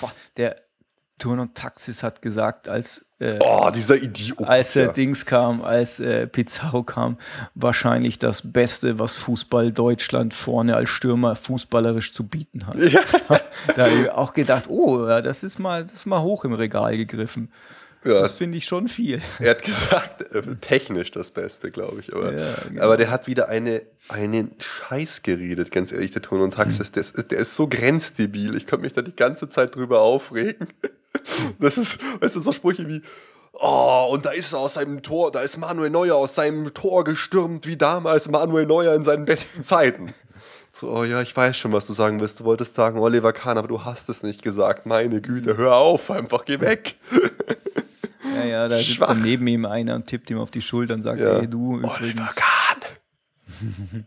Boah, 0.00 0.10
der 0.36 0.56
Turn 1.16 1.38
und 1.38 1.54
Taxis 1.54 2.02
hat 2.02 2.22
gesagt, 2.22 2.68
als, 2.68 3.06
äh, 3.20 3.38
Oh, 3.40 3.70
dieser 3.72 3.94
Idiot. 4.02 4.42
als 4.48 4.74
äh, 4.74 4.86
ja. 4.86 4.92
Dings 4.92 5.24
kam, 5.24 5.62
als 5.62 6.00
äh, 6.00 6.26
Pizarro 6.26 6.82
kam, 6.82 7.18
wahrscheinlich 7.54 8.18
das 8.18 8.42
Beste, 8.52 8.98
was 8.98 9.16
Fußball 9.18 9.70
Deutschland 9.70 10.34
vorne 10.34 10.74
als 10.74 10.90
Stürmer 10.90 11.36
fußballerisch 11.36 12.12
zu 12.12 12.26
bieten 12.26 12.66
hat. 12.66 12.74
Ja. 12.80 13.00
Da 13.76 13.84
habe 13.84 13.94
ich 13.94 14.10
auch 14.10 14.34
gedacht, 14.34 14.64
oh, 14.68 15.06
das 15.06 15.44
ist 15.44 15.60
mal, 15.60 15.84
das 15.84 15.92
ist 15.92 16.06
mal 16.06 16.20
hoch 16.20 16.44
im 16.44 16.52
Regal 16.52 16.96
gegriffen. 16.96 17.52
Ja, 18.04 18.20
Das 18.20 18.34
finde 18.34 18.58
ich 18.58 18.66
schon 18.66 18.88
viel. 18.88 19.20
Er 19.38 19.50
hat 19.50 19.62
gesagt, 19.62 20.34
äh, 20.34 20.42
technisch 20.60 21.10
das 21.10 21.30
Beste, 21.30 21.70
glaube 21.70 22.00
ich. 22.00 22.14
Aber, 22.14 22.32
Ja, 22.32 22.54
genau. 22.68 22.82
aber 22.82 22.96
der 22.96 23.10
hat 23.10 23.26
wieder 23.26 23.48
eine, 23.48 23.82
einen 24.08 24.54
Scheiß 24.58 25.22
geredet, 25.22 25.70
ganz 25.70 25.90
ehrlich, 25.92 26.10
der 26.10 26.22
Ton 26.22 26.40
und 26.40 26.54
Taxis. 26.54 26.92
Der, 26.92 27.00
ist, 27.00 27.30
der 27.30 27.38
ist 27.38 27.54
so 27.54 27.66
grenzdebil. 27.66 28.54
Ich 28.56 28.66
konnte 28.66 28.84
mich 28.84 28.92
da 28.92 29.02
die 29.02 29.16
ganze 29.16 29.48
Zeit 29.48 29.74
drüber 29.74 30.00
aufregen. 30.00 30.68
Das 31.60 31.78
ist, 31.78 32.00
weißt 32.20 32.36
du, 32.36 32.40
so 32.40 32.50
Sprüche 32.50 32.88
wie, 32.88 33.00
oh, 33.52 34.08
und 34.10 34.26
da 34.26 34.32
ist 34.32 34.52
er 34.52 34.58
aus 34.58 34.74
seinem 34.74 35.00
Tor, 35.00 35.30
da 35.30 35.40
ist 35.42 35.56
Manuel 35.56 35.88
Neuer 35.88 36.16
aus 36.16 36.34
seinem 36.34 36.74
Tor 36.74 37.04
gestürmt, 37.04 37.66
wie 37.68 37.76
damals 37.76 38.28
Manuel 38.28 38.66
Neuer 38.66 38.94
in 38.94 39.04
seinen 39.04 39.24
besten 39.24 39.62
Zeiten. 39.62 40.12
So, 40.72 40.90
oh 40.90 41.04
ja, 41.04 41.22
ich 41.22 41.34
weiß 41.34 41.56
schon, 41.56 41.72
was 41.72 41.86
du 41.86 41.92
sagen 41.92 42.20
willst. 42.20 42.40
Du 42.40 42.44
wolltest 42.44 42.74
sagen 42.74 42.98
Oliver 42.98 43.32
Kahn, 43.32 43.56
aber 43.56 43.68
du 43.68 43.84
hast 43.84 44.08
es 44.10 44.24
nicht 44.24 44.42
gesagt. 44.42 44.86
Meine 44.86 45.20
Güte, 45.20 45.56
hör 45.56 45.76
auf, 45.76 46.10
einfach 46.10 46.44
geh 46.44 46.58
weg. 46.60 46.96
Ja, 48.54 48.68
da 48.68 48.76
sitzt 48.78 48.90
Schwach. 48.90 49.08
dann 49.08 49.22
neben 49.22 49.46
ihm 49.46 49.66
einer 49.66 49.94
und 49.96 50.06
tippt 50.06 50.30
ihm 50.30 50.38
auf 50.38 50.50
die 50.50 50.62
Schulter 50.62 50.94
und 50.94 51.02
sagt, 51.02 51.20
Ja. 51.20 51.38
hey, 51.40 51.48
du 51.48 51.74
Oliver 51.74 51.98
übrigens. 52.00 52.34
Kahn. 52.36 54.04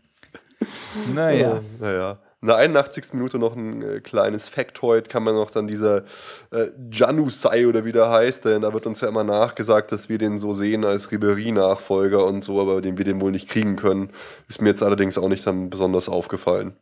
Naja, 1.14 1.60
Naja. 1.78 2.18
In 2.40 2.46
der 2.48 2.56
81. 2.56 3.14
Minute 3.14 3.36
noch 3.38 3.56
ein 3.56 3.82
äh, 3.82 4.00
kleines 4.00 4.48
Factoid, 4.48 5.08
kann 5.08 5.24
man 5.24 5.34
noch 5.34 5.50
dann 5.50 5.66
dieser 5.66 6.04
äh, 6.52 6.68
Janusai 6.92 7.66
oder 7.66 7.84
wie 7.84 7.90
der 7.90 8.10
heißt, 8.10 8.44
denn 8.44 8.62
da 8.62 8.72
wird 8.72 8.86
uns 8.86 9.00
ja 9.00 9.08
immer 9.08 9.24
nachgesagt, 9.24 9.90
dass 9.90 10.08
wir 10.08 10.18
den 10.18 10.38
so 10.38 10.52
sehen 10.52 10.84
als 10.84 11.10
Ribery-Nachfolger 11.10 12.24
und 12.24 12.44
so, 12.44 12.60
aber 12.60 12.80
den 12.80 12.96
wir 12.96 13.04
den 13.04 13.20
wohl 13.20 13.32
nicht 13.32 13.48
kriegen 13.48 13.74
können. 13.74 14.10
Ist 14.48 14.62
mir 14.62 14.68
jetzt 14.68 14.84
allerdings 14.84 15.18
auch 15.18 15.28
nicht 15.28 15.44
dann 15.48 15.68
besonders 15.68 16.08
aufgefallen. 16.08 16.76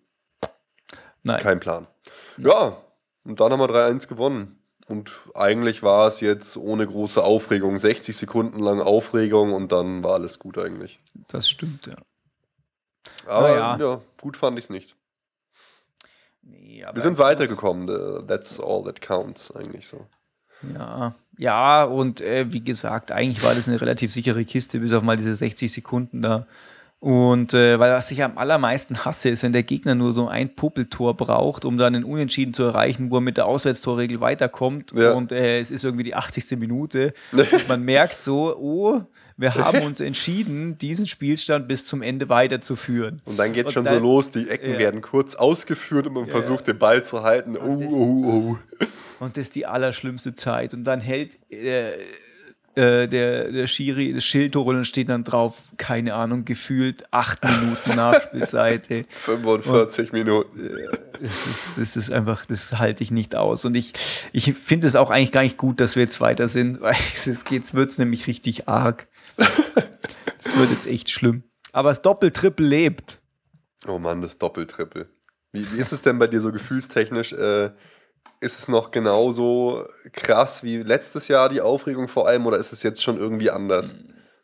nein. 1.22 1.40
Kein 1.40 1.58
Plan. 1.60 1.86
Ja, 2.36 2.76
und 3.24 3.40
dann 3.40 3.50
haben 3.50 3.60
wir 3.60 3.68
3-1 3.70 4.08
gewonnen. 4.08 4.58
Und 4.88 5.12
eigentlich 5.34 5.82
war 5.82 6.06
es 6.06 6.20
jetzt 6.20 6.56
ohne 6.56 6.86
große 6.86 7.22
Aufregung, 7.22 7.76
60 7.76 8.16
Sekunden 8.16 8.60
lang 8.60 8.80
Aufregung 8.80 9.52
und 9.52 9.72
dann 9.72 10.04
war 10.04 10.14
alles 10.14 10.38
gut 10.38 10.58
eigentlich. 10.58 11.00
Das 11.28 11.48
stimmt, 11.48 11.86
ja. 11.86 11.96
Aber 13.26 13.56
ja. 13.56 13.76
ja, 13.76 14.00
gut 14.20 14.36
fand 14.36 14.58
ich 14.58 14.66
es 14.66 14.70
nicht. 14.70 14.94
Nee, 16.42 16.86
Wir 16.92 17.02
sind 17.02 17.18
weitergekommen. 17.18 17.86
That's 18.26 18.60
all 18.60 18.84
that 18.84 19.00
counts, 19.00 19.50
eigentlich 19.50 19.88
so. 19.88 20.06
Ja, 20.74 21.14
ja, 21.36 21.84
und 21.84 22.20
äh, 22.20 22.52
wie 22.52 22.62
gesagt, 22.62 23.12
eigentlich 23.12 23.44
war 23.44 23.54
das 23.54 23.68
eine 23.68 23.80
relativ 23.80 24.12
sichere 24.12 24.44
Kiste, 24.44 24.78
bis 24.78 24.92
auf 24.92 25.02
mal 25.02 25.16
diese 25.16 25.34
60 25.34 25.70
Sekunden 25.70 26.22
da. 26.22 26.46
Und 26.98 27.52
äh, 27.54 27.78
weil 27.78 27.92
was 27.92 28.10
ich 28.10 28.22
am 28.24 28.38
allermeisten 28.38 29.04
hasse, 29.04 29.28
ist, 29.28 29.42
wenn 29.42 29.52
der 29.52 29.62
Gegner 29.62 29.94
nur 29.94 30.12
so 30.12 30.28
ein 30.28 30.54
Puppeltor 30.56 31.14
braucht, 31.14 31.64
um 31.64 31.76
dann 31.78 31.94
einen 31.94 32.04
Unentschieden 32.04 32.54
zu 32.54 32.64
erreichen, 32.64 33.10
wo 33.10 33.18
er 33.18 33.20
mit 33.20 33.36
der 33.36 33.46
Auswärtstorregel 33.46 34.20
weiterkommt. 34.20 34.92
Ja. 34.92 35.12
Und 35.12 35.30
äh, 35.30 35.60
es 35.60 35.70
ist 35.70 35.84
irgendwie 35.84 36.04
die 36.04 36.14
80. 36.14 36.58
Minute. 36.58 37.12
Und 37.32 37.68
man 37.68 37.82
merkt 37.84 38.22
so, 38.22 38.56
oh, 38.56 39.02
wir 39.36 39.54
haben 39.54 39.82
uns 39.82 40.00
entschieden, 40.00 40.78
diesen 40.78 41.06
Spielstand 41.06 41.68
bis 41.68 41.84
zum 41.84 42.00
Ende 42.00 42.30
weiterzuführen. 42.30 43.20
Und 43.26 43.38
dann 43.38 43.52
geht 43.52 43.66
Und 43.66 43.72
schon 43.72 43.84
dann- 43.84 43.96
so 43.96 44.00
los, 44.00 44.30
die 44.30 44.48
Ecken 44.48 44.72
ja. 44.72 44.78
werden 44.78 45.02
kurz 45.02 45.34
ausgeführt 45.34 46.06
und 46.06 46.14
man 46.14 46.24
Ja, 46.24 46.30
versucht 46.30 46.66
den 46.66 46.78
Ball 46.78 47.04
zu 47.04 47.22
halten. 47.22 47.56
Oh, 47.58 47.76
das- 47.78 47.92
oh, 47.92 48.24
oh. 48.24 48.58
Und 49.20 49.36
das 49.36 49.44
ist 49.44 49.54
die 49.54 49.66
allerschlimmste 49.66 50.34
Zeit. 50.34 50.72
Und 50.72 50.84
dann 50.84 51.00
hält 51.00 51.36
äh, 51.52 51.90
äh, 52.76 53.08
der, 53.08 53.50
der 53.50 53.66
Schiri 53.66 54.12
das 54.12 54.24
Schild 54.24 54.54
hoch 54.54 54.66
und 54.66 54.84
steht 54.84 55.08
dann 55.08 55.24
drauf, 55.24 55.62
keine 55.78 56.14
Ahnung, 56.14 56.44
gefühlt 56.44 57.04
acht 57.10 57.42
Minuten 57.42 57.96
Nachspielzeit. 57.96 58.90
ey. 58.90 59.06
45 59.10 60.12
Minuten. 60.12 60.70
Das 61.20 61.46
ist, 61.46 61.78
das 61.78 61.96
ist 61.96 62.12
einfach, 62.12 62.44
das 62.44 62.78
halte 62.78 63.02
ich 63.02 63.10
nicht 63.10 63.34
aus. 63.34 63.64
Und 63.64 63.74
ich, 63.74 63.94
ich 64.32 64.52
finde 64.54 64.86
es 64.86 64.94
auch 64.94 65.10
eigentlich 65.10 65.32
gar 65.32 65.42
nicht 65.42 65.56
gut, 65.56 65.80
dass 65.80 65.96
wir 65.96 66.02
jetzt 66.02 66.20
weiter 66.20 66.48
sind, 66.48 66.80
weil 66.82 66.94
es 66.94 67.74
wird 67.74 67.90
es 67.90 67.98
nämlich 67.98 68.26
richtig 68.26 68.68
arg. 68.68 69.08
Das 69.36 70.56
wird 70.58 70.70
jetzt 70.70 70.86
echt 70.86 71.10
schlimm. 71.10 71.44
Aber 71.72 71.88
das 71.88 72.02
Doppel-Triple 72.02 72.66
lebt. 72.66 73.20
Oh 73.86 73.98
Mann, 73.98 74.20
das 74.20 74.38
Doppeltrippel. 74.38 75.08
Wie, 75.52 75.72
wie 75.72 75.78
ist 75.78 75.92
es 75.92 76.02
denn 76.02 76.18
bei 76.18 76.26
dir 76.26 76.40
so 76.40 76.52
gefühlstechnisch? 76.52 77.32
Äh, 77.32 77.70
ist 78.40 78.58
es 78.58 78.68
noch 78.68 78.90
genauso 78.90 79.84
krass 80.12 80.62
wie 80.62 80.78
letztes 80.78 81.28
Jahr 81.28 81.48
die 81.48 81.60
Aufregung 81.60 82.08
vor 82.08 82.26
allem 82.28 82.46
oder 82.46 82.58
ist 82.58 82.72
es 82.72 82.82
jetzt 82.82 83.02
schon 83.02 83.16
irgendwie 83.18 83.50
anders? 83.50 83.94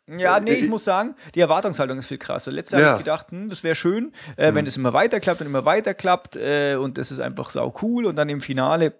Ja, 0.07 0.39
nee, 0.39 0.51
Äh, 0.51 0.55
ich 0.55 0.69
muss 0.69 0.83
sagen, 0.83 1.15
die 1.33 1.39
Erwartungshaltung 1.39 1.97
ist 1.97 2.07
viel 2.07 2.17
krasser. 2.17 2.51
Letztes 2.51 2.73
Jahr 2.73 2.81
Ja. 2.81 2.87
habe 2.93 2.99
ich 3.01 3.05
gedacht, 3.05 3.31
hm, 3.31 3.49
das 3.49 3.63
wäre 3.63 3.75
schön, 3.75 4.11
äh, 4.35 4.53
wenn 4.53 4.65
es 4.67 4.75
immer 4.75 4.91
weiter 4.93 5.19
klappt 5.19 5.39
und 5.41 5.47
immer 5.47 5.63
weiter 5.65 5.93
klappt 5.93 6.35
äh, 6.35 6.75
und 6.75 6.97
das 6.97 7.11
ist 7.11 7.19
einfach 7.19 7.49
sau 7.49 7.73
cool 7.81 8.05
und 8.05 8.15
dann 8.17 8.27
im 8.29 8.41
Finale 8.41 8.93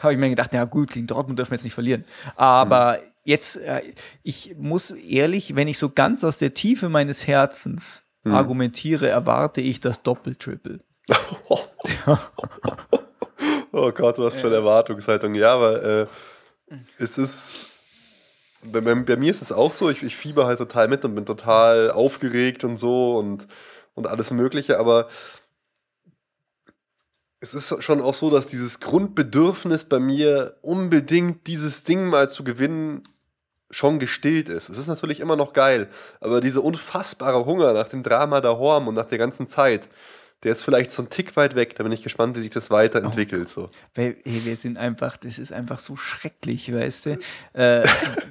habe 0.00 0.12
ich 0.12 0.18
mir 0.18 0.28
gedacht, 0.28 0.50
na 0.52 0.64
gut, 0.64 0.92
gegen 0.92 1.06
Dortmund 1.06 1.38
dürfen 1.38 1.50
wir 1.50 1.56
jetzt 1.56 1.64
nicht 1.64 1.74
verlieren. 1.74 2.04
Aber 2.36 3.00
jetzt, 3.24 3.56
äh, 3.56 3.94
ich 4.22 4.54
muss 4.56 4.90
ehrlich, 4.90 5.56
wenn 5.56 5.66
ich 5.66 5.78
so 5.78 5.88
ganz 5.90 6.22
aus 6.24 6.36
der 6.36 6.54
Tiefe 6.54 6.88
meines 6.88 7.26
Herzens 7.26 8.04
argumentiere, 8.24 9.08
erwarte 9.08 9.62
ich 9.62 9.80
das 9.80 10.02
Doppel-Triple. 10.02 10.80
Oh 13.72 13.92
Gott, 13.92 14.18
was 14.18 14.40
für 14.40 14.46
eine 14.46 14.56
Erwartungshaltung. 14.56 15.34
Ja, 15.34 15.54
aber 15.54 15.82
äh, 15.82 16.06
es 16.98 17.18
ist. 17.18 17.68
Bei, 18.62 18.80
bei, 18.80 18.94
bei 18.94 19.16
mir 19.16 19.30
ist 19.30 19.42
es 19.42 19.52
auch 19.52 19.72
so, 19.72 19.88
ich, 19.88 20.02
ich 20.02 20.16
fieber 20.16 20.46
halt 20.46 20.58
total 20.58 20.88
mit 20.88 21.04
und 21.04 21.14
bin 21.14 21.24
total 21.24 21.92
aufgeregt 21.92 22.64
und 22.64 22.76
so 22.76 23.16
und, 23.16 23.46
und 23.94 24.08
alles 24.08 24.32
Mögliche, 24.32 24.80
aber 24.80 25.08
es 27.40 27.54
ist 27.54 27.82
schon 27.84 28.00
auch 28.00 28.14
so, 28.14 28.30
dass 28.30 28.46
dieses 28.46 28.80
Grundbedürfnis 28.80 29.84
bei 29.84 30.00
mir 30.00 30.56
unbedingt 30.60 31.46
dieses 31.46 31.84
Ding 31.84 32.08
mal 32.08 32.28
zu 32.30 32.42
gewinnen 32.42 33.04
schon 33.70 33.98
gestillt 33.98 34.48
ist. 34.48 34.70
Es 34.70 34.78
ist 34.78 34.88
natürlich 34.88 35.20
immer 35.20 35.36
noch 35.36 35.52
geil, 35.52 35.88
aber 36.20 36.40
dieser 36.40 36.64
unfassbare 36.64 37.44
Hunger 37.44 37.72
nach 37.74 37.88
dem 37.88 38.02
Drama 38.02 38.40
der 38.40 38.58
Horm 38.58 38.88
und 38.88 38.94
nach 38.94 39.04
der 39.04 39.18
ganzen 39.18 39.46
Zeit, 39.46 39.88
der 40.44 40.52
ist 40.52 40.62
vielleicht 40.62 40.92
so 40.92 41.02
ein 41.02 41.10
Tick 41.10 41.36
weit 41.36 41.56
weg. 41.56 41.74
Da 41.76 41.82
bin 41.82 41.90
ich 41.90 42.02
gespannt, 42.02 42.36
wie 42.36 42.40
sich 42.40 42.50
das 42.50 42.70
weiterentwickelt. 42.70 43.48
So. 43.48 43.70
Weil, 43.94 44.16
hey, 44.24 44.44
wir 44.44 44.56
sind 44.56 44.78
einfach, 44.78 45.16
das 45.16 45.38
ist 45.38 45.52
einfach 45.52 45.80
so 45.80 45.96
schrecklich, 45.96 46.72
weißt 46.72 47.06
du? 47.06 47.18
Äh, 47.54 47.86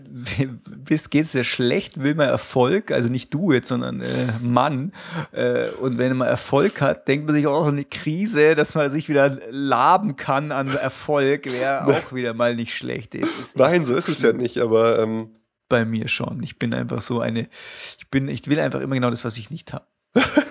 bis 0.66 1.10
geht's 1.10 1.34
dir 1.34 1.44
schlecht, 1.44 2.02
will 2.02 2.16
man 2.16 2.30
Erfolg, 2.30 2.92
also 2.92 3.10
nicht 3.10 3.34
du 3.34 3.52
jetzt, 3.52 3.68
sondern 3.68 4.02
äh, 4.02 4.28
Mann. 4.42 4.94
Äh, 5.34 5.70
und 5.72 5.98
wenn 5.98 6.16
man 6.16 6.30
Erfolg 6.30 6.80
hat, 6.80 7.08
denkt 7.10 7.26
man 7.26 7.36
sich 7.36 7.46
auch 7.46 7.68
eine 7.68 7.84
Krise, 7.84 8.56
dass 8.56 8.74
man 8.74 8.90
sich 8.90 9.10
wieder 9.10 9.38
laben 9.50 10.16
kann 10.16 10.54
an 10.54 10.70
Erfolg, 10.70 11.46
wäre 11.46 11.86
auch 11.88 12.14
wieder 12.14 12.34
mal 12.34 12.56
nicht 12.56 12.74
schlecht. 12.74 13.18
Nein, 13.56 13.84
so 13.84 13.96
ist 13.96 14.08
es 14.08 14.22
ja 14.22 14.32
nicht, 14.32 14.60
aber 14.60 15.00
ähm 15.00 15.32
bei 15.70 15.86
mir 15.86 16.08
schon. 16.08 16.42
Ich 16.44 16.58
bin 16.58 16.74
einfach 16.74 17.02
so 17.02 17.20
eine, 17.20 17.50
ich 17.98 18.10
bin, 18.10 18.28
ich 18.30 18.48
will 18.48 18.60
einfach 18.60 18.80
immer 18.80 18.96
genau 18.96 19.10
das, 19.10 19.26
was 19.26 19.38
ich 19.38 19.50
nicht 19.50 19.74
habe. 19.74 19.86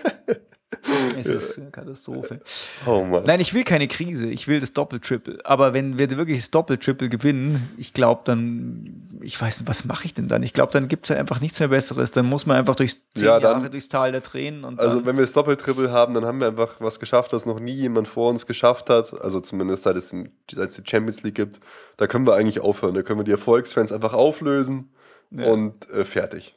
Eine 1.63 1.71
Katastrophe. 1.71 2.41
Oh 2.87 3.05
Mann. 3.05 3.25
Nein, 3.25 3.41
ich 3.41 3.55
will 3.55 3.65
keine 3.65 3.89
Krise. 3.89 4.27
Ich 4.29 4.49
will 4.49 4.61
das 4.61 4.73
Doppel-Triple. 4.73 5.41
Aber 5.45 5.75
wenn 5.75 5.99
wir 5.99 6.11
wirklich 6.11 6.39
das 6.39 6.51
Doppel-Triple 6.51 7.09
gewinnen, 7.09 7.71
ich 7.79 7.93
glaube 7.93 8.23
dann, 8.25 9.19
ich 9.23 9.41
weiß 9.41 9.61
nicht, 9.61 9.69
was 9.69 9.85
mache 9.85 10.05
ich 10.05 10.15
denn 10.15 10.29
dann? 10.29 10.43
Ich 10.43 10.53
glaube, 10.53 10.73
dann 10.73 10.89
gibt 10.89 11.07
es 11.07 11.09
ja 11.09 11.17
einfach 11.17 11.41
nichts 11.41 11.59
mehr 11.59 11.69
Besseres. 11.69 12.11
Dann 12.11 12.27
muss 12.27 12.47
man 12.47 12.57
einfach 12.57 12.77
durchs 12.77 13.03
zehn 13.15 13.25
ja, 13.27 13.41
dann, 13.41 13.59
Jahre 13.59 13.71
durchs 13.71 13.89
Tal 13.89 14.13
der 14.13 14.23
Tränen. 14.23 14.79
also 14.79 15.05
wenn 15.05 15.17
wir 15.17 15.23
das 15.23 15.33
Doppel-Triple 15.33 15.91
haben, 15.91 16.15
dann 16.15 16.25
haben 16.25 16.41
wir 16.41 16.49
einfach 16.49 16.81
was 16.81 17.01
geschafft, 17.01 17.33
was 17.33 17.47
noch 17.47 17.59
nie 17.59 17.75
jemand 17.75 18.09
vor 18.09 18.31
uns 18.31 18.47
geschafft 18.47 18.91
hat. 18.91 19.21
Also 19.21 19.41
zumindest 19.41 19.85
seit 19.85 19.97
es, 19.97 20.11
seit 20.11 20.69
es 20.69 20.75
die 20.75 20.83
Champions 20.89 21.23
League 21.23 21.37
gibt. 21.37 21.61
Da 21.97 22.07
können 22.07 22.27
wir 22.27 22.35
eigentlich 22.35 22.61
aufhören. 22.61 22.95
Da 22.95 23.03
können 23.03 23.21
wir 23.21 23.25
die 23.25 23.33
Erfolgsfans 23.33 23.93
einfach 23.93 24.13
auflösen 24.13 24.91
ja. 25.31 25.47
und 25.47 25.89
äh, 25.91 26.05
fertig. 26.05 26.55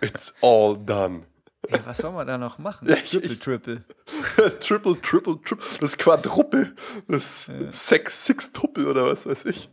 It's 0.00 0.34
all 0.42 0.76
done. 0.76 1.22
Ey, 1.68 1.80
was 1.84 1.98
soll 1.98 2.12
man 2.12 2.26
da 2.26 2.38
noch 2.38 2.58
machen? 2.58 2.88
Ja, 2.88 2.96
triple, 2.96 3.38
triple. 3.38 3.84
triple, 4.60 5.00
triple, 5.00 5.40
triple. 5.44 5.66
Das 5.80 5.96
Quadruppel. 5.96 6.74
Das 7.08 7.48
ja. 7.48 7.72
Sex, 7.72 8.26
Six-Tuppel 8.26 8.86
oder 8.86 9.06
was 9.06 9.26
weiß 9.26 9.46
ich. 9.46 9.68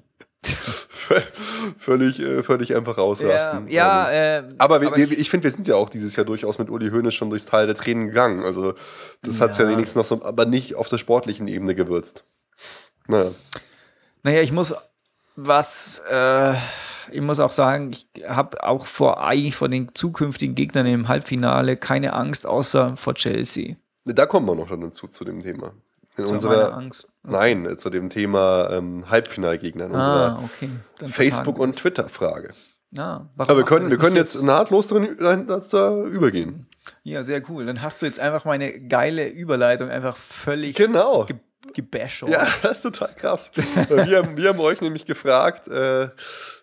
völlig, 1.78 2.20
äh, 2.20 2.42
völlig 2.42 2.76
einfach 2.76 2.98
ausrasten. 2.98 3.68
Ja, 3.68 4.12
ja 4.12 4.40
äh, 4.40 4.50
aber, 4.58 4.78
aber 4.78 4.98
wir, 4.98 5.12
ich 5.12 5.30
finde, 5.30 5.44
wir 5.44 5.52
sind 5.52 5.68
ja 5.68 5.76
auch 5.76 5.90
dieses 5.90 6.16
Jahr 6.16 6.26
durchaus 6.26 6.58
mit 6.58 6.70
Uli 6.70 6.90
Hoeneß 6.90 7.14
schon 7.14 7.30
durchs 7.30 7.46
Teil 7.46 7.68
der 7.68 7.76
Tränen 7.76 8.08
gegangen. 8.08 8.44
Also, 8.44 8.74
das 9.22 9.38
ja. 9.38 9.44
hat 9.44 9.52
es 9.52 9.60
ja 9.60 9.68
wenigstens 9.68 9.96
noch 9.96 10.06
so, 10.06 10.26
aber 10.26 10.46
nicht 10.46 10.76
auf 10.76 10.90
der 10.90 10.98
sportlichen 10.98 11.48
Ebene 11.48 11.76
gewürzt. 11.76 12.24
Naja. 13.08 13.32
Naja, 14.24 14.42
ich 14.42 14.52
muss 14.52 14.74
was. 15.36 16.02
Äh 16.10 16.56
ich 17.12 17.22
muss 17.22 17.40
auch 17.40 17.52
sagen, 17.52 17.92
ich 17.92 18.08
habe 18.28 18.64
auch 18.64 18.86
vor 18.86 19.24
eigentlich 19.24 19.56
vor 19.56 19.70
den 19.70 19.94
zukünftigen 19.94 20.56
Gegnern 20.56 20.86
im 20.86 21.08
Halbfinale 21.08 21.78
keine 21.78 22.14
Angst, 22.14 22.46
außer 22.46 22.98
vor 22.98 23.16
Chelsea. 23.16 23.76
Da 24.06 24.26
kommen 24.26 24.48
wir 24.48 24.56
noch 24.56 24.70
dann 24.70 24.82
dazu, 24.82 25.08
zu 25.08 25.24
dem 25.24 25.40
Thema. 25.40 25.74
In 26.18 26.26
zu 26.26 26.34
unserer, 26.34 26.74
Angst. 26.74 27.08
Nein, 27.24 27.78
zu 27.78 27.90
dem 27.90 28.10
Thema 28.10 28.70
ähm, 28.72 29.10
Halbfinalgegner 29.10 29.86
in 29.86 29.96
ah, 29.96 29.98
unserer 29.98 30.44
okay. 30.44 30.70
Facebook- 31.08 31.60
und 31.60 31.78
Twitter-Frage. 31.78 32.54
Ah, 32.98 33.22
Aber 33.38 33.56
wir 33.56 33.64
können, 33.64 33.90
wir 33.90 33.98
können 33.98 34.18
jetzt, 34.18 34.34
jetzt 34.36 34.44
nahtlos 34.44 34.88
drin, 34.88 35.16
da 35.18 36.04
übergehen. 36.04 36.68
Ja, 37.04 37.24
sehr 37.24 37.42
cool. 37.50 37.66
Dann 37.66 37.82
hast 37.82 38.02
du 38.02 38.06
jetzt 38.06 38.20
einfach 38.20 38.44
meine 38.44 38.82
geile 38.88 39.30
Überleitung 39.30 39.90
einfach 39.90 40.18
völlig 40.18 40.76
genau. 40.76 41.26
ge 41.26 41.38
gebasht. 41.74 42.28
Ja, 42.28 42.48
das 42.64 42.72
ist 42.78 42.82
total 42.82 43.14
krass. 43.16 43.52
wir, 43.88 44.18
haben, 44.18 44.36
wir 44.36 44.50
haben 44.50 44.60
euch 44.60 44.82
nämlich 44.82 45.06
gefragt, 45.06 45.68
äh, 45.70 46.10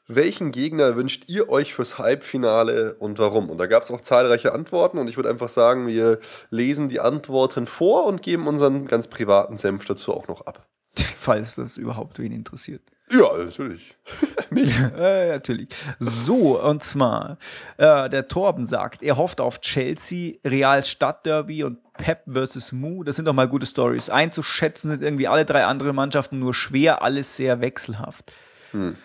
welchen 0.09 0.53
Gegner 0.53 0.97
wünscht 0.97 1.25
ihr 1.29 1.51
euch 1.51 1.75
fürs 1.75 1.99
Halbfinale 1.99 2.95
und 2.95 3.19
warum? 3.19 3.51
Und 3.51 3.59
da 3.59 3.67
gab 3.67 3.83
es 3.83 3.91
auch 3.91 4.01
zahlreiche 4.01 4.53
Antworten 4.55 4.99
und 4.99 5.09
ich 5.09 5.17
würde 5.17 5.29
einfach 5.29 5.51
sagen, 5.51 5.87
wir 5.87 6.19
lesen 6.51 6.89
die 6.89 6.99
Antworten 6.99 7.67
vor 7.67 8.07
und 8.07 8.23
geben 8.23 8.47
unseren 8.47 8.87
ganz 8.87 9.07
privaten 9.09 9.59
Senf 9.59 9.85
dazu 9.85 10.15
auch 10.15 10.27
noch 10.27 10.47
ab. 10.47 10.67
Falls 10.97 11.57
das 11.57 11.77
überhaupt 11.77 12.19
wen 12.19 12.33
interessiert. 12.33 12.81
Ja, 13.11 13.37
natürlich. 13.37 13.97
Mich. 14.51 14.75
äh, 14.79 15.29
natürlich. 15.29 15.69
So, 15.99 16.63
und 16.63 16.83
zwar, 16.83 17.39
äh, 17.77 18.09
der 18.09 18.29
Torben 18.29 18.65
sagt, 18.65 19.03
er 19.03 19.17
hofft 19.17 19.41
auf 19.41 19.61
Chelsea, 19.61 20.37
Real 20.45 20.85
Stadtderby 20.85 21.65
und 21.65 21.79
Pep 21.95 22.23
versus 22.31 22.73
Mu. 22.73 23.05
Das 23.05 23.17
sind 23.17 23.27
doch 23.27 23.33
mal 23.35 23.49
gute 23.49 23.67
Stories. 23.67 24.09
Einzuschätzen 24.11 24.89
sind 24.89 25.03
irgendwie 25.03 25.29
alle 25.29 25.45
drei 25.45 25.65
andere 25.65 25.93
Mannschaften 25.93 26.39
nur 26.39 26.55
schwer, 26.55 27.03
alles 27.03 27.37
sehr 27.37 27.61
wechselhaft. 27.61 28.33
Hm. 28.73 28.97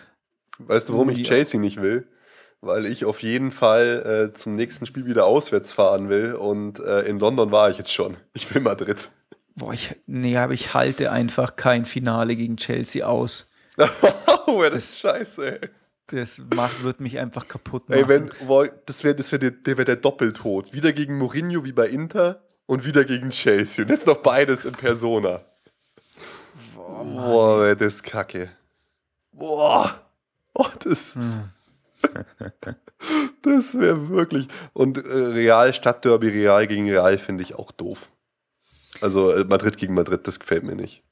Weißt 0.58 0.88
du, 0.88 0.94
warum 0.94 1.10
ich 1.10 1.22
Chelsea 1.22 1.58
nicht 1.58 1.82
will? 1.82 2.06
Weil 2.60 2.86
ich 2.86 3.04
auf 3.04 3.22
jeden 3.22 3.50
Fall 3.50 4.30
äh, 4.30 4.34
zum 4.34 4.52
nächsten 4.52 4.86
Spiel 4.86 5.06
wieder 5.06 5.26
auswärts 5.26 5.72
fahren 5.72 6.08
will 6.08 6.34
und 6.34 6.80
äh, 6.80 7.02
in 7.02 7.18
London 7.18 7.50
war 7.50 7.70
ich 7.70 7.78
jetzt 7.78 7.92
schon. 7.92 8.16
Ich 8.32 8.52
will 8.54 8.62
Madrid. 8.62 9.10
Boah, 9.56 9.72
ich, 9.72 9.94
nee, 10.06 10.36
aber 10.36 10.54
ich 10.54 10.74
halte 10.74 11.12
einfach 11.12 11.56
kein 11.56 11.84
Finale 11.84 12.36
gegen 12.36 12.56
Chelsea 12.56 13.06
aus. 13.06 13.52
oh, 14.46 14.62
das, 14.62 14.72
das 14.72 14.84
ist 14.84 15.00
scheiße, 15.00 15.60
ey. 15.60 15.68
Das 16.08 16.40
macht, 16.54 16.82
wird 16.82 17.00
mich 17.00 17.18
einfach 17.18 17.48
kaputt 17.48 17.88
machen. 17.88 18.00
Ey, 18.00 18.08
wenn, 18.08 18.30
boah, 18.46 18.68
das 18.86 19.04
wäre 19.04 19.14
das 19.14 19.32
wär 19.32 19.38
der, 19.38 19.52
der, 19.52 19.78
wär 19.78 19.84
der 19.84 19.96
Doppeltod. 19.96 20.72
Wieder 20.72 20.92
gegen 20.92 21.16
Mourinho 21.16 21.64
wie 21.64 21.72
bei 21.72 21.88
Inter 21.88 22.42
und 22.66 22.84
wieder 22.84 23.04
gegen 23.04 23.30
Chelsea. 23.30 23.84
Und 23.84 23.90
jetzt 23.90 24.06
noch 24.06 24.18
beides 24.18 24.64
in 24.64 24.72
Persona. 24.72 25.44
Boah, 26.74 27.04
boah 27.04 27.74
das 27.74 27.94
ist 27.94 28.02
kacke. 28.02 28.50
Boah. 29.32 30.00
Oh, 30.54 30.66
das 30.82 31.16
ist. 31.16 31.36
Hm. 31.36 31.50
das 33.42 33.78
wäre 33.78 34.08
wirklich. 34.08 34.48
Und 34.72 34.98
äh, 34.98 35.00
Real 35.00 35.72
Stadtderby, 35.72 36.28
Real 36.28 36.66
gegen 36.66 36.88
Real 36.88 37.18
finde 37.18 37.42
ich 37.42 37.54
auch 37.54 37.72
doof. 37.72 38.10
Also 39.00 39.30
äh, 39.30 39.44
Madrid 39.44 39.76
gegen 39.76 39.94
Madrid, 39.94 40.26
das 40.26 40.38
gefällt 40.38 40.64
mir 40.64 40.76
nicht. 40.76 41.02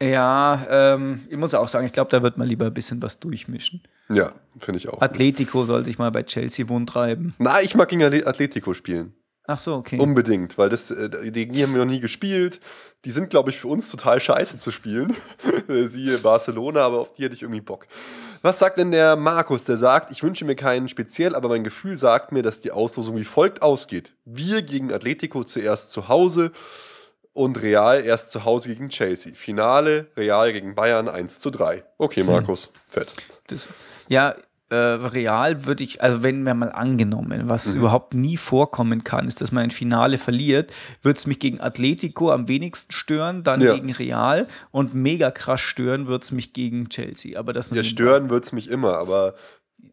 Ja, 0.00 0.66
ähm, 0.68 1.26
ich 1.30 1.38
muss 1.38 1.54
auch 1.54 1.68
sagen, 1.68 1.86
ich 1.86 1.92
glaube, 1.92 2.10
da 2.10 2.22
wird 2.22 2.36
man 2.36 2.46
lieber 2.46 2.66
ein 2.66 2.74
bisschen 2.74 3.02
was 3.02 3.18
durchmischen. 3.18 3.82
Ja, 4.10 4.32
finde 4.60 4.78
ich 4.78 4.88
auch. 4.88 5.00
Atletico 5.00 5.64
sollte 5.64 5.88
ich 5.88 5.98
mal 5.98 6.10
bei 6.10 6.22
Chelsea 6.22 6.68
wundtreiben. 6.68 7.34
Na, 7.38 7.62
ich 7.62 7.74
mag 7.74 7.88
gegen 7.88 8.02
Atletico 8.02 8.74
spielen. 8.74 9.14
Ach 9.46 9.58
so, 9.58 9.76
okay. 9.76 9.98
Unbedingt, 9.98 10.58
weil 10.58 10.68
das, 10.68 10.90
äh, 10.90 11.30
die, 11.30 11.46
die 11.46 11.62
haben 11.62 11.72
wir 11.74 11.84
noch 11.84 11.90
nie 11.90 12.00
gespielt. 12.00 12.60
Die 13.04 13.10
sind, 13.10 13.30
glaube 13.30 13.50
ich, 13.50 13.58
für 13.58 13.68
uns 13.68 13.90
total 13.90 14.20
scheiße 14.20 14.58
zu 14.58 14.72
spielen. 14.72 15.16
Siehe 15.68 16.18
Barcelona, 16.18 16.80
aber 16.80 17.00
auf 17.00 17.12
die 17.12 17.24
hätte 17.24 17.34
ich 17.34 17.42
irgendwie 17.42 17.60
Bock. 17.60 17.86
Was 18.42 18.58
sagt 18.58 18.78
denn 18.78 18.90
der 18.90 19.14
Markus? 19.16 19.64
Der 19.64 19.76
sagt, 19.76 20.10
ich 20.10 20.22
wünsche 20.22 20.44
mir 20.44 20.56
keinen 20.56 20.88
speziell, 20.88 21.34
aber 21.34 21.48
mein 21.48 21.64
Gefühl 21.64 21.96
sagt 21.96 22.32
mir, 22.32 22.42
dass 22.42 22.60
die 22.60 22.72
Auslosung 22.72 23.16
wie 23.16 23.24
folgt 23.24 23.62
ausgeht. 23.62 24.14
Wir 24.24 24.62
gegen 24.62 24.92
Atletico 24.92 25.44
zuerst 25.44 25.92
zu 25.92 26.08
Hause 26.08 26.50
und 27.32 27.62
Real 27.62 28.04
erst 28.04 28.32
zu 28.32 28.44
Hause 28.44 28.70
gegen 28.70 28.88
Chelsea. 28.88 29.34
Finale 29.34 30.08
Real 30.16 30.52
gegen 30.52 30.74
Bayern 30.74 31.08
1 31.08 31.38
zu 31.38 31.50
3. 31.50 31.84
Okay, 31.98 32.20
hm. 32.20 32.26
Markus, 32.26 32.66
hm. 32.66 32.72
fett. 32.88 33.12
Das, 33.48 33.68
ja, 34.08 34.34
äh, 34.68 34.74
real 34.74 35.64
würde 35.64 35.84
ich, 35.84 36.02
also 36.02 36.22
wenn 36.22 36.42
wir 36.42 36.54
mal 36.54 36.72
angenommen, 36.72 37.48
was 37.48 37.72
mhm. 37.72 37.80
überhaupt 37.80 38.14
nie 38.14 38.36
vorkommen 38.36 39.04
kann, 39.04 39.28
ist, 39.28 39.40
dass 39.40 39.52
man 39.52 39.64
ein 39.64 39.70
Finale 39.70 40.18
verliert, 40.18 40.72
würde 41.02 41.18
es 41.18 41.26
mich 41.26 41.38
gegen 41.38 41.60
Atletico 41.60 42.32
am 42.32 42.48
wenigsten 42.48 42.92
stören, 42.92 43.44
dann 43.44 43.60
ja. 43.60 43.74
gegen 43.74 43.92
Real 43.92 44.48
und 44.72 44.94
mega 44.94 45.30
krass 45.30 45.60
stören 45.60 46.08
würde 46.08 46.24
es 46.24 46.32
mich 46.32 46.52
gegen 46.52 46.88
Chelsea. 46.88 47.38
Aber 47.38 47.52
das 47.52 47.70
ja, 47.70 47.84
stören 47.84 48.28
würde 48.28 48.44
es 48.44 48.52
mich 48.52 48.68
immer, 48.68 48.98
aber 48.98 49.34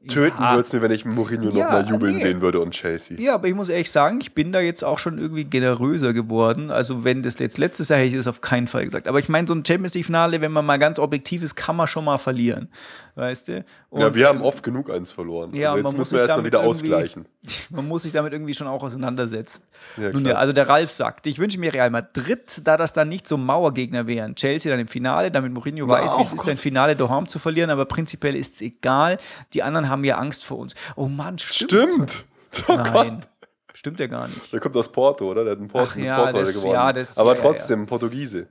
Töten 0.08 0.42
ja. 0.42 0.52
würde 0.52 0.62
es 0.62 0.74
mir, 0.74 0.82
wenn 0.82 0.92
ich 0.92 1.06
Mourinho 1.06 1.50
ja, 1.52 1.66
nochmal 1.66 1.90
jubeln 1.90 2.16
nee. 2.16 2.22
sehen 2.22 2.42
würde 2.42 2.60
und 2.60 2.72
Chelsea. 2.72 3.20
Ja, 3.20 3.36
aber 3.36 3.48
ich 3.48 3.56
muss 3.56 3.70
ehrlich 3.70 3.90
sagen, 3.90 4.20
ich 4.22 4.34
bin 4.34 4.52
da 4.52 4.60
jetzt 4.60 4.84
auch 4.84 5.00
schon 5.00 5.18
irgendwie 5.18 5.46
generöser 5.46 6.14
geworden. 6.14 6.72
Also, 6.72 7.04
wenn 7.04 7.24
das 7.24 7.40
jetzt 7.40 7.58
letztes 7.58 7.90
Jahr 7.90 8.00
hätte 8.00 8.10
ich 8.10 8.16
das 8.16 8.28
auf 8.28 8.42
keinen 8.42 8.68
Fall 8.68 8.86
gesagt. 8.86 9.08
Aber 9.08 9.20
ich 9.20 9.30
meine, 9.30 9.48
so 9.48 9.54
ein 9.54 9.66
Champions 9.66 9.94
League-Finale, 9.94 10.42
wenn 10.42 10.52
man 10.52 10.66
mal 10.66 10.78
ganz 10.78 11.00
objektiv 11.00 11.42
ist, 11.42 11.56
kann 11.56 11.76
man 11.76 11.88
schon 11.88 12.06
mal 12.06 12.18
verlieren. 12.18 12.70
Weißt 13.16 13.48
du? 13.48 13.64
Und, 13.92 14.02
ja, 14.02 14.16
wir 14.16 14.28
haben 14.28 14.42
oft 14.42 14.64
genug 14.64 14.90
eins 14.90 15.12
verloren. 15.12 15.54
Ja, 15.54 15.74
also 15.74 15.84
jetzt 15.84 15.98
müssen 15.98 16.14
wir 16.14 16.22
erstmal 16.22 16.46
wieder 16.46 16.62
ausgleichen. 16.62 17.26
Man 17.70 17.88
muss 17.88 18.04
sich 18.04 18.12
damit 18.12 18.34
irgendwie 18.34 18.56
schon 18.56 18.66
auch 18.66 18.82
auseinandersetzen. 18.82 19.64
Ja, 19.98 20.12
Nun 20.12 20.26
ja, 20.26 20.36
also 20.36 20.52
der 20.52 20.68
Ralf 20.68 20.90
sagt, 20.90 21.28
ich 21.28 21.38
wünsche 21.38 21.60
mir 21.60 21.72
Real 21.72 21.92
Madrid, 21.92 22.62
da 22.64 22.76
das 22.76 22.94
dann 22.94 23.10
nicht 23.10 23.28
so 23.28 23.38
Mauergegner 23.38 24.08
wären. 24.08 24.34
Chelsea 24.34 24.72
dann 24.72 24.80
im 24.80 24.88
Finale, 24.88 25.30
damit 25.30 25.54
Mourinho 25.54 25.86
Na, 25.86 25.94
weiß, 25.94 26.18
wie 26.18 26.24
es 26.24 26.34
ist, 26.34 26.48
ein 26.48 26.58
Finale 26.58 26.96
daheim 26.96 27.28
zu 27.28 27.38
verlieren, 27.38 27.70
aber 27.70 27.86
prinzipiell 27.86 28.36
ist 28.36 28.56
es 28.56 28.62
egal. 28.62 29.18
Die 29.54 29.62
anderen 29.62 29.90
haben 29.90 29.93
ja 30.02 30.18
Angst 30.18 30.44
vor 30.44 30.58
uns. 30.58 30.76
Oh 30.96 31.08
Mann, 31.08 31.38
stimmt. 31.40 32.26
Stimmt. 32.52 32.70
Oh 32.70 32.76
Nein. 32.76 33.20
Gott. 33.20 33.30
Stimmt 33.74 34.00
ja 34.00 34.08
gar 34.08 34.28
nicht. 34.28 34.54
Der 34.54 34.60
kommt 34.60 34.78
aus 34.78 34.92
Porto, 34.92 35.30
oder? 35.30 35.44
Der 35.44 35.54
hat 35.54 35.60
einen 35.60 35.68
Porto, 35.68 35.94
Ach, 35.94 35.98
ja, 35.98 36.18
Porto 36.24 36.40
das, 36.40 36.54
gewonnen. 36.54 36.74
Ja, 36.74 36.94
das, 36.94 37.18
Aber 37.18 37.36
ja, 37.36 37.42
trotzdem, 37.42 37.82
ja. 37.82 37.86
Portugiese. 37.88 38.48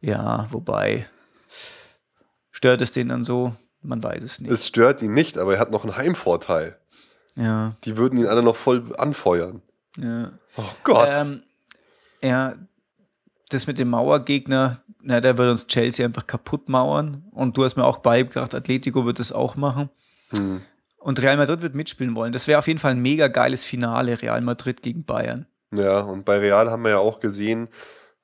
Ja, 0.00 0.48
wobei. 0.50 1.06
Stört 2.50 2.80
es 2.80 2.90
den 2.90 3.10
dann 3.10 3.22
so? 3.22 3.54
Man 3.82 4.02
weiß 4.02 4.24
es 4.24 4.40
nicht. 4.40 4.50
Es 4.50 4.66
stört 4.66 5.02
ihn 5.02 5.12
nicht, 5.12 5.36
aber 5.38 5.54
er 5.54 5.60
hat 5.60 5.70
noch 5.70 5.84
einen 5.84 5.96
Heimvorteil. 5.96 6.78
Ja. 7.34 7.76
Die 7.84 7.96
würden 7.96 8.18
ihn 8.18 8.26
alle 8.26 8.42
noch 8.42 8.56
voll 8.56 8.94
anfeuern. 8.96 9.62
Ja. 9.98 10.32
Oh 10.56 10.64
Gott. 10.82 11.10
Ähm, 11.12 11.42
ja, 12.22 12.54
das 13.50 13.66
mit 13.66 13.78
dem 13.78 13.90
Mauergegner, 13.90 14.82
na, 15.02 15.20
der 15.20 15.38
wird 15.38 15.50
uns 15.50 15.66
Chelsea 15.66 16.04
einfach 16.04 16.26
kaputt 16.26 16.68
mauern. 16.68 17.24
Und 17.30 17.56
du 17.56 17.64
hast 17.64 17.76
mir 17.76 17.84
auch 17.84 17.98
beigebracht, 17.98 18.54
Atletico 18.54 19.04
wird 19.04 19.18
das 19.18 19.32
auch 19.32 19.54
machen. 19.56 19.90
Hm. 20.30 20.60
Und 20.98 21.22
Real 21.22 21.36
Madrid 21.36 21.62
wird 21.62 21.74
mitspielen 21.74 22.14
wollen. 22.16 22.32
Das 22.32 22.48
wäre 22.48 22.58
auf 22.58 22.66
jeden 22.66 22.80
Fall 22.80 22.90
ein 22.92 23.00
mega 23.00 23.28
geiles 23.28 23.64
Finale, 23.64 24.20
Real 24.20 24.40
Madrid 24.40 24.82
gegen 24.82 25.04
Bayern. 25.04 25.46
Ja, 25.72 26.00
und 26.00 26.24
bei 26.24 26.38
Real 26.38 26.70
haben 26.70 26.82
wir 26.82 26.90
ja 26.90 26.98
auch 26.98 27.20
gesehen, 27.20 27.68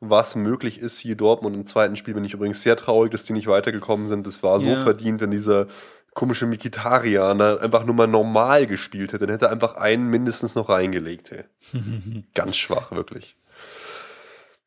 was 0.00 0.34
möglich 0.34 0.80
ist 0.80 0.98
hier 0.98 1.14
Dortmund. 1.16 1.54
Im 1.54 1.66
zweiten 1.66 1.94
Spiel 1.96 2.14
bin 2.14 2.24
ich 2.24 2.34
übrigens 2.34 2.62
sehr 2.62 2.76
traurig, 2.76 3.12
dass 3.12 3.24
die 3.24 3.32
nicht 3.34 3.46
weitergekommen 3.46 4.08
sind. 4.08 4.26
Das 4.26 4.42
war 4.42 4.58
so 4.58 4.70
Ja. 4.70 4.82
verdient, 4.82 5.20
wenn 5.20 5.30
dieser 5.30 5.68
komische 6.14 6.46
Mikitarian 6.46 7.38
da 7.38 7.56
einfach 7.56 7.84
nur 7.84 7.94
mal 7.94 8.06
normal 8.08 8.66
gespielt 8.66 9.12
hätte. 9.12 9.26
Dann 9.26 9.34
hätte 9.34 9.46
er 9.46 9.52
einfach 9.52 9.76
einen 9.76 10.08
mindestens 10.08 10.54
noch 10.56 10.68
reingelegt. 10.68 11.32
Ganz 12.34 12.56
schwach, 12.56 12.90
wirklich. 12.92 13.36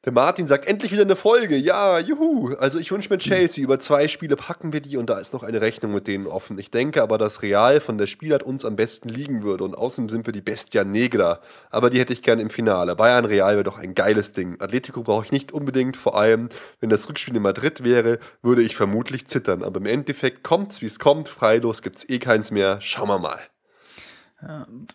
Der 0.06 0.14
Martin 0.14 0.46
sagt, 0.46 0.68
endlich 0.68 0.92
wieder 0.92 1.02
eine 1.02 1.16
Folge. 1.16 1.58
Ja, 1.58 1.98
juhu. 1.98 2.54
Also 2.60 2.78
ich 2.78 2.92
wünsche 2.92 3.10
mir 3.10 3.18
Chelsea. 3.18 3.64
Über 3.64 3.80
zwei 3.80 4.08
Spiele 4.08 4.36
packen 4.36 4.72
wir 4.72 4.80
die 4.80 4.98
und 4.98 5.10
da 5.10 5.18
ist 5.18 5.34
noch 5.34 5.42
eine 5.42 5.62
Rechnung 5.62 5.96
mit 5.96 6.06
denen 6.06 6.28
offen. 6.28 6.60
Ich 6.60 6.70
denke 6.70 7.02
aber, 7.02 7.18
dass 7.18 7.42
Real 7.42 7.80
von 7.80 7.98
der 7.98 8.06
Spielart 8.06 8.44
uns 8.44 8.66
am 8.66 8.76
besten 8.76 9.10
liegen 9.10 9.42
würde 9.42 9.64
und 9.64 9.76
außerdem 9.76 10.10
sind 10.10 10.28
wir 10.28 10.32
die 10.32 10.42
Bestia 10.42 10.84
Negra. 10.84 11.40
Aber 11.72 11.90
die 11.90 12.00
hätte 12.00 12.14
ich 12.14 12.22
gern 12.22 12.38
im 12.38 12.52
Finale. 12.52 12.96
Bayern 12.96 13.26
Real 13.26 13.56
wäre 13.56 13.64
doch 13.64 13.80
ein 13.80 13.96
geiles 13.96 14.32
Ding. 14.32 14.62
Atletico 14.62 15.02
brauche 15.02 15.26
ich 15.26 15.32
nicht 15.32 15.52
unbedingt. 15.52 15.98
Vor 15.98 16.16
allem, 16.16 16.50
wenn 16.80 16.90
das 16.92 17.10
Rückspiel 17.10 17.36
in 17.36 17.42
Madrid 17.42 17.84
wäre, 17.84 18.20
würde 18.44 18.62
ich 18.62 18.76
vermutlich 18.76 19.26
zittern. 19.26 19.64
Aber 19.64 19.80
im 19.80 19.88
Endeffekt 19.88 20.44
kommt's, 20.44 20.84
wie 20.84 20.86
es 20.86 21.00
kommt. 21.00 21.30
Freilos 21.30 21.82
gibt's 21.82 22.08
eh 22.08 22.20
keins 22.20 22.52
mehr. 22.52 22.80
Schauen 22.80 23.08
wir 23.08 23.18
mal. 23.18 23.40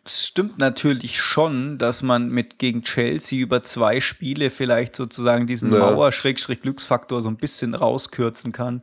Es 0.04 0.26
stimmt 0.26 0.58
natürlich 0.58 1.20
schon, 1.20 1.78
dass 1.78 2.02
man 2.02 2.28
mit 2.28 2.58
gegen 2.58 2.82
Chelsea 2.82 3.40
über 3.40 3.62
zwei 3.62 4.00
Spiele 4.00 4.50
vielleicht 4.50 4.94
sozusagen 4.94 5.46
diesen 5.46 5.72
Ja. 5.72 5.90
Mauer-Glücksfaktor 5.90 7.22
so 7.22 7.28
ein 7.28 7.36
bisschen 7.36 7.74
rauskürzen 7.74 8.52
kann. 8.52 8.82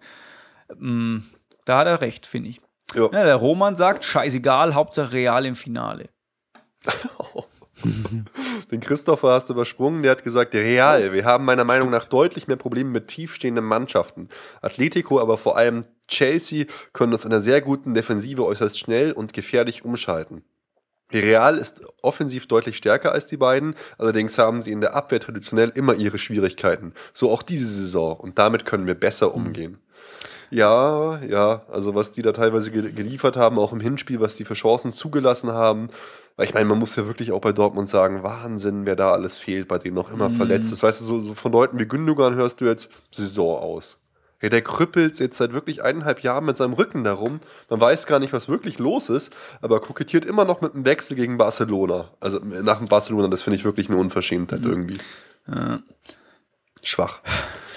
Mm, 0.77 1.19
Da 1.65 1.79
hat 1.79 1.87
er 1.87 2.01
recht, 2.01 2.25
finde 2.27 2.49
ich. 2.49 2.61
Ja. 2.95 3.03
Ja, 3.03 3.23
der 3.23 3.35
Roman 3.35 3.75
sagt, 3.75 4.03
scheißegal, 4.03 4.73
Hauptsache 4.75 5.11
Real 5.13 5.45
im 5.45 5.55
Finale. 5.55 6.09
Den 8.71 8.79
Christopher 8.79 9.29
hast 9.29 9.49
du 9.49 9.53
übersprungen, 9.53 10.01
der 10.01 10.11
hat 10.11 10.23
gesagt, 10.23 10.55
Real, 10.55 11.13
wir 11.13 11.25
haben 11.25 11.45
meiner 11.45 11.63
Meinung 11.63 11.89
nach 11.89 12.05
deutlich 12.05 12.47
mehr 12.47 12.57
Probleme 12.57 12.89
mit 12.89 13.07
tiefstehenden 13.07 13.65
Mannschaften. 13.65 14.29
Atletico, 14.61 15.19
aber 15.19 15.37
vor 15.37 15.57
allem 15.57 15.85
Chelsea 16.07 16.65
können 16.93 17.13
aus 17.13 17.25
einer 17.25 17.39
sehr 17.39 17.61
guten 17.61 17.93
Defensive 17.93 18.43
äußerst 18.43 18.79
schnell 18.79 19.11
und 19.11 19.33
gefährlich 19.33 19.85
umschalten. 19.85 20.43
Real 21.13 21.57
ist 21.57 21.81
offensiv 22.01 22.47
deutlich 22.47 22.77
stärker 22.77 23.11
als 23.11 23.25
die 23.25 23.37
beiden, 23.37 23.75
allerdings 23.97 24.37
haben 24.37 24.61
sie 24.61 24.71
in 24.71 24.81
der 24.81 24.95
Abwehr 24.95 25.19
traditionell 25.19 25.71
immer 25.73 25.93
ihre 25.95 26.19
Schwierigkeiten. 26.19 26.93
So 27.13 27.31
auch 27.31 27.43
diese 27.43 27.65
Saison 27.65 28.17
und 28.17 28.37
damit 28.37 28.65
können 28.65 28.87
wir 28.87 28.95
besser 28.95 29.33
umgehen. 29.33 29.79
Ja, 30.49 31.19
ja, 31.23 31.63
also 31.69 31.93
was 31.93 32.13
die 32.13 32.21
da 32.21 32.31
teilweise 32.31 32.71
ge- 32.71 32.93
geliefert 32.93 33.35
haben, 33.35 33.59
auch 33.59 33.73
im 33.73 33.81
Hinspiel, 33.81 34.21
was 34.21 34.37
die 34.37 34.45
für 34.45 34.53
Chancen 34.53 34.91
zugelassen 34.91 35.51
haben. 35.51 35.89
Weil 36.37 36.45
ich 36.45 36.53
meine, 36.53 36.65
man 36.65 36.79
muss 36.79 36.95
ja 36.95 37.05
wirklich 37.05 37.31
auch 37.31 37.41
bei 37.41 37.51
Dortmund 37.51 37.89
sagen, 37.89 38.23
Wahnsinn, 38.23 38.85
wer 38.85 38.95
da 38.95 39.11
alles 39.11 39.39
fehlt, 39.39 39.67
bei 39.67 39.77
denen 39.77 39.95
noch 39.95 40.11
immer 40.11 40.29
verletzt 40.29 40.71
ist. 40.71 40.83
Weißt 40.83 41.01
du, 41.01 41.05
so, 41.05 41.21
so 41.21 41.33
von 41.33 41.51
Leuten 41.51 41.79
wie 41.79 41.85
Gündogan 41.85 42.35
hörst 42.35 42.61
du 42.61 42.65
jetzt 42.65 42.89
Saison 43.11 43.57
aus. 43.57 43.97
Hey, 44.39 44.49
der 44.49 44.61
krüppelt 44.61 45.19
jetzt 45.19 45.37
seit 45.37 45.53
wirklich 45.53 45.83
eineinhalb 45.83 46.21
Jahren 46.21 46.45
mit 46.45 46.57
seinem 46.57 46.73
Rücken 46.73 47.03
darum. 47.03 47.39
Man 47.69 47.81
weiß 47.81 48.05
gar 48.05 48.19
nicht, 48.19 48.33
was 48.33 48.47
wirklich 48.49 48.77
los 48.77 49.09
ist, 49.09 49.33
aber 49.61 49.79
kokettiert 49.79 50.25
immer 50.25 50.45
noch 50.45 50.61
mit 50.61 50.75
einem 50.75 50.85
Wechsel 50.85 51.15
gegen 51.15 51.37
Barcelona. 51.37 52.09
Also 52.19 52.37
äh, 52.39 52.61
nach 52.61 52.77
dem 52.77 52.87
Barcelona, 52.87 53.27
das 53.27 53.41
finde 53.41 53.57
ich 53.57 53.65
wirklich 53.65 53.89
eine 53.89 53.97
Unverschämtheit 53.97 54.61
irgendwie. 54.63 54.97
Schwach. 56.83 57.19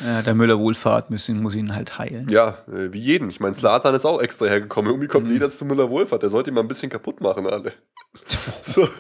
Ja, 0.01 0.23
der 0.23 0.35
Müller-Wohlfahrt 0.35 1.11
müssen, 1.11 1.43
muss 1.43 1.55
ihn 1.55 1.75
halt 1.75 1.99
heilen. 1.99 2.29
Ja, 2.31 2.59
äh, 2.69 2.93
wie 2.93 3.01
jeden. 3.01 3.29
Ich 3.29 3.41
meine, 3.41 3.55
Slatan 3.55 3.95
ist 3.95 4.07
auch 4.07 4.21
extra 4.21 4.47
hergekommen. 4.47 4.91
Irgendwie 4.91 5.09
kommt 5.09 5.31
jeder 5.31 5.51
zu 5.51 5.65
Müller-Wohlfahrt. 5.65 6.23
Der 6.23 6.31
sollte 6.31 6.51
ihn 6.51 6.55
mal 6.55 6.63
ein 6.63 6.69
bisschen 6.69 6.91
kaputt 6.91 7.21
machen, 7.21 7.47
alle. 7.47 7.73
so. 8.65 8.89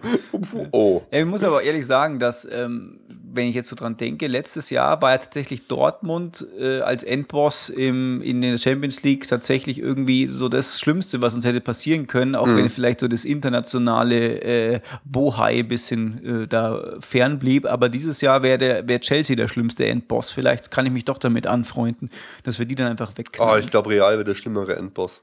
Oh. 0.72 1.02
Ja, 1.12 1.20
ich 1.20 1.26
muss 1.26 1.44
aber 1.44 1.62
ehrlich 1.62 1.86
sagen, 1.86 2.18
dass, 2.18 2.46
ähm, 2.50 3.00
wenn 3.32 3.46
ich 3.48 3.54
jetzt 3.54 3.68
so 3.68 3.76
dran 3.76 3.96
denke, 3.96 4.26
letztes 4.26 4.70
Jahr 4.70 5.00
war 5.02 5.12
ja 5.12 5.18
tatsächlich 5.18 5.66
Dortmund 5.68 6.46
äh, 6.58 6.80
als 6.80 7.02
Endboss 7.02 7.68
im, 7.68 8.20
in 8.20 8.40
der 8.40 8.58
Champions 8.58 9.02
League 9.02 9.28
tatsächlich 9.28 9.78
irgendwie 9.78 10.26
so 10.26 10.48
das 10.48 10.80
Schlimmste, 10.80 11.20
was 11.22 11.34
uns 11.34 11.44
hätte 11.44 11.60
passieren 11.60 12.06
können, 12.06 12.34
auch 12.34 12.46
wenn 12.48 12.68
vielleicht 12.68 13.00
so 13.00 13.08
das 13.08 13.24
internationale 13.24 14.40
äh, 14.42 14.80
Bohai 15.04 15.60
ein 15.60 15.68
bisschen 15.68 16.42
äh, 16.42 16.46
da 16.48 16.96
fern 17.00 17.38
blieb. 17.38 17.66
Aber 17.66 17.88
dieses 17.88 18.20
Jahr 18.20 18.42
wäre 18.42 18.86
wär 18.88 19.00
Chelsea 19.00 19.36
der 19.36 19.48
schlimmste 19.48 19.86
Endboss. 19.86 20.32
Vielleicht 20.32 20.70
kann 20.70 20.86
ich 20.86 20.92
mich 20.92 21.04
doch 21.04 21.18
damit 21.18 21.46
anfreunden, 21.46 22.10
dass 22.44 22.58
wir 22.58 22.66
die 22.66 22.74
dann 22.74 22.88
einfach 22.88 23.10
Oh, 23.14 23.18
wegknallen. 23.18 23.64
ich 23.64 23.70
glaube, 23.70 23.90
Real 23.90 24.16
wird 24.18 24.28
der 24.28 24.34
schlimmere 24.34 24.76
Endboss. 24.76 25.22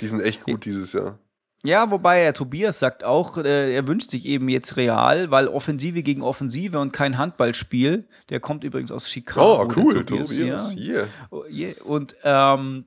Die 0.00 0.06
sind 0.06 0.20
echt 0.20 0.44
gut 0.44 0.64
dieses 0.64 0.92
Jahr. 0.92 1.18
Ja, 1.64 1.90
wobei 1.90 2.20
der 2.20 2.34
Tobias 2.34 2.78
sagt 2.78 3.02
auch, 3.02 3.38
äh, 3.38 3.74
er 3.74 3.88
wünscht 3.88 4.10
sich 4.10 4.26
eben 4.26 4.48
jetzt 4.48 4.76
Real, 4.76 5.30
weil 5.30 5.48
Offensive 5.48 6.02
gegen 6.02 6.22
Offensive 6.22 6.78
und 6.78 6.92
kein 6.92 7.18
Handballspiel. 7.18 8.06
Der 8.28 8.40
kommt 8.40 8.62
übrigens 8.62 8.90
aus 8.90 9.10
Chicago. 9.10 9.62
Oh, 9.62 9.72
cool, 9.76 10.04
Tobias, 10.04 10.28
Tobias. 10.28 10.74
Ja. 10.74 10.78
Hier. 10.78 11.08
Oh, 11.30 11.44
Und 11.84 12.14
ähm, 12.22 12.84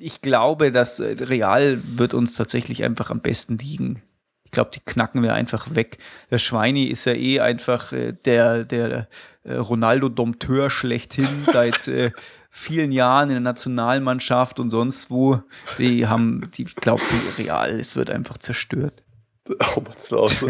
ich 0.00 0.22
glaube, 0.22 0.72
dass 0.72 1.00
äh, 1.00 1.16
Real 1.20 1.80
wird 1.84 2.14
uns 2.14 2.34
tatsächlich 2.34 2.84
einfach 2.84 3.10
am 3.10 3.20
besten 3.20 3.58
liegen. 3.58 4.02
Ich 4.50 4.52
glaube, 4.52 4.72
die 4.74 4.80
knacken 4.80 5.22
wir 5.22 5.32
einfach 5.32 5.76
weg. 5.76 5.98
Der 6.32 6.38
Schweini 6.38 6.86
ist 6.86 7.04
ja 7.04 7.12
eh 7.12 7.38
einfach 7.38 7.92
äh, 7.92 8.14
der, 8.24 8.64
der 8.64 9.06
äh, 9.44 9.54
Ronaldo-Dompteur 9.54 10.70
schlechthin 10.70 11.28
seit 11.44 11.86
äh, 11.86 12.10
vielen 12.50 12.90
Jahren 12.90 13.28
in 13.28 13.36
der 13.36 13.42
Nationalmannschaft 13.42 14.58
und 14.58 14.70
sonst 14.70 15.08
wo. 15.08 15.40
Die 15.78 16.08
haben, 16.08 16.50
die, 16.56 16.64
ich 16.64 16.74
glaube, 16.74 17.00
die 17.38 17.42
Real, 17.44 17.78
es 17.78 17.94
wird 17.94 18.10
einfach 18.10 18.38
zerstört. 18.38 19.04
Oh, 19.48 19.80
man, 19.80 19.92
das 19.96 20.10
war 20.10 20.18
auch 20.20 20.28
so. 20.28 20.48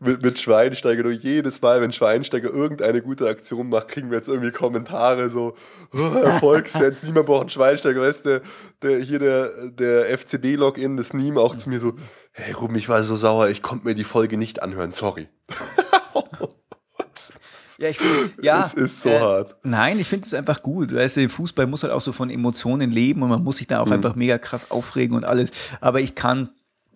mit, 0.00 0.22
mit 0.22 0.38
Schweinsteiger, 0.38 1.02
nur 1.02 1.12
jedes 1.12 1.60
Mal, 1.60 1.80
wenn 1.80 1.90
Schweinsteiger 1.90 2.50
irgendeine 2.50 3.02
gute 3.02 3.28
Aktion 3.28 3.68
macht, 3.68 3.88
kriegen 3.88 4.10
wir 4.10 4.16
jetzt 4.18 4.28
irgendwie 4.28 4.52
Kommentare 4.52 5.28
so, 5.28 5.54
oh, 5.92 6.18
Erfolgsfans, 6.18 7.02
niemand 7.02 7.26
braucht 7.26 7.40
einen 7.42 7.50
Schweinsteiger, 7.50 8.00
weißt 8.00 8.26
du, 8.26 8.42
der, 8.82 8.98
hier 8.98 9.18
der, 9.18 9.70
der 9.70 10.18
FCB-Login, 10.18 10.96
das 10.96 11.12
Niem 11.12 11.36
auch 11.36 11.54
zu 11.54 11.68
mir 11.68 11.80
so, 11.80 11.94
hey 12.32 12.52
Ruben, 12.52 12.74
ich 12.76 12.88
war 12.88 13.02
so 13.02 13.16
sauer, 13.16 13.48
ich 13.48 13.62
konnte 13.62 13.86
mir 13.86 13.94
die 13.94 14.04
Folge 14.04 14.36
nicht 14.36 14.62
anhören, 14.62 14.92
sorry. 14.92 15.28
Ja, 17.78 17.88
ich 17.88 17.98
find, 17.98 18.44
ja, 18.44 18.60
Es 18.60 18.74
ist 18.74 19.00
so 19.00 19.08
äh, 19.08 19.20
hart. 19.20 19.56
Nein, 19.62 19.98
ich 19.98 20.06
finde 20.06 20.26
es 20.26 20.34
einfach 20.34 20.62
gut. 20.62 20.94
Weißt 20.94 21.16
du, 21.16 21.28
Fußball 21.28 21.66
muss 21.66 21.82
halt 21.82 21.92
auch 21.94 22.00
so 22.00 22.12
von 22.12 22.28
Emotionen 22.28 22.90
leben 22.90 23.22
und 23.22 23.30
man 23.30 23.42
muss 23.42 23.56
sich 23.56 23.66
da 23.66 23.80
auch 23.80 23.86
Mhm. 23.86 23.92
einfach 23.92 24.14
mega 24.16 24.36
krass 24.38 24.70
aufregen 24.70 25.16
und 25.16 25.24
alles. 25.24 25.50
Aber 25.80 26.00
ich 26.00 26.14
kann, 26.14 26.50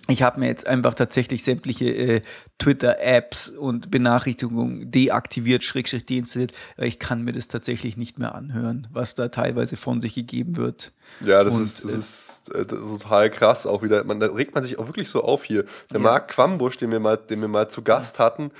ich 0.09 0.23
habe 0.23 0.41
mir 0.41 0.47
jetzt 0.47 0.67
einfach 0.67 0.95
tatsächlich 0.95 1.45
sämtliche 1.45 1.87
äh, 1.87 2.23
Twitter-Apps 2.59 3.49
und 3.49 3.91
Benachrichtigungen 3.91 4.91
deaktiviert, 4.91 5.65
schrägstrich 5.65 6.05
deinstalliert, 6.05 6.53
weil 6.77 6.89
ich 6.89 6.99
kann 6.99 7.23
mir 7.23 7.33
das 7.33 7.49
tatsächlich 7.49 7.97
nicht 7.97 8.19
mehr 8.19 8.35
anhören, 8.35 8.87
was 8.93 9.15
da 9.15 9.29
teilweise 9.29 9.77
von 9.77 10.01
sich 10.01 10.15
gegeben 10.15 10.57
wird. 10.57 10.93
Ja, 11.21 11.43
das 11.43 11.55
Und, 11.55 11.63
ist, 11.63 11.85
das 11.85 11.93
äh, 11.93 11.97
ist 11.97 12.55
äh, 12.55 12.67
total 12.67 13.31
krass 13.31 13.67
auch 13.67 13.83
wieder. 13.83 14.05
Man, 14.05 14.21
da 14.21 14.27
regt 14.27 14.55
man 14.55 14.63
sich 14.63 14.79
auch 14.79 14.87
wirklich 14.87 15.09
so 15.09 15.23
auf 15.23 15.45
hier. 15.45 15.65
Der 15.91 15.99
Ja. 15.99 16.01
Marc 16.01 16.29
Quambusch, 16.29 16.77
den 16.77 16.93
wir 16.93 17.01
mal, 17.01 17.17
den 17.17 17.41
wir 17.41 17.49
mal 17.49 17.69
zu 17.69 17.83
Gast 17.83 18.19
hatten, 18.19 18.51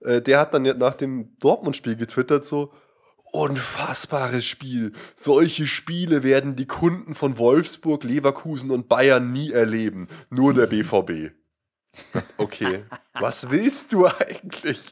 äh, 0.00 0.20
der 0.22 0.38
hat 0.38 0.54
dann 0.54 0.62
nach 0.62 0.94
dem 0.94 1.36
Dortmund-Spiel 1.40 1.96
getwittert 1.96 2.44
so, 2.44 2.72
unfassbares 3.32 4.44
Spiel. 4.44 4.92
Solche 5.14 5.66
Spiele 5.66 6.22
werden 6.22 6.54
die 6.54 6.66
Kunden 6.66 7.14
von 7.14 7.38
Wolfsburg, 7.38 8.04
Leverkusen 8.04 8.70
und 8.70 8.88
Bayern 8.88 9.32
nie 9.32 9.50
erleben. 9.50 10.06
Nur 10.30 10.54
der 10.54 10.66
BVB. 10.66 11.32
Okay, 12.38 12.84
was 13.20 13.50
willst 13.50 13.92
du 13.92 14.06
eigentlich? 14.06 14.90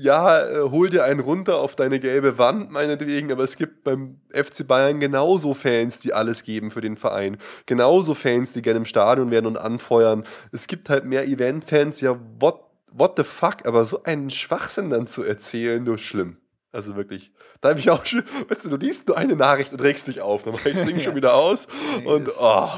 Ja, 0.00 0.46
äh, 0.46 0.70
hol 0.70 0.88
dir 0.88 1.04
einen 1.04 1.20
runter 1.20 1.58
auf 1.58 1.76
deine 1.76 2.00
gelbe 2.00 2.38
Wand, 2.38 2.70
meinetwegen, 2.70 3.30
aber 3.30 3.42
es 3.42 3.56
gibt 3.56 3.84
beim 3.84 4.20
FC 4.32 4.66
Bayern 4.66 5.00
genauso 5.00 5.54
Fans, 5.54 5.98
die 5.98 6.12
alles 6.12 6.42
geben 6.42 6.70
für 6.70 6.80
den 6.80 6.96
Verein. 6.96 7.36
Genauso 7.66 8.14
Fans, 8.14 8.52
die 8.52 8.62
gerne 8.62 8.78
im 8.78 8.86
Stadion 8.86 9.30
werden 9.30 9.46
und 9.46 9.58
anfeuern. 9.58 10.24
Es 10.52 10.66
gibt 10.66 10.88
halt 10.88 11.04
mehr 11.04 11.26
Event-Fans, 11.26 12.00
ja, 12.00 12.18
what, 12.40 12.60
what 12.92 13.14
the 13.16 13.24
fuck, 13.24 13.66
aber 13.66 13.84
so 13.84 14.02
einen 14.02 14.30
Schwachsinn 14.30 14.90
dann 14.90 15.06
zu 15.06 15.22
erzählen, 15.22 15.82
nur 15.82 15.98
schlimm. 15.98 16.38
Also 16.72 16.94
wirklich. 16.94 17.32
Da 17.60 17.70
habe 17.70 17.80
ich 17.80 17.90
auch 17.90 18.06
schon, 18.06 18.22
weißt 18.48 18.64
du, 18.64 18.68
du 18.70 18.76
liest 18.76 19.08
nur 19.08 19.18
eine 19.18 19.34
Nachricht 19.34 19.72
und 19.72 19.82
regst 19.82 20.06
dich 20.06 20.20
auf, 20.20 20.44
dann 20.44 20.54
ich 20.54 20.62
das 20.62 20.86
Ding 20.86 21.00
schon 21.00 21.16
wieder 21.16 21.34
aus 21.34 21.66
und 22.04 22.28
oh. 22.40 22.68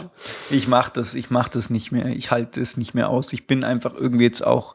Ich 0.50 0.66
mache 0.66 0.92
das, 0.94 1.14
ich 1.14 1.30
mache 1.30 1.50
das 1.52 1.68
nicht 1.68 1.92
mehr. 1.92 2.06
Ich 2.06 2.30
halte 2.30 2.60
es 2.60 2.78
nicht 2.78 2.94
mehr 2.94 3.10
aus. 3.10 3.32
Ich 3.32 3.46
bin 3.46 3.64
einfach 3.64 3.94
irgendwie 3.94 4.24
jetzt 4.24 4.44
auch, 4.44 4.74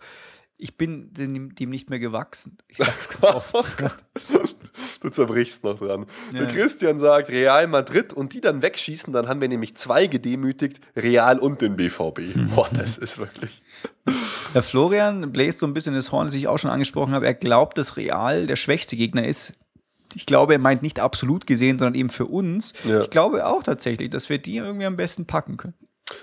ich 0.57 0.75
bin 0.75 1.13
dem, 1.13 1.55
dem 1.55 1.69
nicht 1.69 1.89
mehr 1.89 1.99
gewachsen. 1.99 2.57
Ich 2.67 2.77
sag's 2.77 3.09
ganz 3.21 3.53
offen. 3.53 3.91
Du 4.99 5.09
zerbrichst 5.09 5.63
noch 5.63 5.79
dran. 5.79 6.05
Ja. 6.33 6.45
Christian 6.45 6.99
sagt 6.99 7.29
Real 7.29 7.67
Madrid 7.67 8.13
und 8.13 8.33
die 8.33 8.41
dann 8.41 8.61
wegschießen, 8.61 9.13
dann 9.13 9.27
haben 9.27 9.41
wir 9.41 9.47
nämlich 9.47 9.75
zwei 9.75 10.07
gedemütigt, 10.07 10.81
Real 10.95 11.39
und 11.39 11.61
den 11.61 11.75
BVB. 11.75 12.21
Boah, 12.55 12.67
das 12.73 12.97
ist 12.97 13.17
wirklich. 13.17 13.61
Der 14.53 14.63
Florian 14.63 15.31
bläst 15.31 15.59
so 15.59 15.67
ein 15.67 15.73
bisschen 15.73 15.93
das 15.93 16.11
Horn, 16.11 16.27
das 16.27 16.35
ich 16.35 16.47
auch 16.47 16.57
schon 16.57 16.71
angesprochen 16.71 17.13
habe. 17.13 17.25
Er 17.25 17.33
glaubt, 17.33 17.77
dass 17.77 17.97
Real 17.97 18.47
der 18.47 18.55
schwächste 18.55 18.95
Gegner 18.95 19.25
ist. 19.25 19.53
Ich 20.15 20.25
glaube, 20.25 20.53
er 20.53 20.59
meint 20.59 20.81
nicht 20.81 20.99
absolut 20.99 21.45
gesehen, 21.45 21.77
sondern 21.77 21.95
eben 21.95 22.09
für 22.09 22.25
uns. 22.25 22.73
Ja. 22.83 23.01
Ich 23.01 23.09
glaube 23.09 23.45
auch 23.45 23.63
tatsächlich, 23.63 24.09
dass 24.09 24.29
wir 24.29 24.39
die 24.39 24.57
irgendwie 24.57 24.85
am 24.85 24.95
besten 24.95 25.25
packen 25.25 25.57
können. 25.57 25.75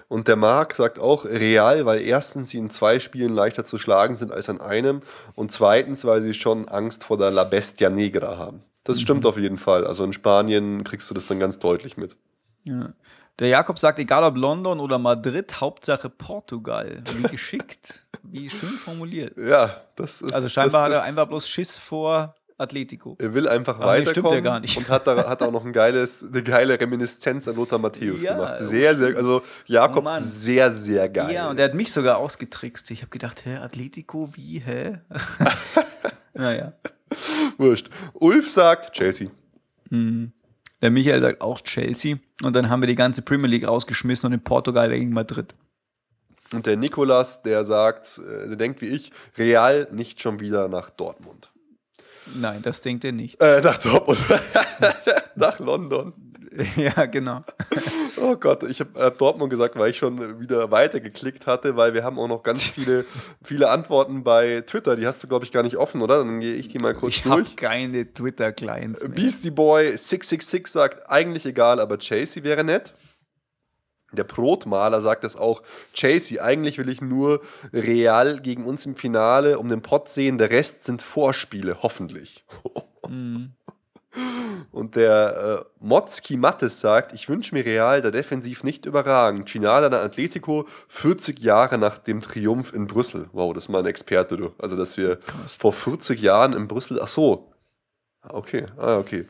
Und 0.08 0.28
der 0.28 0.36
Marc 0.36 0.74
sagt 0.74 0.98
auch 0.98 1.24
Real, 1.24 1.84
weil 1.86 2.00
erstens 2.00 2.50
sie 2.50 2.58
in 2.58 2.70
zwei 2.70 2.98
Spielen 2.98 3.34
leichter 3.34 3.64
zu 3.64 3.78
schlagen 3.78 4.16
sind 4.16 4.32
als 4.32 4.48
an 4.48 4.60
einem 4.60 5.02
und 5.34 5.52
zweitens, 5.52 6.04
weil 6.04 6.22
sie 6.22 6.34
schon 6.34 6.68
Angst 6.68 7.04
vor 7.04 7.18
der 7.18 7.30
La 7.30 7.44
Bestia 7.44 7.90
Negra 7.90 8.38
haben. 8.38 8.62
Das 8.84 9.00
stimmt 9.00 9.24
auf 9.24 9.38
jeden 9.38 9.56
Fall. 9.56 9.86
Also 9.86 10.04
in 10.04 10.12
Spanien 10.12 10.84
kriegst 10.84 11.10
du 11.10 11.14
das 11.14 11.26
dann 11.26 11.40
ganz 11.40 11.58
deutlich 11.58 11.96
mit. 11.96 12.16
Ja. 12.64 12.92
Der 13.38 13.48
Jakob 13.48 13.78
sagt, 13.78 13.98
egal 13.98 14.22
ob 14.22 14.36
London 14.36 14.78
oder 14.78 14.98
Madrid, 14.98 15.60
Hauptsache 15.60 16.08
Portugal. 16.08 17.02
Wie 17.16 17.22
geschickt, 17.30 18.04
wie 18.22 18.48
schön 18.48 18.68
formuliert. 18.68 19.36
Ja, 19.36 19.82
das 19.96 20.22
ist. 20.22 20.32
Also 20.32 20.48
scheinbar 20.48 20.84
hat 20.84 20.92
er 20.92 21.02
einfach 21.02 21.26
bloß 21.26 21.48
Schiss 21.48 21.78
vor 21.78 22.36
Atletico. 22.56 23.16
Er 23.20 23.34
will 23.34 23.48
einfach 23.48 23.76
Aber 23.76 23.86
weiterkommen 23.86 24.34
ja 24.34 24.40
gar 24.40 24.60
nicht. 24.60 24.76
und 24.76 24.88
hat, 24.88 25.06
da, 25.06 25.28
hat 25.28 25.42
auch 25.42 25.50
noch 25.50 25.64
ein 25.64 25.72
geiles, 25.72 26.22
eine 26.24 26.42
geile 26.42 26.80
Reminiszenz 26.80 27.48
an 27.48 27.56
Lothar 27.56 27.78
Matthäus 27.78 28.22
Ja, 28.22 28.34
gemacht. 28.34 28.58
Sehr, 28.60 28.96
sehr, 28.96 29.16
also 29.16 29.42
Jakob 29.66 30.04
Mann. 30.04 30.22
sehr, 30.22 30.70
sehr 30.70 31.08
geil. 31.08 31.34
Ja, 31.34 31.50
und 31.50 31.58
er 31.58 31.64
hat 31.66 31.74
mich 31.74 31.92
sogar 31.92 32.18
ausgetrickst. 32.18 32.90
Ich 32.92 33.00
habe 33.02 33.10
gedacht, 33.10 33.44
hä, 33.44 33.56
Atletico, 33.56 34.28
wie, 34.36 34.60
hä? 34.60 35.00
naja. 36.34 36.72
Wurscht. 37.58 37.90
Ulf 38.14 38.48
sagt 38.50 38.92
Chelsea. 38.92 39.28
Der 39.90 40.90
Michael 40.90 41.20
sagt 41.20 41.40
auch 41.40 41.60
Chelsea. 41.60 42.16
Und 42.42 42.54
dann 42.56 42.68
haben 42.68 42.82
wir 42.82 42.86
die 42.88 42.94
ganze 42.96 43.22
Premier 43.22 43.48
League 43.48 43.66
rausgeschmissen 43.66 44.26
und 44.26 44.32
in 44.32 44.42
Portugal 44.42 44.88
gegen 44.90 45.12
Madrid. 45.12 45.54
Und 46.52 46.66
der 46.66 46.76
Nikolas, 46.76 47.42
der 47.42 47.64
sagt, 47.64 48.18
äh, 48.18 48.48
der 48.48 48.56
denkt 48.56 48.80
wie 48.80 48.86
ich, 48.88 49.12
Real 49.38 49.88
nicht 49.92 50.20
schon 50.20 50.40
wieder 50.40 50.68
nach 50.68 50.90
Dortmund. 50.90 51.50
Nein, 52.34 52.62
das 52.62 52.80
denkt 52.80 53.04
er 53.04 53.12
nicht. 53.12 53.40
Äh, 53.40 53.60
nach 53.60 53.78
Dortmund. 53.78 54.18
nach 55.34 55.58
London. 55.58 56.12
ja, 56.76 57.06
genau. 57.06 57.44
Oh 58.16 58.36
Gott, 58.36 58.62
ich 58.62 58.78
habe 58.78 59.00
äh, 59.00 59.10
Dortmund 59.10 59.50
gesagt, 59.50 59.76
weil 59.76 59.90
ich 59.90 59.98
schon 59.98 60.38
wieder 60.38 60.70
weitergeklickt 60.70 61.48
hatte, 61.48 61.76
weil 61.76 61.94
wir 61.94 62.04
haben 62.04 62.16
auch 62.16 62.28
noch 62.28 62.44
ganz 62.44 62.62
viele, 62.62 63.04
viele 63.42 63.68
Antworten 63.70 64.22
bei 64.22 64.60
Twitter. 64.64 64.94
Die 64.94 65.04
hast 65.04 65.20
du, 65.22 65.26
glaube 65.26 65.44
ich, 65.44 65.50
gar 65.50 65.64
nicht 65.64 65.76
offen, 65.76 66.00
oder? 66.00 66.18
Dann 66.18 66.38
gehe 66.38 66.54
ich 66.54 66.68
die 66.68 66.78
mal 66.78 66.94
kurz 66.94 67.14
Ich 67.16 67.24
habe 67.24 67.42
durch. 67.42 67.56
keine 67.56 68.12
Twitter-Clients 68.14 69.02
mehr. 69.02 69.10
Beastie 69.10 69.50
Boy 69.50 69.86
666 69.96 70.68
sagt, 70.68 71.10
eigentlich 71.10 71.44
egal, 71.44 71.80
aber 71.80 71.98
Chasey 71.98 72.44
wäre 72.44 72.62
nett. 72.62 72.92
Der 74.16 74.24
Brotmaler 74.24 75.00
sagt 75.00 75.24
es 75.24 75.36
auch, 75.36 75.62
Chasey, 75.94 76.40
eigentlich 76.40 76.78
will 76.78 76.88
ich 76.88 77.00
nur 77.00 77.40
Real 77.72 78.40
gegen 78.40 78.64
uns 78.64 78.86
im 78.86 78.96
Finale 78.96 79.58
um 79.58 79.68
den 79.68 79.82
Pott 79.82 80.08
sehen, 80.08 80.38
der 80.38 80.50
Rest 80.50 80.84
sind 80.84 81.02
Vorspiele, 81.02 81.78
hoffentlich. 81.82 82.44
Mhm. 83.06 83.52
Und 84.70 84.96
der 84.96 85.60
äh, 85.60 85.84
Motzki 85.84 86.36
Mattes 86.36 86.80
sagt, 86.80 87.12
ich 87.12 87.28
wünsche 87.28 87.54
mir 87.54 87.64
Real 87.64 88.00
da 88.02 88.10
defensiv 88.10 88.64
nicht 88.64 88.86
überragend. 88.86 89.50
Finale 89.50 89.86
an 89.86 89.92
der 89.92 90.02
Atletico 90.02 90.66
40 90.88 91.40
Jahre 91.40 91.78
nach 91.78 91.98
dem 91.98 92.20
Triumph 92.20 92.72
in 92.72 92.86
Brüssel. 92.86 93.28
Wow, 93.32 93.52
das 93.52 93.64
ist 93.64 93.68
mal 93.68 93.80
ein 93.80 93.86
Experte, 93.86 94.36
du. 94.36 94.52
Also, 94.58 94.76
dass 94.76 94.96
wir 94.96 95.18
vor 95.46 95.72
40 95.72 96.20
Jahren 96.20 96.52
in 96.52 96.68
Brüssel, 96.68 97.00
ach 97.00 97.08
so. 97.08 97.52
Ah, 98.22 98.34
Okay, 98.34 98.66
ah, 98.76 98.98
okay. 98.98 99.26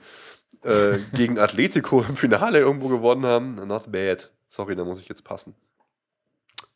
Äh, 0.63 0.99
gegen 1.15 1.39
Atletico 1.41 2.05
im 2.09 2.17
Finale 2.17 2.59
irgendwo 2.59 2.89
gewonnen 2.89 3.27
haben. 3.27 3.55
Not 3.67 3.91
bad. 3.91 4.31
Sorry, 4.55 4.77
da 4.77 4.85
muss 4.85 5.01
ich 5.01 5.09
jetzt 5.09 5.25
passen. 5.25 5.57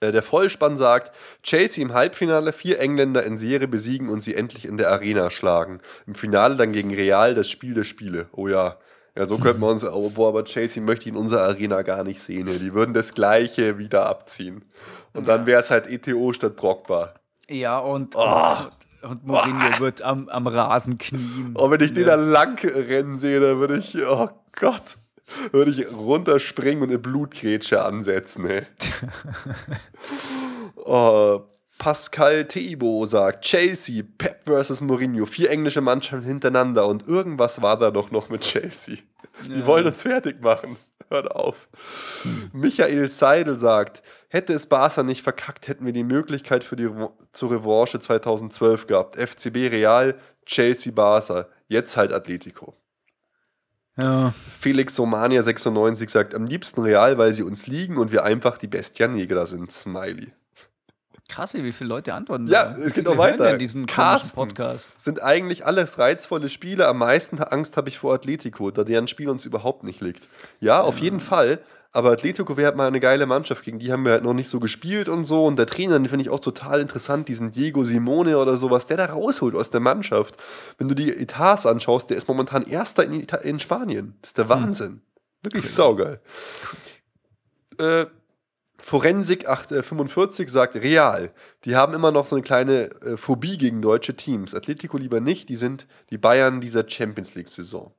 Äh, 0.01 0.11
der 0.11 0.23
Vollspann 0.25 0.77
sagt, 0.77 1.13
Chelsea 1.45 1.81
im 1.85 1.95
Halbfinale 1.95 2.53
vier 2.53 2.81
Engländer 2.81 3.23
in 3.23 3.39
Serie 3.39 3.69
besiegen 3.69 4.09
und 4.09 4.21
sie 4.21 4.35
endlich 4.35 4.65
in 4.65 4.79
der 4.79 4.91
Arena 4.91 5.31
schlagen. 5.31 5.81
Im 6.07 6.17
Finale 6.17 6.57
dann 6.57 6.73
gegen 6.73 6.93
Real 6.93 7.35
das 7.35 7.49
Spiel 7.49 7.75
der 7.75 7.85
Spiele. 7.85 8.29
Oh 8.33 8.49
ja. 8.49 8.79
Ja, 9.17 9.27
so 9.27 9.39
könnten 9.39 9.61
wir 9.61 9.69
uns, 9.69 9.85
oh, 9.85 10.11
boah, 10.11 10.29
aber 10.29 10.45
Chelsea 10.45 10.83
möchte 10.83 11.09
ich 11.09 11.15
in 11.15 11.17
unserer 11.21 11.43
Arena 11.43 11.83
gar 11.83 12.03
nicht 12.03 12.21
sehen. 12.21 12.47
Die 12.47 12.75
würden 12.75 12.95
das 12.95 13.15
Gleiche 13.15 13.79
wieder 13.79 14.07
abziehen. 14.07 14.65
Und 15.13 15.27
dann 15.29 15.47
wäre 15.47 15.61
es 15.61 15.71
halt 15.71 15.87
ETO 15.89 16.33
statt 16.33 16.61
Drogba. 16.61 17.15
Ja, 17.49 17.79
und, 17.79 18.15
Oh. 18.17 18.57
und, 19.03 19.11
und 19.11 19.27
Mourinho 19.27 19.79
wird 19.81 20.03
am, 20.03 20.29
am 20.29 20.47
Rasen 20.49 20.99
knien. 20.99 21.55
Oh, 21.57 21.71
wenn 21.71 21.81
ich 21.81 21.93
den 21.93 22.07
Ja. 22.07 22.17
da 22.17 22.23
lang 22.23 22.59
rennen 22.65 23.17
sehe, 23.17 23.41
dann 23.41 23.59
würde 23.59 23.79
ich, 23.79 23.97
oh 24.05 24.29
Gott, 24.59 24.99
würde 25.53 25.71
ich 25.71 25.91
runterspringen 25.91 26.83
und 26.83 26.89
eine 26.91 26.99
Blutgrätsche 26.99 27.83
ansetzen, 27.85 28.49
ey. 28.49 28.67
oh, 30.77 31.41
Pascal 31.79 32.47
Tebo 32.47 33.07
sagt, 33.07 33.45
Chelsea, 33.45 34.03
Pep 34.19 34.45
versus 34.45 34.81
Mourinho, 34.81 35.27
vier 35.27 35.51
englische 35.51 35.81
Mannschaften 35.81 36.27
hintereinander 36.27 36.87
und 36.87 37.07
irgendwas 37.07 37.63
war 37.63 37.79
da 37.79 37.91
doch 37.91 38.11
noch 38.11 38.29
mit 38.29 38.41
Chelsea. 38.43 38.97
Die 39.47 39.61
Ja. 39.61 39.67
wollen 39.67 39.87
uns 39.87 40.03
fertig 40.03 40.41
machen. 40.43 40.77
Hört 41.11 41.31
auf. 41.31 41.69
Michael 42.53 43.09
Seidel 43.09 43.57
sagt, 43.57 44.03
hätte 44.29 44.53
es 44.53 44.67
Barca 44.67 45.03
nicht 45.03 45.23
verkackt, 45.23 45.69
hätten 45.69 45.87
wir 45.87 45.93
die 45.93 46.05
Möglichkeit 46.05 46.65
für 46.65 46.77
die 46.77 46.91
zur 47.33 47.51
Revanche 47.53 47.99
2012 48.01 48.87
gehabt. 48.89 49.17
FCB 49.17 49.71
Real, 49.71 50.19
Chelsea 50.45 50.93
Barca, 50.93 51.47
jetzt 51.69 51.97
halt 51.97 52.13
Atletico. 52.13 52.75
Ja. 54.01 54.33
Felix 54.61 54.95
Somania 54.95 55.43
96 55.43 56.09
sagt, 56.09 56.35
am 56.35 56.47
liebsten 56.47 56.83
Real, 56.83 57.19
weil 57.19 57.33
sie 57.33 57.43
uns 57.43 57.67
liegen 57.67 57.97
und 57.97 58.13
wir 58.13 58.25
einfach 58.25 58.59
die 58.59 58.69
Bestia 58.69 59.09
Negra 59.09 59.47
sind. 59.47 59.73
Smiley. 59.73 60.33
Krass, 61.29 61.53
wie 61.53 61.73
viele 61.73 61.89
Leute 61.89 62.15
antworten. 62.15 62.47
Ja, 62.47 62.71
da. 62.71 62.77
es 62.83 62.95
geht 62.95 63.05
noch 63.05 63.19
weiter. 63.19 63.51
komischen 63.51 63.85
Carsten. 63.85 64.37
Podcast. 64.37 64.89
Sind 64.97 65.23
eigentlich 65.23 65.67
alles 65.67 65.99
reizvolle 65.99 66.49
Spiele. 66.49 66.89
Am 66.89 66.99
meisten 66.99 67.39
Angst 67.39 67.77
habe 67.77 67.91
ich 67.91 67.99
vor 67.99 68.15
Atletico, 68.15 68.71
da 68.71 68.83
deren 68.83 69.09
Spiel 69.09 69.29
uns 69.29 69.45
überhaupt 69.45 69.85
nicht 69.85 70.01
liegt. 70.01 70.29
Ja, 70.61 70.81
auf 70.81 70.99
jeden 70.99 71.21
Fall. 71.21 71.61
Aber 71.91 72.11
Atletico 72.11 72.57
wäre 72.57 72.67
halt 72.67 72.77
mal 72.77 72.87
eine 72.87 73.01
geile 73.01 73.27
Mannschaft. 73.27 73.65
Gegen 73.65 73.79
die 73.79 73.91
haben 73.93 74.05
wir 74.05 74.13
halt 74.13 74.23
noch 74.23 74.35
nicht 74.35 74.49
so 74.49 74.61
gespielt 74.61 75.09
und 75.09 75.25
so. 75.25 75.47
Und 75.47 75.57
der 75.57 75.67
Trainer, 75.67 75.99
den 75.99 76.09
finde 76.09 76.23
ich 76.23 76.31
auch 76.31 76.41
total 76.41 76.81
interessant, 76.81 77.29
diesen 77.29 77.51
Diego 77.51 77.83
Simone 77.85 78.39
oder 78.39 78.57
sowas, 78.57 78.87
der 78.87 78.99
da 78.99 79.07
rausholt 79.07 79.55
aus 79.55 79.71
der 79.71 79.81
Mannschaft. 79.81 80.37
Wenn 80.77 80.89
du 80.89 80.95
die 80.95 81.11
Etats 81.11 81.65
anschaust, 81.65 82.11
der 82.11 82.19
ist 82.19 82.29
momentan 82.29 82.65
Erster 82.65 83.05
in, 83.05 83.15
Ita 83.15 83.39
in 83.39 83.59
Spanien. 83.59 84.17
Das 84.21 84.31
ist 84.31 84.39
der 84.39 84.49
Wahnsinn. 84.51 85.01
Wirklich 85.43 85.73
saugeil. 85.73 86.21
Äh, 87.79 88.07
Forensik 88.81 89.49
8, 89.49 89.73
äh, 89.73 89.83
45 89.83 90.51
sagt 90.51 90.77
Real. 90.77 91.33
Die 91.65 91.75
haben 91.75 91.95
immer 91.95 92.13
noch 92.13 92.27
so 92.27 92.37
eine 92.37 92.43
kleine 92.43 92.91
äh, 93.01 93.17
Phobie 93.17 93.57
gegen 93.57 93.83
deutsche 93.83 94.15
Teams. 94.15 94.55
Atletico 94.55 94.99
lieber 94.99 95.21
nicht, 95.21 95.49
die 95.49 95.57
sind 95.57 95.87
die 96.11 96.19
Bayern 96.19 96.61
dieser 96.61 96.89
Champions 96.89 97.35
League-Saison. 97.35 97.93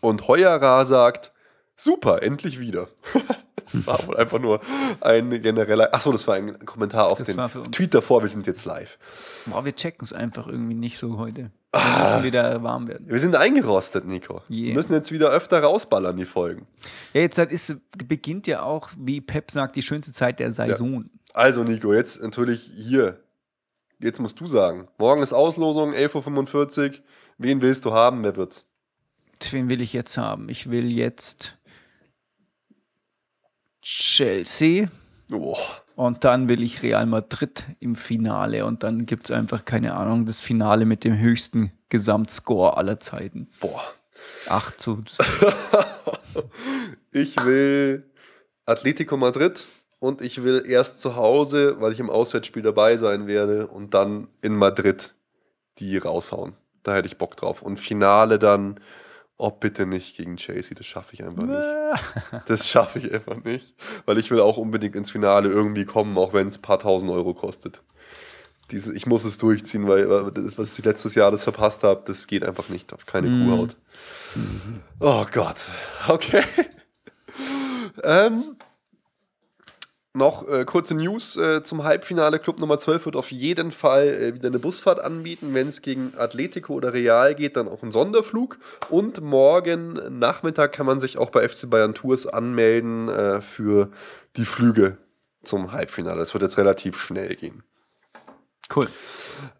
Und 0.00 0.26
Heuerer 0.28 0.84
sagt, 0.84 1.32
super, 1.78 2.22
endlich 2.22 2.58
wieder. 2.58 2.88
das 3.64 3.86
war 3.86 4.06
wohl 4.06 4.16
einfach 4.16 4.38
nur 4.38 4.60
ein 5.00 5.30
genereller. 5.42 5.94
Achso, 5.94 6.12
das 6.12 6.26
war 6.26 6.34
ein 6.34 6.58
Kommentar 6.64 7.08
auf 7.08 7.18
Das 7.18 7.28
den. 7.28 7.72
Tweet 7.72 7.94
davor, 7.94 8.22
wir 8.22 8.28
sind 8.28 8.46
jetzt 8.46 8.64
live. 8.64 8.98
Boah, 9.46 9.64
wir 9.64 9.74
checken 9.74 10.04
es 10.04 10.12
einfach 10.12 10.46
irgendwie 10.46 10.74
nicht 10.74 10.98
so 10.98 11.18
heute. 11.18 11.50
Ah. 11.72 11.80
Wir 11.80 12.04
müssen 12.04 12.24
wieder 12.24 12.62
warm 12.62 12.88
werden. 12.88 13.06
Wir 13.08 13.18
sind 13.18 13.36
eingerostet, 13.36 14.06
Nico. 14.06 14.42
Yeah. 14.48 14.68
Wir 14.68 14.74
müssen 14.74 14.94
jetzt 14.94 15.12
wieder 15.12 15.30
öfter 15.30 15.60
rausballern, 15.60 16.16
die 16.16 16.24
Folgen. 16.24 16.66
Ja, 17.12 17.20
jetzt 17.20 17.38
ist, 17.38 17.76
beginnt 18.06 18.46
ja 18.46 18.62
auch, 18.62 18.90
wie 18.96 19.20
Pep 19.20 19.50
sagt, 19.50 19.76
die 19.76 19.82
schönste 19.82 20.12
Zeit 20.12 20.40
der 20.40 20.52
Saison. 20.52 21.10
Also, 21.34 21.64
Nico, 21.64 21.92
jetzt 21.92 22.22
natürlich 22.22 22.70
hier. 22.74 23.20
Jetzt 24.00 24.20
musst 24.20 24.40
du 24.40 24.46
sagen. 24.46 24.88
Morgen 24.96 25.22
ist 25.22 25.32
Auslosung, 25.32 25.92
11.45 25.92 26.88
Uhr. 26.90 26.98
Wen 27.36 27.60
willst 27.60 27.84
du 27.84 27.92
haben? 27.92 28.24
Wer 28.24 28.36
wird's? 28.36 28.64
Wen 29.50 29.68
will 29.68 29.82
ich 29.82 29.92
jetzt 29.92 30.16
haben? 30.16 30.48
Ich 30.48 30.70
will 30.70 30.90
jetzt 30.90 31.57
Chelsea 33.82 34.88
Oh, 35.32 35.58
und 35.94 36.24
dann 36.24 36.48
will 36.48 36.62
ich 36.62 36.82
Real 36.82 37.04
Madrid 37.04 37.66
im 37.80 37.94
Finale 37.94 38.64
und 38.64 38.82
dann 38.82 39.04
gibt 39.04 39.26
es 39.26 39.30
einfach, 39.30 39.64
keine 39.64 39.94
Ahnung, 39.94 40.24
das 40.24 40.40
Finale 40.40 40.86
mit 40.86 41.04
dem 41.04 41.18
höchsten 41.18 41.72
Gesamtscore 41.88 42.76
aller 42.76 43.00
Zeiten. 43.00 43.48
boah. 43.60 43.82
8 44.48 44.80
zu. 44.80 45.04
Ich 47.10 47.36
will 47.44 48.04
Atletico 48.66 49.16
Madrid 49.16 49.66
und 49.98 50.22
ich 50.22 50.44
will 50.44 50.62
erst 50.66 51.00
zu 51.00 51.16
Hause, 51.16 51.80
weil 51.80 51.92
ich 51.92 52.00
im 52.00 52.10
Auswärtsspiel 52.10 52.62
dabei 52.62 52.96
sein 52.96 53.26
werde 53.26 53.66
und 53.66 53.94
dann 53.94 54.28
in 54.42 54.54
Madrid 54.54 55.14
die 55.78 55.96
raushauen. 55.96 56.54
Da 56.82 56.94
hätte 56.94 57.08
ich 57.08 57.18
Bock 57.18 57.36
drauf. 57.36 57.62
Und 57.62 57.78
Finale 57.78 58.38
dann, 58.38 58.78
oh 59.38 59.50
bitte 59.50 59.86
nicht 59.86 60.16
gegen 60.16 60.36
Chelsea, 60.36 60.76
das 60.76 60.86
schaffe 60.86 61.14
ich 61.14 61.22
einfach 61.24 61.44
nicht. 61.44 62.48
Das 62.48 62.68
schaffe 62.68 62.98
ich 62.98 63.12
einfach 63.12 63.42
nicht, 63.44 63.74
weil 64.04 64.18
ich 64.18 64.30
will 64.30 64.40
auch 64.40 64.56
unbedingt 64.56 64.96
ins 64.96 65.10
Finale 65.12 65.48
irgendwie 65.48 65.84
kommen, 65.84 66.18
auch 66.18 66.32
wenn 66.32 66.48
es 66.48 66.58
ein 66.58 66.62
paar 66.62 66.78
tausend 66.80 67.10
Euro 67.12 67.34
kostet. 67.34 67.82
Diese, 68.70 68.94
ich 68.94 69.06
muss 69.06 69.24
es 69.24 69.38
durchziehen, 69.38 69.88
weil 69.88 70.06
was 70.58 70.78
ich 70.78 70.84
letztes 70.84 71.14
Jahr 71.14 71.30
das 71.30 71.44
verpasst 71.44 71.84
habe, 71.84 72.02
das 72.04 72.26
geht 72.26 72.44
einfach 72.44 72.68
nicht 72.68 72.92
auf 72.92 73.06
keine 73.06 73.28
Mhm. 73.28 73.48
Kuhhaut. 73.48 73.76
Oh 75.00 75.24
Gott. 75.32 75.56
Okay. 76.06 76.42
ähm, 78.04 78.56
Noch 80.14 80.48
äh, 80.48 80.64
kurze 80.64 80.94
News 80.94 81.36
äh, 81.36 81.62
zum 81.62 81.84
Halbfinale. 81.84 82.38
Club 82.38 82.60
Nummer 82.60 82.78
12 82.78 83.06
wird 83.06 83.16
auf 83.16 83.30
jeden 83.30 83.70
Fall 83.70 84.08
äh, 84.08 84.34
wieder 84.34 84.48
eine 84.48 84.58
Busfahrt 84.58 85.00
anbieten. 85.00 85.52
Wenn 85.52 85.68
es 85.68 85.82
gegen 85.82 86.12
Atletico 86.16 86.74
oder 86.74 86.94
Real 86.94 87.34
geht, 87.34 87.56
dann 87.56 87.68
auch 87.68 87.82
ein 87.82 87.92
Sonderflug. 87.92 88.58
Und 88.88 89.20
morgen 89.20 90.18
Nachmittag 90.18 90.72
kann 90.72 90.86
man 90.86 91.00
sich 91.00 91.18
auch 91.18 91.30
bei 91.30 91.46
FC 91.46 91.68
Bayern 91.68 91.94
Tours 91.94 92.26
anmelden 92.26 93.08
äh, 93.08 93.40
für 93.42 93.90
die 94.36 94.46
Flüge 94.46 94.96
zum 95.44 95.72
Halbfinale. 95.72 96.18
Das 96.18 96.32
wird 96.32 96.42
jetzt 96.42 96.58
relativ 96.58 96.98
schnell 96.98 97.34
gehen. 97.36 97.62
Cool. 98.74 98.86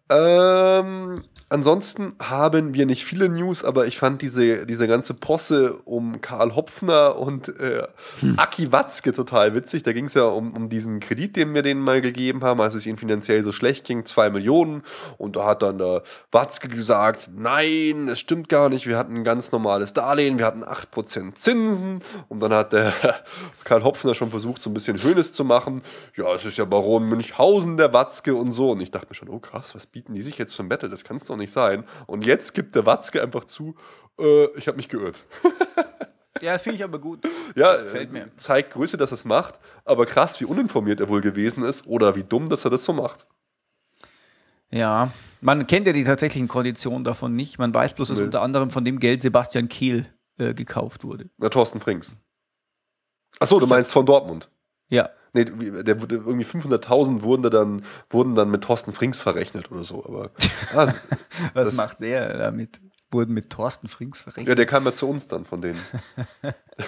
Ähm, 0.09 1.23
ansonsten 1.49 2.13
haben 2.21 2.73
wir 2.73 2.85
nicht 2.85 3.05
viele 3.05 3.27
News, 3.27 3.63
aber 3.63 3.87
ich 3.87 3.97
fand 3.97 4.21
diese, 4.21 4.65
diese 4.65 4.87
ganze 4.87 5.13
Posse 5.13 5.77
um 5.85 6.21
Karl 6.21 6.55
Hopfner 6.55 7.17
und 7.17 7.49
äh, 7.59 7.83
Aki 8.37 8.71
Watzke 8.71 9.13
total 9.13 9.55
witzig. 9.55 9.83
Da 9.83 9.91
ging 9.91 10.05
es 10.05 10.13
ja 10.13 10.23
um, 10.23 10.53
um 10.53 10.69
diesen 10.69 10.99
Kredit, 10.99 11.35
den 11.35 11.53
wir 11.53 11.63
denen 11.63 11.81
mal 11.81 12.01
gegeben 12.01 12.43
haben, 12.43 12.61
als 12.61 12.75
es 12.75 12.85
ihnen 12.85 12.97
finanziell 12.97 13.43
so 13.43 13.51
schlecht 13.51 13.85
ging, 13.85 14.05
zwei 14.05 14.29
Millionen. 14.29 14.83
Und 15.17 15.35
da 15.35 15.45
hat 15.45 15.63
dann 15.63 15.79
der 15.79 16.03
Watzke 16.31 16.69
gesagt, 16.69 17.29
nein, 17.35 18.07
es 18.07 18.19
stimmt 18.19 18.47
gar 18.47 18.69
nicht, 18.69 18.87
wir 18.87 18.97
hatten 18.97 19.15
ein 19.15 19.23
ganz 19.23 19.51
normales 19.51 19.93
Darlehen, 19.93 20.37
wir 20.37 20.45
hatten 20.45 20.63
8% 20.63 21.33
Zinsen. 21.33 22.03
Und 22.27 22.41
dann 22.41 22.53
hat 22.53 22.73
der 22.73 22.93
Karl 23.63 23.83
Hopfner 23.83 24.13
schon 24.13 24.29
versucht, 24.29 24.61
so 24.61 24.69
ein 24.69 24.73
bisschen 24.73 25.01
Hönes 25.01 25.33
zu 25.33 25.43
machen. 25.43 25.81
Ja, 26.15 26.33
es 26.35 26.45
ist 26.45 26.57
ja 26.57 26.65
Baron 26.65 27.09
Münchhausen, 27.09 27.77
der 27.77 27.91
Watzke 27.91 28.35
und 28.35 28.51
so. 28.51 28.71
Und 28.71 28.81
ich 28.81 28.91
dachte 28.91 29.07
mir 29.09 29.15
schon, 29.15 29.29
oh 29.29 29.39
krass, 29.39 29.73
was 29.73 29.87
bieten 29.87 30.13
die 30.13 30.21
sich 30.21 30.37
jetzt 30.37 30.55
für 30.55 30.61
ein 30.61 30.69
Battle? 30.69 30.89
Das 30.89 31.03
kann 31.03 31.17
es 31.17 31.25
doch 31.25 31.38
nicht 31.39 31.51
sein. 31.51 31.83
Und 32.05 32.25
jetzt 32.25 32.53
gibt 32.53 32.75
der 32.75 32.85
Watzke 32.85 33.21
einfach 33.23 33.45
zu, 33.45 33.75
äh, 34.19 34.45
ich 34.57 34.67
habe 34.67 34.77
mich 34.77 34.89
geirrt. 34.89 35.23
Ja, 36.41 36.57
finde 36.57 36.77
ich 36.77 36.83
aber 36.85 36.99
gut. 36.99 37.19
Ja, 37.55 37.75
gefällt 37.81 38.13
mir. 38.13 38.21
äh, 38.27 38.35
zeigt 38.37 38.71
Größe, 38.71 38.95
dass 38.95 39.11
er 39.11 39.15
es 39.15 39.25
macht, 39.25 39.59
aber 39.83 40.05
krass, 40.05 40.39
wie 40.39 40.45
uninformiert 40.45 41.01
er 41.01 41.09
wohl 41.09 41.19
gewesen 41.19 41.63
ist 41.65 41.85
oder 41.85 42.15
wie 42.15 42.23
dumm, 42.23 42.47
dass 42.47 42.63
er 42.63 42.71
das 42.71 42.85
so 42.85 42.93
macht. 42.93 43.27
Ja, 44.71 45.11
man 45.41 45.67
kennt 45.67 45.87
ja 45.87 45.91
die 45.91 46.03
tatsächlichen 46.05 46.47
Konditionen 46.47 47.03
davon 47.03 47.35
nicht. 47.35 47.57
Man 47.59 47.73
weiß 47.73 47.93
bloß, 47.95 48.09
dass 48.09 48.19
Nee. 48.19 48.25
unter 48.25 48.41
anderem 48.41 48.69
von 48.69 48.85
dem 48.85 48.99
Geld 48.99 49.21
Sebastian 49.21 49.67
Kehl 49.67 50.05
äh, 50.37 50.53
gekauft 50.53 51.03
wurde. 51.03 51.29
Na, 51.37 51.49
Thorsten 51.49 51.81
Frings. 51.81 52.15
Achso, 53.39 53.59
du 53.59 53.67
meinst 53.67 53.91
von 53.91 54.05
Dortmund. 54.05 54.49
Ja, 54.89 55.09
Nee, 55.33 55.45
der 55.45 56.01
wurde 56.01 56.15
irgendwie 56.15 56.45
500.000 56.45 57.21
wurden 57.23 57.43
da 57.43 57.49
dann, 57.49 57.83
wurden 58.09 58.35
dann 58.35 58.49
mit 58.49 58.63
Thorsten 58.63 58.93
Frings 58.93 59.21
verrechnet 59.21 59.71
oder 59.71 59.83
so. 59.83 60.03
Aber 60.05 60.31
was 60.73 61.01
Das- 61.53 61.75
macht 61.75 61.99
der 62.01 62.37
damit? 62.37 62.79
Wurden 63.11 63.33
mit 63.33 63.49
Thorsten 63.49 63.87
Frings 63.87 64.19
verrechnet? 64.21 64.47
ja, 64.49 64.53
der 64.55 64.67
kam 64.67 64.85
ja 64.85 64.93
zu 64.93 65.09
uns 65.09 65.25
dann 65.27 65.43
von 65.45 65.61
denen. 65.61 65.79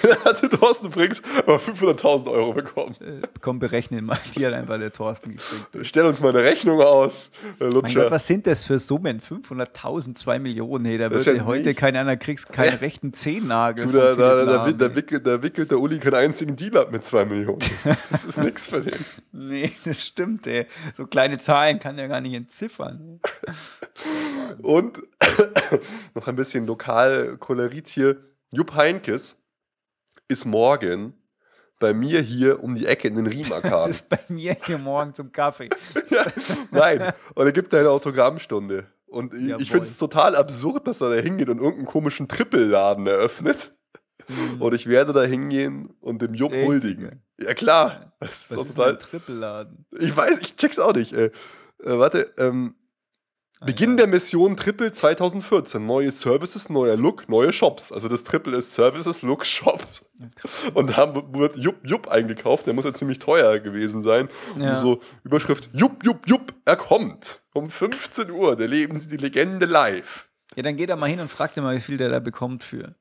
Der 0.04 0.24
hatte 0.24 0.48
Thorsten 0.48 0.90
Frings 0.90 1.22
aber 1.40 1.58
500.000 1.58 2.32
Euro 2.32 2.54
bekommen. 2.54 2.96
Äh, 3.02 3.28
komm, 3.42 3.60
berechnen 3.60 4.06
mal. 4.06 4.18
Die 4.36 4.46
hat 4.46 4.54
einfach 4.54 4.78
der 4.78 4.94
Thorsten 4.94 5.32
gekriegt. 5.32 5.86
Stell 5.86 6.06
uns 6.06 6.22
mal 6.22 6.30
eine 6.30 6.44
Rechnung 6.46 6.80
aus, 6.80 7.30
Herr 7.58 7.68
Mein 7.68 7.72
Lutscher. 7.74 8.02
Gott, 8.04 8.12
was 8.12 8.26
sind 8.26 8.48
das 8.48 8.64
für 8.64 8.80
Summen? 8.80 9.20
500.000, 9.20 10.16
2 10.16 10.40
Millionen. 10.40 10.86
Hey, 10.86 10.98
da 10.98 11.10
Das 11.10 11.26
würde 11.26 11.40
ja 11.40 11.46
heute 11.46 11.66
nichts. 11.70 11.80
kein 11.82 11.98
einer 11.98 12.16
kriegst 12.16 12.54
keinen 12.54 12.78
rechten 12.78 13.14
Zehennagel. 13.14 13.84
Du, 13.86 13.92
da, 13.92 14.16
da, 14.16 14.46
da, 14.46 14.72
da, 14.72 14.96
wickelt, 14.96 15.28
da 15.28 15.44
wickelt 15.44 15.72
der 15.72 15.80
Uli 15.80 16.00
keinen 16.00 16.16
einzigen 16.16 16.56
Deal 16.56 16.78
ab 16.78 16.92
mit 16.94 17.04
2 17.04 17.26
Millionen. 17.26 17.60
Das, 17.84 17.86
ist- 18.06 18.14
das 18.14 18.24
ist 18.26 18.38
nichts 18.38 18.68
für 18.70 18.80
den. 18.82 18.94
Nee, 19.34 19.72
das 19.84 20.06
stimmt, 20.06 20.48
ey. 20.48 20.68
So 20.96 21.06
kleine 21.06 21.38
Zahlen 21.38 21.80
kann 21.80 21.98
er 21.98 22.08
gar 22.08 22.22
nicht 22.22 22.34
entziffern. 22.34 23.20
Und 24.62 25.02
noch 26.16 26.28
ein 26.28 26.36
bisschen 26.36 26.66
Lokalkolorit 26.66 27.88
hier. 27.88 28.24
Jupp 28.52 28.74
Heinkes 28.76 29.42
ist 30.28 30.46
morgen 30.46 31.14
bei 31.80 31.94
mir 31.94 32.22
hier 32.22 32.64
um 32.64 32.76
die 32.76 32.86
Ecke 32.86 33.08
in 33.08 33.16
den 33.16 33.28
Riemarkaden. 33.28 33.90
ist 33.92 34.08
bei 34.08 34.20
mir 34.30 34.56
hier 34.66 34.78
morgen 34.78 35.14
zum 35.14 35.32
Kaffee. 35.32 35.70
ja, 36.10 36.26
nein, 36.72 37.14
und 37.36 37.46
er 37.46 37.52
gibt 37.52 37.74
eine 37.74 37.90
Autogrammstunde. 37.90 38.88
Und 39.08 39.34
ich, 39.34 39.48
Jawohl. 39.48 39.62
ich 39.62 39.72
finde 39.72 39.84
es 39.84 39.98
total 39.98 40.36
absurd, 40.36 40.88
dass 40.88 41.02
er 41.02 41.10
da 41.10 41.16
hingeht 41.16 41.50
und 41.50 41.58
irgendeinen 41.58 41.86
komischen 41.86 42.30
Trippelladen 42.30 43.08
eröffnet. 43.08 43.74
Und 44.60 44.74
ich 44.74 44.88
werde 44.88 45.12
da 45.12 45.24
hingehen 45.24 45.90
und 46.00 46.22
dem 46.22 46.34
Jupp 46.34 46.54
Echt? 46.54 46.66
huldigen. 46.66 47.22
Ja, 47.38 47.54
klar. 47.54 48.14
Das 48.20 48.44
ist 48.44 48.52
Was 48.52 48.58
doch 48.58 48.66
ist 48.66 48.76
total. 48.76 48.92
ein 48.92 49.00
Trippelladen? 49.00 49.86
Ich 50.00 50.16
weiß, 50.16 50.40
ich 50.40 50.56
check's 50.56 50.80
auch 50.80 50.94
nicht. 50.94 51.12
Äh, 51.12 51.32
warte, 51.84 52.32
ähm, 52.38 52.76
Beginn 53.64 53.92
ja. 53.92 53.98
der 53.98 54.08
Mission 54.08 54.58
Triple 54.58 54.92
2014. 54.92 55.86
Neue 55.86 56.10
Services, 56.10 56.70
neuer 56.70 56.98
Look, 56.98 57.30
neue 57.30 57.54
Shops. 57.54 57.92
Also 57.92 58.08
das 58.08 58.24
Triple 58.24 58.58
ist 58.58 58.74
Services, 58.74 59.22
Look, 59.22 59.46
Shops. 59.46 60.10
Und 60.74 60.98
da 60.98 61.14
wird 61.32 61.58
Jupp 61.58 61.78
Jupp 61.84 62.08
eingekauft. 62.08 62.66
Der 62.66 62.74
muss 62.74 62.86
ja 62.86 62.94
ziemlich 62.94 63.20
teuer 63.20 63.60
gewesen 63.60 64.02
sein. 64.02 64.30
Ja. 64.60 64.70
Und 64.70 64.82
so 64.82 65.02
Überschrift 65.24 65.70
Jupp 65.74 66.04
Jupp 66.04 66.28
Jupp, 66.28 66.54
er 66.66 66.76
kommt. 66.76 67.44
Um 67.54 67.70
15 67.70 68.32
Uhr, 68.32 68.56
da 68.56 68.66
leben 68.66 68.96
sie 68.98 69.10
die 69.10 69.18
Legende 69.18 69.66
live. 69.66 70.30
Ja, 70.56 70.64
dann 70.64 70.76
geht 70.76 70.90
er 70.90 70.96
mal 70.96 71.10
hin 71.10 71.20
und 71.20 71.30
fragt 71.30 71.56
ihn 71.56 71.64
mal, 71.64 71.76
wie 71.76 71.82
viel 71.82 71.98
der 71.98 72.10
da 72.10 72.20
bekommt 72.20 72.64
für. 72.64 72.96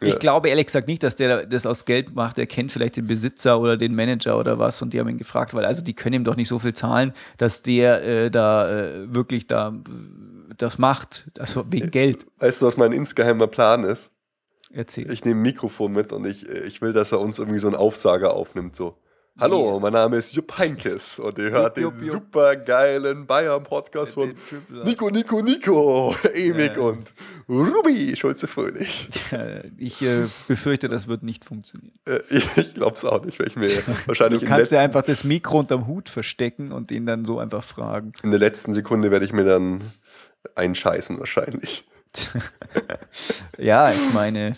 Ja. 0.00 0.08
Ich 0.08 0.18
glaube 0.18 0.50
ehrlich 0.50 0.66
gesagt 0.66 0.88
nicht, 0.88 1.02
dass 1.02 1.16
der 1.16 1.46
das 1.46 1.64
aus 1.64 1.86
Geld 1.86 2.14
macht. 2.14 2.36
Der 2.36 2.46
kennt 2.46 2.70
vielleicht 2.70 2.96
den 2.96 3.06
Besitzer 3.06 3.58
oder 3.58 3.76
den 3.76 3.94
Manager 3.94 4.38
oder 4.38 4.58
was 4.58 4.82
und 4.82 4.92
die 4.92 5.00
haben 5.00 5.08
ihn 5.08 5.16
gefragt, 5.16 5.54
weil 5.54 5.64
also 5.64 5.82
die 5.82 5.94
können 5.94 6.16
ihm 6.16 6.24
doch 6.24 6.36
nicht 6.36 6.48
so 6.48 6.58
viel 6.58 6.74
zahlen, 6.74 7.14
dass 7.38 7.62
der 7.62 8.02
äh, 8.04 8.30
da 8.30 8.70
äh, 8.70 9.14
wirklich 9.14 9.46
da 9.46 9.68
äh, 9.70 10.54
das 10.56 10.78
macht. 10.78 11.30
Also 11.38 11.64
wegen 11.70 11.90
Geld. 11.90 12.26
Weißt 12.38 12.60
du, 12.60 12.66
was 12.66 12.76
mein 12.76 12.92
insgeheimer 12.92 13.46
Plan 13.46 13.84
ist? 13.84 14.10
Erzähl. 14.70 15.10
Ich 15.10 15.24
nehme 15.24 15.40
ein 15.40 15.42
Mikrofon 15.42 15.92
mit 15.92 16.12
und 16.12 16.26
ich, 16.26 16.46
ich 16.46 16.82
will, 16.82 16.92
dass 16.92 17.12
er 17.12 17.20
uns 17.20 17.38
irgendwie 17.38 17.60
so 17.60 17.68
einen 17.68 17.76
Aufsager 17.76 18.34
aufnimmt. 18.34 18.76
So. 18.76 18.98
Hallo, 19.38 19.78
mein 19.80 19.92
Name 19.92 20.16
ist 20.16 20.34
Jupp 20.34 20.56
Heinkes 20.56 21.18
und 21.18 21.36
ihr 21.36 21.50
hört 21.50 21.76
Jupp, 21.76 21.94
den 21.98 22.04
Jupp, 22.06 22.14
Jupp. 22.14 22.22
super 22.32 22.56
geilen 22.56 23.26
Bayern-Podcast 23.26 24.14
von 24.14 24.34
Den 24.70 24.84
Nico, 24.84 25.10
Nico, 25.10 25.42
Nico, 25.42 26.14
Emik 26.34 26.76
Ja. 26.76 26.82
und 26.82 27.12
Ruby 27.46 28.16
Schulze-Fröhlich. 28.16 29.08
Äh, 29.32 29.68
Ich 29.76 30.00
äh, 30.00 30.24
befürchte, 30.48 30.88
das 30.88 31.06
wird 31.06 31.22
nicht 31.22 31.44
funktionieren. 31.44 31.92
Äh, 32.06 32.20
ich 32.56 32.72
glaube 32.74 32.96
es 32.96 33.04
auch 33.04 33.22
nicht, 33.26 33.38
weil 33.38 33.48
ich 33.48 33.56
mir 33.56 33.68
wahrscheinlich 34.06 34.40
Du 34.40 34.46
kannst 34.46 34.72
ja 34.72 34.80
einfach 34.80 35.02
das 35.02 35.22
Mikro 35.22 35.58
unterm 35.58 35.86
Hut 35.86 36.08
verstecken 36.08 36.72
und 36.72 36.90
ihn 36.90 37.04
dann 37.04 37.26
so 37.26 37.38
einfach 37.38 37.62
fragen. 37.62 38.12
in 38.22 38.30
der 38.30 38.40
letzten 38.40 38.72
Sekunde 38.72 39.10
werde 39.10 39.26
ich 39.26 39.34
mir 39.34 39.44
dann 39.44 39.82
einscheißen 40.54 41.18
wahrscheinlich. 41.18 41.84
Ja, 43.58 43.90
ich 43.90 44.14
meine, 44.14 44.56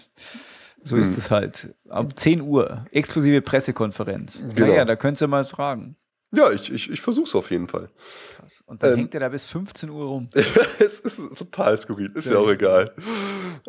so 0.89 0.97
Hm. 0.97 1.03
ist 1.03 1.17
es 1.19 1.31
halt. 1.31 1.75
Ab 1.89 2.19
10 2.19 2.41
Uhr, 2.43 2.85
exklusive 2.91 3.41
Pressekonferenz. 3.43 4.45
Genau. 4.55 4.69
Naja, 4.69 4.85
da 4.85 4.97
könntest 4.97 5.23
du 5.23 5.29
mal 5.29 5.45
fragen. 5.45 5.97
Ja, 6.31 6.51
ich, 6.51 6.71
ich, 6.71 6.91
ich 6.91 7.01
versuche 7.01 7.25
es 7.25 7.35
auf 7.35 7.51
jeden 7.51 7.69
Fall. 7.69 7.89
Krass. 8.37 8.63
Und 8.67 8.83
dann 8.83 8.93
Ähm. 8.93 8.99
hängt 8.99 9.15
er 9.15 9.21
da 9.21 9.29
bis 9.31 9.47
15 9.47 9.89
Uhr 9.89 10.05
rum. 10.05 10.29
es 10.79 11.01
ist 11.01 11.39
total 11.39 11.79
skurril, 11.79 12.13
ist 12.15 12.27
ja, 12.27 12.35
Ja. 12.35 12.39
auch 12.41 12.51
egal. 12.51 12.93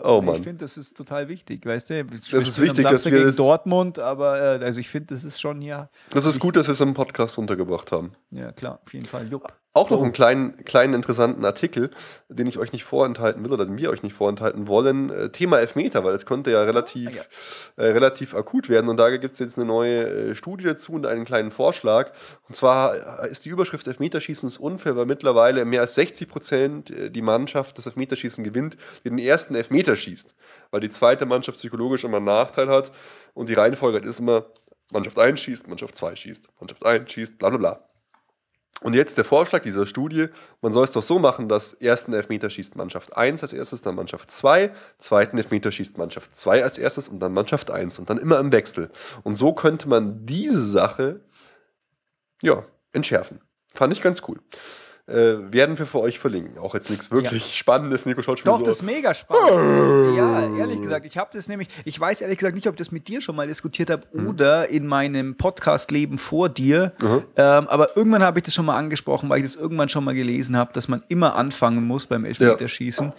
Oh 0.03 0.17
Ich 0.20 0.26
Mann. 0.26 0.43
finde, 0.43 0.65
das 0.65 0.76
ist 0.76 0.97
total 0.97 1.30
wichtig, 1.30 1.65
weißt 1.65 1.89
du? 1.89 2.03
Das 2.03 2.47
ist 2.47 2.59
wichtig, 2.61 2.86
dass 2.86 3.05
wir 3.05 3.24
das- 3.24 3.38
Dortmund, 3.38 3.97
aber 3.99 4.59
äh, 4.59 4.63
also 4.65 4.82
ich 4.82 4.89
finde, 4.89 5.13
das 5.13 5.24
ist 5.24 5.39
schon 5.39 5.61
hier. 5.61 5.89
Das 6.09 6.26
ist 6.26 6.38
gut, 6.41 6.57
dass 6.57 6.67
wir 6.67 6.74
es 6.74 6.82
im 6.82 6.93
Podcast 6.93 7.38
untergebracht 7.38 7.93
haben. 7.93 8.11
Ja, 8.32 8.51
klar, 8.51 8.82
auf 8.86 8.93
jeden 8.93 9.05
Fall. 9.05 9.28
Jupp. 9.30 9.53
Auch 9.80 9.89
noch 9.89 9.99
Oh. 9.99 10.03
einen 10.03 10.13
kleinen, 10.13 10.57
kleinen 10.65 10.93
interessanten 10.93 11.45
Artikel, 11.45 11.89
den 12.27 12.47
ich 12.47 12.57
euch 12.59 12.73
nicht 12.73 12.84
vorenthalten 12.84 13.43
will 13.45 13.53
oder 13.53 13.65
den 13.65 13.77
wir 13.77 13.89
euch 13.89 14.03
nicht 14.03 14.13
vorenthalten 14.13 14.67
wollen. 14.67 15.09
Äh, 15.09 15.30
Thema 15.30 15.59
Elfmeter, 15.59 16.03
weil 16.03 16.13
es 16.13 16.25
konnte 16.25 16.51
ja 16.51 16.61
relativ, 16.63 17.30
Äh, 17.77 17.86
relativ 17.86 18.36
akut 18.36 18.67
werden. 18.69 18.89
Und 18.89 18.97
da 18.97 19.09
gibt 19.15 19.34
es 19.34 19.39
jetzt 19.39 19.57
eine 19.57 19.65
neue 19.65 20.03
äh, 20.32 20.36
Studie 20.36 20.65
dazu 20.65 20.91
und 20.93 21.05
einen 21.05 21.25
kleinen 21.25 21.51
Vorschlag. 21.51 22.11
Und 22.47 22.55
zwar 22.55 23.23
äh, 23.23 23.32
ist 23.32 23.45
die 23.45 23.49
Überschrift 23.49 23.88
Elfmeterschießen 23.88 24.47
ist 24.49 24.57
unfair, 24.57 24.95
weil 24.97 25.05
mittlerweile 25.05 25.63
mehr 25.65 25.82
als 25.82 25.95
60 25.95 26.27
Prozent 26.27 26.93
die 27.15 27.21
Mannschaft 27.21 27.77
das 27.77 27.86
Elfmeterschießen 27.86 28.43
gewinnt, 28.43 28.77
die 29.03 29.09
den 29.09 29.17
ersten 29.19 29.55
Elfmeter 29.55 29.95
schießt. 29.95 30.36
Weil 30.71 30.82
die 30.82 30.89
zweite 30.89 31.25
Mannschaft 31.25 31.57
psychologisch 31.57 32.03
immer 32.03 32.17
einen 32.17 32.25
Nachteil 32.25 32.69
hat. 32.69 32.91
Und 33.34 33.49
die 33.49 33.53
Reihenfolge 33.53 33.99
ist 33.99 34.19
immer, 34.19 34.45
Mannschaft 34.91 35.17
1 35.19 35.39
schießt, 35.39 35.67
Mannschaft 35.67 35.95
2 35.95 36.15
schießt, 36.15 36.49
Mannschaft 36.59 36.86
1 36.86 37.11
schießt, 37.11 37.38
bla 37.38 37.49
bla 37.49 37.57
bla. 37.57 37.88
Und 38.82 38.95
jetzt 38.95 39.17
der 39.17 39.25
Vorschlag 39.25 39.61
dieser 39.61 39.86
Studie, 39.86 40.27
man 40.61 40.71
soll 40.71 40.86
es 40.86 40.91
doch 40.91 41.03
so 41.03 41.19
machen, 41.19 41.49
dass 41.49 41.73
ersten 41.73 42.13
Elfmeter 42.13 42.49
schießt 42.49 42.75
Mannschaft 42.75 43.15
1 43.17 43.41
als 43.41 43.53
erstes, 43.53 43.82
dann 43.82 43.95
Mannschaft 43.95 44.32
2, 44.32 44.71
zweiten 44.97 45.38
Elfmeter 45.38 45.71
schießt 45.71 45.97
Mannschaft 45.97 46.36
2 46.36 46.63
als 46.63 46.77
erstes 46.77 47.07
und 47.07 47.19
dann 47.19 47.34
Mannschaft 47.34 47.71
1 47.71 47.99
und 47.99 48.09
dann 48.09 48.17
immer 48.17 48.39
im 48.39 48.51
Wechsel. 48.51 48.89
Und 49.23 49.36
so 49.36 49.53
könnte 49.53 49.89
man 49.89 50.25
diese 50.25 50.65
Sache, 50.65 51.21
ja, 52.41 52.63
entschärfen. 52.93 53.41
Fand 53.73 53.93
ich 53.93 54.01
ganz 54.01 54.21
cool. 54.27 54.39
Äh, 55.10 55.51
werden 55.51 55.78
wir 55.80 55.86
für 55.86 55.99
euch 56.01 56.20
verlinken. 56.20 56.57
Auch 56.60 56.74
jetzt 56.76 56.89
nichts 56.89 57.10
wirklich 57.10 57.55
Spannendes. 57.57 58.05
Nico 58.05 58.22
schaut 58.22 58.39
schon 58.39 58.45
Doch, 58.45 58.60
so 58.60 58.66
das 58.66 58.76
ist 58.78 58.84
mega 58.84 59.14
spannend. 59.14 60.16
ja, 60.16 60.55
ehrlich 60.57 60.82
gesagt, 60.82 61.05
ich 61.05 61.18
habe 61.18 61.30
das 61.34 61.47
nämlich, 61.47 61.68
ich 61.86 61.99
weiß 61.99 62.22
ehrlich 62.22 62.38
gesagt 62.38 62.55
nicht, 62.55 62.68
ob 62.68 62.76
ich 62.76 62.78
das 62.78 62.91
mit 62.91 63.07
dir 63.07 63.20
schon 63.22 63.36
mal 63.36 63.47
diskutiert 63.47 63.89
habe 63.89 64.03
Mhm. 64.14 64.28
oder 64.28 64.70
in 64.70 64.86
meinem 64.88 65.36
Podcast-Leben 65.36 66.18
vor 66.18 66.49
dir. 66.49 66.93
Ähm, 67.01 67.68
aber 67.68 67.97
irgendwann 67.97 68.24
habe 68.24 68.39
ich 68.39 68.45
das 68.45 68.53
schon 68.53 68.66
mal 68.66 68.78
angesprochen, 68.78 69.30
weil 69.30 69.39
ich 69.39 69.45
das 69.45 69.55
irgendwann 69.55 69.89
schon 69.89 70.03
mal 70.03 70.14
gelesen 70.14 70.55
habe, 70.55 70.74
dass 70.74 70.88
man 70.88 71.03
immer 71.07 71.36
anfangen 71.36 71.84
muss 71.86 72.05
beim 72.05 72.26
Elfmeterschießen, 72.26 73.12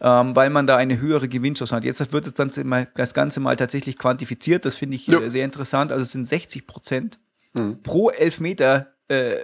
ähm, 0.00 0.36
weil 0.36 0.50
man 0.50 0.66
da 0.66 0.76
eine 0.76 1.00
höhere 1.00 1.28
Gewinnchance 1.28 1.74
hat. 1.74 1.84
Jetzt 1.84 2.12
wird 2.12 2.26
das 2.26 2.34
Ganze 2.34 2.62
mal, 2.64 2.86
das 2.94 3.14
Ganze 3.14 3.40
mal 3.40 3.56
tatsächlich 3.56 3.96
quantifiziert. 3.98 4.64
Das 4.64 4.76
finde 4.76 4.96
ich 4.96 5.06
Ja. 5.06 5.20
äh, 5.20 5.30
sehr 5.30 5.44
interessant. 5.44 5.92
Also 5.92 6.02
es 6.02 6.10
sind 6.10 6.28
60 6.28 6.66
Prozent 6.66 7.18
Pro 7.82 8.10
Elfmeter 8.10 8.76
äh, 8.76 8.97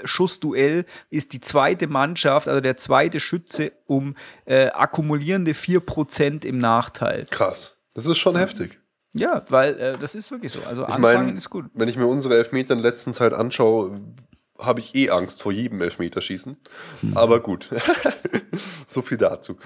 Schussduell 0.04 0.84
ist 1.10 1.32
die 1.32 1.40
zweite 1.40 1.86
Mannschaft, 1.86 2.48
also 2.48 2.60
der 2.60 2.76
zweite 2.76 3.20
Schütze, 3.20 3.72
um 3.86 4.14
äh, 4.44 4.66
akkumulierende 4.68 5.52
4% 5.52 6.44
im 6.44 6.58
Nachteil. 6.58 7.26
Krass. 7.30 7.76
Das 7.94 8.06
ist 8.06 8.18
schon 8.18 8.36
heftig. 8.36 8.80
Ja, 9.14 9.44
weil 9.48 9.78
äh, 9.78 9.96
das 10.00 10.14
ist 10.14 10.30
wirklich 10.30 10.52
so. 10.52 10.58
Also 10.68 10.82
Ich 10.82 10.88
anfangen 10.88 11.26
meine, 11.26 11.36
ist 11.38 11.48
gut. 11.48 11.66
wenn 11.74 11.88
ich 11.88 11.96
mir 11.96 12.06
unsere 12.06 12.36
Elfmeter 12.36 12.74
in 12.74 12.82
der 12.82 12.90
letzten 12.90 13.12
Zeit 13.12 13.32
anschaue, 13.32 14.00
habe 14.58 14.80
ich 14.80 14.94
eh 14.94 15.10
Angst 15.10 15.42
vor 15.42 15.52
jedem 15.52 15.80
Elfmeterschießen. 15.80 16.56
Aber 17.14 17.40
gut. 17.40 17.70
so 18.86 19.02
viel 19.02 19.18
dazu. 19.18 19.56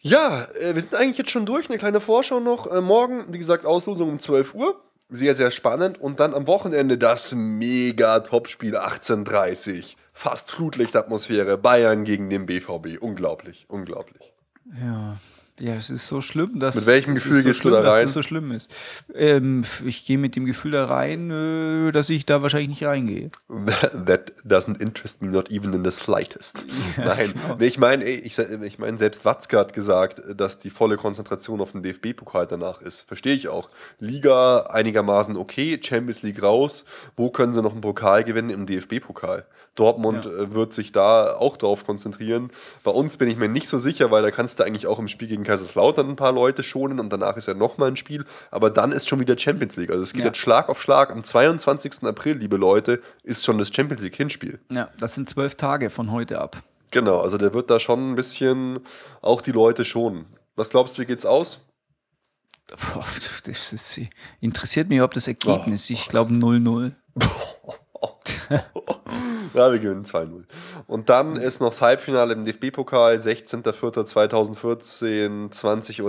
Ja, 0.00 0.46
äh, 0.60 0.74
wir 0.74 0.80
sind 0.82 0.94
eigentlich 0.94 1.18
jetzt 1.18 1.30
schon 1.30 1.46
durch. 1.46 1.68
Eine 1.68 1.78
kleine 1.78 2.00
Vorschau 2.00 2.40
noch. 2.40 2.70
Äh, 2.70 2.80
morgen, 2.80 3.32
wie 3.32 3.38
gesagt, 3.38 3.64
Auslosung 3.64 4.08
um 4.10 4.18
12 4.18 4.54
Uhr. 4.54 4.80
Sehr, 5.10 5.34
sehr 5.34 5.50
spannend. 5.50 5.98
Und 6.00 6.20
dann 6.20 6.34
am 6.34 6.46
Wochenende 6.46 6.98
das 6.98 7.34
mega 7.34 8.20
Topspiel 8.20 8.76
1830. 8.76 9.96
Fast 10.12 10.50
Flutlichtatmosphäre. 10.50 11.56
Bayern 11.56 12.04
gegen 12.04 12.28
den 12.28 12.44
BVB. 12.44 13.00
Unglaublich, 13.00 13.66
unglaublich. 13.68 14.32
Ja. 14.78 15.16
Ja, 15.60 15.74
es 15.74 15.90
ist 15.90 16.06
so 16.06 16.20
schlimm, 16.20 16.60
dass. 16.60 16.76
Mit 16.76 16.86
welchem 16.86 17.14
ist 17.14 17.24
Gefühl 17.24 17.42
so 17.42 17.48
gehst 17.48 17.58
du 17.60 17.68
schlimm, 17.70 17.82
da 17.82 17.90
rein? 17.90 18.02
Dass 18.02 18.10
das 18.10 18.12
so 18.14 18.22
schlimm 18.22 18.52
ist. 18.52 18.70
Ähm, 19.14 19.64
ich 19.84 20.06
gehe 20.06 20.18
mit 20.18 20.36
dem 20.36 20.44
Gefühl 20.44 20.70
da 20.72 20.84
rein, 20.86 21.30
äh, 21.30 21.92
dass 21.92 22.10
ich 22.10 22.26
da 22.26 22.42
wahrscheinlich 22.42 22.68
nicht 22.68 22.84
reingehe. 22.84 23.30
That 24.06 24.32
doesn't 24.46 24.80
interest 24.80 25.20
me 25.22 25.28
not 25.28 25.50
even 25.50 25.72
in 25.72 25.84
the 25.84 25.90
slightest. 25.90 26.64
Nein, 26.96 27.34
nee, 27.58 27.66
ich 27.66 27.78
meine, 27.78 28.04
ich, 28.04 28.38
ich 28.38 28.78
meine, 28.78 28.96
selbst 28.96 29.24
Watzke 29.24 29.58
hat 29.58 29.72
gesagt, 29.72 30.22
dass 30.36 30.58
die 30.58 30.70
volle 30.70 30.96
Konzentration 30.96 31.60
auf 31.60 31.72
den 31.72 31.82
DFB-Pokal 31.82 32.46
danach 32.46 32.80
ist. 32.80 33.02
Verstehe 33.08 33.34
ich 33.34 33.48
auch. 33.48 33.68
Liga 33.98 34.60
einigermaßen 34.70 35.36
okay, 35.36 35.80
Champions 35.82 36.22
League 36.22 36.42
raus. 36.42 36.84
Wo 37.16 37.30
können 37.30 37.54
sie 37.54 37.62
noch 37.62 37.72
einen 37.72 37.80
Pokal 37.80 38.24
gewinnen? 38.24 38.50
Im 38.50 38.66
DFB-Pokal. 38.66 39.44
Dortmund 39.74 40.24
Ja. 40.26 40.32
äh, 40.32 40.54
wird 40.54 40.72
sich 40.72 40.92
da 40.92 41.34
auch 41.34 41.56
drauf 41.56 41.84
konzentrieren. 41.84 42.50
Bei 42.84 42.90
uns 42.90 43.16
bin 43.16 43.28
ich 43.28 43.36
mir 43.36 43.48
nicht 43.48 43.68
so 43.68 43.78
sicher, 43.78 44.10
weil 44.10 44.22
da 44.22 44.30
kannst 44.30 44.58
du 44.58 44.64
eigentlich 44.64 44.86
auch 44.86 44.98
im 44.98 45.08
Spiel 45.08 45.28
gegen 45.28 45.44
Kaiserslautern 45.48 46.10
ein 46.10 46.16
paar 46.16 46.32
Leute 46.32 46.62
schonen 46.62 47.00
und 47.00 47.10
danach 47.12 47.36
ist 47.38 47.48
ja 47.48 47.54
nochmal 47.54 47.88
ein 47.88 47.96
Spiel. 47.96 48.24
Aber 48.50 48.68
dann 48.70 48.92
ist 48.92 49.08
schon 49.08 49.18
wieder 49.18 49.36
Champions 49.38 49.76
League. 49.76 49.90
Also 49.90 50.02
es 50.02 50.12
geht 50.12 50.20
Ja. 50.20 50.26
jetzt 50.26 50.36
Schlag 50.38 50.68
auf 50.68 50.80
Schlag. 50.80 51.10
Am 51.10 51.24
22. 51.24 52.04
April, 52.04 52.36
liebe 52.36 52.56
Leute, 52.58 53.00
ist 53.22 53.44
schon 53.44 53.56
das 53.58 53.68
Champions 53.74 54.02
League 54.02 54.16
Hinspiel. 54.16 54.60
Ja, 54.70 54.90
das 54.98 55.14
sind 55.14 55.28
zwölf 55.30 55.54
Tage 55.54 55.88
von 55.90 56.12
heute 56.12 56.38
ab. 56.40 56.62
Genau, 56.90 57.20
also 57.20 57.38
der 57.38 57.52
wird 57.54 57.70
da 57.70 57.80
schon 57.80 58.12
ein 58.12 58.14
bisschen 58.14 58.80
auch 59.22 59.40
die 59.40 59.52
Leute 59.52 59.84
schonen. 59.84 60.26
Was 60.56 60.70
glaubst 60.70 60.96
du, 60.98 61.02
wie 61.02 61.06
geht's 61.06 61.24
aus? 61.26 61.60
Das 63.44 63.72
ist, 63.72 64.00
interessiert 64.40 64.88
mich 64.90 64.96
überhaupt 64.96 65.16
das 65.16 65.26
Ergebnis. 65.26 65.88
ich 65.88 66.06
glaube 66.08 66.34
0-0. 66.34 66.92
Ja, 69.54 69.72
wir 69.72 69.78
gewinnen 69.78 70.04
2-0. 70.04 70.44
Und 70.86 71.08
dann 71.08 71.36
ist 71.36 71.60
noch 71.60 71.70
das 71.70 71.80
Halbfinale 71.82 72.34
im 72.34 72.44
DFB-Pokal, 72.44 73.16
16.04.2014, 73.16 75.50
20.30 75.52 76.02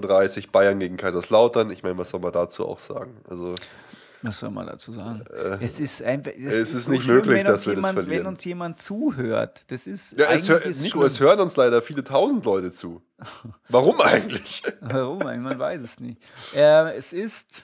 Uhr, 0.46 0.52
Bayern 0.52 0.80
gegen 0.80 0.98
Kaiserslautern. 0.98 1.72
Ich 1.72 1.84
meine, 1.84 1.98
was 1.98 2.10
soll 2.10 2.20
man 2.20 2.34
dazu 2.34 2.68
auch 2.68 2.80
sagen? 2.80 3.18
Also, 3.30 3.56
Was 4.22 4.40
soll 4.40 4.52
man 4.52 4.68
dazu 4.68 4.92
sagen? 4.92 5.24
es 5.62 5.80
ist 5.80 6.02
einfach. 6.04 6.32
es 6.36 6.74
ist 6.74 6.90
nicht 6.90 7.08
möglich, 7.08 7.44
dass 7.44 7.66
wir 7.66 7.76
das 7.76 7.84
jemand, 7.84 8.00
verlieren. 8.00 8.26
Wenn 8.26 8.28
uns 8.28 8.44
jemand 8.44 8.82
zuhört, 8.82 9.64
das 9.68 9.88
ist. 9.88 10.18
ja, 10.18 10.28
es 10.32 10.50
hör, 10.50 10.62
ist 10.62 10.82
Nico, 10.82 11.00
schlimm. 11.00 11.06
es 11.06 11.20
hören 11.20 11.40
uns 11.40 11.56
leider 11.56 11.82
viele 11.82 12.04
tausend 12.04 12.44
Leute 12.46 12.72
zu. 12.72 13.02
Warum 13.70 14.00
eigentlich? 14.02 14.64
Warum? 14.82 15.26
eigentlich? 15.26 15.44
Man 15.44 15.60
weiß 15.60 15.82
es 15.82 16.00
nicht. 16.00 16.22
Äh, 16.56 16.98
es 16.98 17.14
ist. 17.14 17.64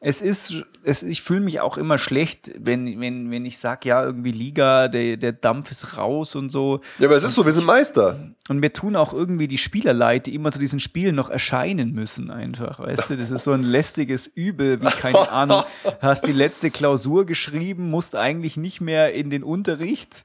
Es 0.00 0.22
ist, 0.22 0.64
es, 0.84 1.02
ich 1.02 1.22
fühle 1.22 1.40
mich 1.40 1.60
auch 1.60 1.76
immer 1.76 1.98
schlecht, 1.98 2.52
wenn, 2.56 3.00
wenn, 3.00 3.32
wenn 3.32 3.44
ich 3.44 3.58
sage, 3.58 3.88
ja, 3.88 4.04
irgendwie 4.04 4.30
Liga, 4.30 4.86
der, 4.86 5.16
der 5.16 5.32
Dampf 5.32 5.72
ist 5.72 5.98
raus 5.98 6.36
und 6.36 6.50
so. 6.50 6.80
Ja, 6.98 7.08
aber 7.08 7.16
es 7.16 7.24
ist 7.24 7.34
so, 7.34 7.44
wir 7.44 7.52
sind 7.52 7.66
Meister. 7.66 8.32
Und 8.48 8.60
mir 8.60 8.72
tun 8.72 8.94
auch 8.94 9.12
irgendwie 9.12 9.48
die 9.48 9.58
Spieler 9.58 9.92
leid, 9.92 10.26
die 10.26 10.34
immer 10.34 10.52
zu 10.52 10.60
diesen 10.60 10.78
Spielen 10.78 11.16
noch 11.16 11.30
erscheinen 11.30 11.92
müssen, 11.92 12.30
einfach. 12.30 12.78
Weißt 12.78 13.10
du, 13.10 13.16
das 13.16 13.32
ist 13.32 13.42
so 13.42 13.52
ein 13.52 13.64
lästiges 13.64 14.28
Übel, 14.28 14.80
wie 14.80 14.86
keine 14.86 15.30
Ahnung. 15.30 15.64
Hast 16.00 16.26
die 16.26 16.32
letzte 16.32 16.70
Klausur 16.70 17.26
geschrieben, 17.26 17.90
musst 17.90 18.14
eigentlich 18.14 18.56
nicht 18.56 18.80
mehr 18.80 19.12
in 19.14 19.30
den 19.30 19.42
Unterricht. 19.42 20.24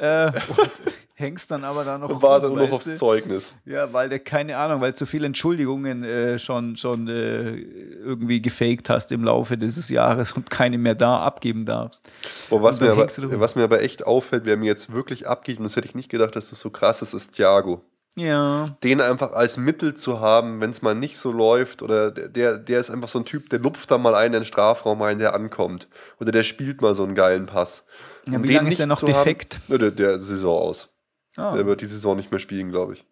Äh, 0.00 0.32
hängst 1.14 1.50
dann 1.50 1.62
aber 1.62 1.84
da 1.84 1.98
noch. 1.98 2.08
Und 2.08 2.22
warte 2.22 2.48
rum, 2.48 2.56
nur 2.56 2.66
noch 2.66 2.76
aufs? 2.76 2.96
Zeugnis. 2.96 3.54
Ja, 3.66 3.92
weil 3.92 4.08
der, 4.08 4.18
keine 4.18 4.56
Ahnung, 4.56 4.80
weil 4.80 4.94
zu 4.94 5.04
viele 5.04 5.26
Entschuldigungen 5.26 6.02
äh, 6.02 6.38
schon, 6.38 6.78
schon 6.78 7.06
äh, 7.06 7.50
irgendwie 7.50 8.40
gefaked 8.40 8.88
hast 8.88 9.12
im 9.12 9.22
Laufe 9.24 9.58
dieses 9.58 9.90
Jahres 9.90 10.32
und 10.32 10.48
keine 10.48 10.78
mehr 10.78 10.94
da 10.94 11.20
abgeben 11.20 11.66
darfst. 11.66 12.02
Oh, 12.48 12.62
was, 12.62 12.80
mir 12.80 12.92
aber, 12.92 13.06
was 13.06 13.56
mir 13.56 13.64
aber 13.64 13.82
echt 13.82 14.06
auffällt, 14.06 14.46
wer 14.46 14.56
mir 14.56 14.66
jetzt 14.66 14.92
wirklich 14.92 15.28
abgeht, 15.28 15.58
und 15.58 15.64
das 15.64 15.76
hätte 15.76 15.86
ich 15.86 15.94
nicht 15.94 16.08
gedacht, 16.08 16.34
dass 16.34 16.48
das 16.48 16.60
so 16.60 16.70
krass 16.70 17.02
ist, 17.02 17.12
ist 17.12 17.32
Thiago. 17.32 17.82
Ja. 18.16 18.76
den 18.82 19.00
einfach 19.00 19.32
als 19.32 19.56
Mittel 19.56 19.94
zu 19.94 20.20
haben, 20.20 20.60
wenn 20.60 20.70
es 20.70 20.82
mal 20.82 20.94
nicht 20.94 21.16
so 21.16 21.30
läuft 21.32 21.80
oder 21.82 22.10
der- 22.10 22.58
der, 22.58 22.80
ist 22.80 22.90
einfach 22.90 23.08
so 23.08 23.18
ein 23.20 23.24
Typ, 23.24 23.48
der 23.50 23.60
lupft 23.60 23.90
da 23.90 23.98
mal 23.98 24.14
einen 24.14 24.34
in 24.34 24.40
den 24.40 24.46
Strafraum 24.46 25.00
rein, 25.00 25.18
der 25.20 25.34
ankommt. 25.34 25.88
Oder 26.18 26.32
der 26.32 26.42
spielt 26.42 26.82
mal 26.82 26.94
so 26.94 27.04
einen 27.04 27.14
geilen 27.14 27.46
Pass. 27.46 27.84
Ja, 28.26 28.42
wie 28.42 28.48
den 28.48 28.56
lange 28.56 28.68
ist 28.68 28.78
der 28.78 28.86
noch 28.86 28.98
zu 28.98 29.06
haben- 29.06 29.14
defekt? 29.14 29.60
Ja, 29.68 29.78
der, 29.78 29.90
der 29.92 30.20
Saison 30.20 30.58
aus. 30.60 30.88
Ah, 31.36 31.54
Der 31.54 31.64
wird 31.64 31.80
die 31.80 31.86
Saison 31.86 32.16
nicht 32.16 32.30
mehr 32.32 32.40
spielen, 32.40 32.70
glaube 32.70 32.94
ich. 32.94 33.06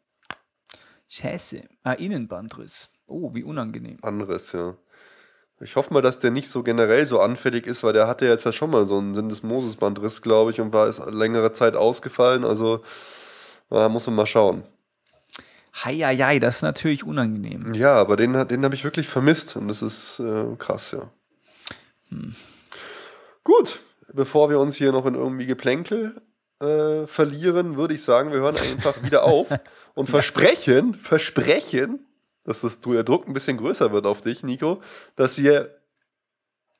Scheiße. 1.09 1.63
Ah, 1.85 1.93
Innenbandriss. 1.93 2.91
Oh, 3.07 3.33
wie 3.35 3.45
unangenehm. 3.45 3.99
Anderes, 4.03 4.53
ja. 4.53 4.77
Ich 5.61 5.77
hoffe 5.77 5.95
mal, 5.95 6.03
dass 6.03 6.19
der 6.21 6.31
nicht 6.31 6.51
so 6.51 6.63
generell 6.63 7.07
so 7.07 7.21
anfällig 7.21 7.67
ist, 7.67 7.83
weil 7.83 7.93
der 7.93 8.07
hatte 8.07 8.27
jetzt 8.27 8.45
ja 8.45 8.53
schon 8.53 8.71
mal 8.71 8.87
so 8.87 8.99
einen 8.99 9.15
Syndesmosis-Bandriss, 9.15 10.23
glaube 10.23 10.51
ich, 10.51 10.61
und 10.61 10.73
war 10.73 10.87
ist 10.89 11.01
längere 11.07 11.53
Zeit 11.53 11.75
ausgefallen. 11.77 12.45
Also 12.45 12.83
da 13.71 13.89
muss 13.89 14.07
man 14.07 14.17
mal 14.17 14.27
schauen. 14.27 14.63
Heieiei, 15.85 16.39
das 16.39 16.57
ist 16.57 16.63
natürlich 16.63 17.05
unangenehm. 17.05 17.75
Ja, 17.75 17.95
aber 17.95 18.17
den, 18.17 18.33
den 18.49 18.65
habe 18.65 18.75
ich 18.75 18.85
wirklich 18.85 19.09
vermisst 19.09 19.57
und 19.57 19.69
das 19.69 19.83
ist 19.83 20.19
äh, 20.21 20.45
krass, 20.59 20.93
ja. 20.93 21.11
Gut, 23.45 23.81
bevor 24.13 24.51
wir 24.51 24.59
uns 24.59 24.77
hier 24.77 24.93
noch 24.93 25.07
in 25.07 25.15
irgendwie 25.15 25.47
Geplänkel 25.47 26.21
äh, 26.61 27.07
verlieren, 27.07 27.77
würde 27.77 27.95
ich 27.95 28.03
sagen, 28.03 28.33
wir 28.33 28.41
hören 28.41 28.57
einfach 28.57 29.03
wieder 29.03 29.25
auf 29.25 29.49
und 29.95 30.09
versprechen, 30.09 30.95
versprechen, 30.95 32.07
dass 32.45 32.63
das, 32.63 32.81
der 32.81 33.05
Druck 33.05 33.27
ein 33.27 33.35
bisschen 33.35 33.59
größer 33.59 33.93
wird 33.93 34.07
auf 34.07 34.23
dich, 34.23 34.43
Nico, 34.43 34.81
dass 35.17 35.39
wir 35.39 35.79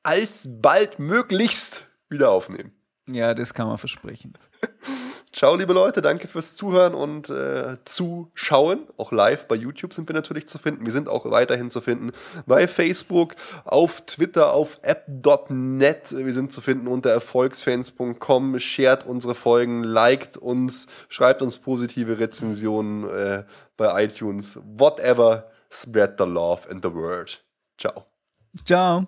alsbald 0.03 0.99
möglichst 0.99 1.87
wieder 2.09 2.31
aufnehmen. 2.31 2.71
Ja, 3.07 3.33
das 3.33 3.53
kann 3.53 3.67
man 3.67 3.77
versprechen. 3.77 4.33
Ciao, 5.31 5.55
liebe 5.55 5.73
Leute, 5.73 6.01
danke 6.01 6.27
fürs 6.27 6.55
Zuhören 6.55 6.95
und 6.95 7.29
äh, 7.29 7.77
Zuschauen. 7.85 8.87
Auch 8.97 9.11
live 9.11 9.47
bei 9.47 9.53
YouTube 9.53 9.93
sind 9.93 10.09
wir 10.09 10.15
natürlich 10.15 10.47
zu 10.47 10.57
finden. 10.57 10.85
Wir 10.85 10.91
sind 10.91 11.07
auch 11.07 11.29
weiterhin 11.29 11.69
zu 11.69 11.81
finden 11.81 12.11
bei 12.47 12.67
Facebook, 12.67 13.35
auf 13.63 14.01
Twitter, 14.01 14.53
auf 14.53 14.79
app.net. 14.81 16.15
Wir 16.17 16.33
sind 16.33 16.51
zu 16.51 16.61
finden 16.61 16.87
unter 16.87 17.11
erfolgsfans.com. 17.11 18.59
Shared 18.59 19.05
unsere 19.05 19.35
Folgen, 19.35 19.83
liked 19.83 20.35
uns, 20.35 20.87
schreibt 21.09 21.43
uns 21.43 21.57
positive 21.57 22.17
Rezensionen 22.17 23.07
äh, 23.07 23.43
bei 23.77 24.05
iTunes. 24.05 24.57
Whatever, 24.63 25.51
spread 25.71 26.15
the 26.17 26.25
love 26.25 26.67
and 26.71 26.83
the 26.83 26.91
word. 26.91 27.43
Ciao. 27.77 28.05
Ciao. 28.65 29.07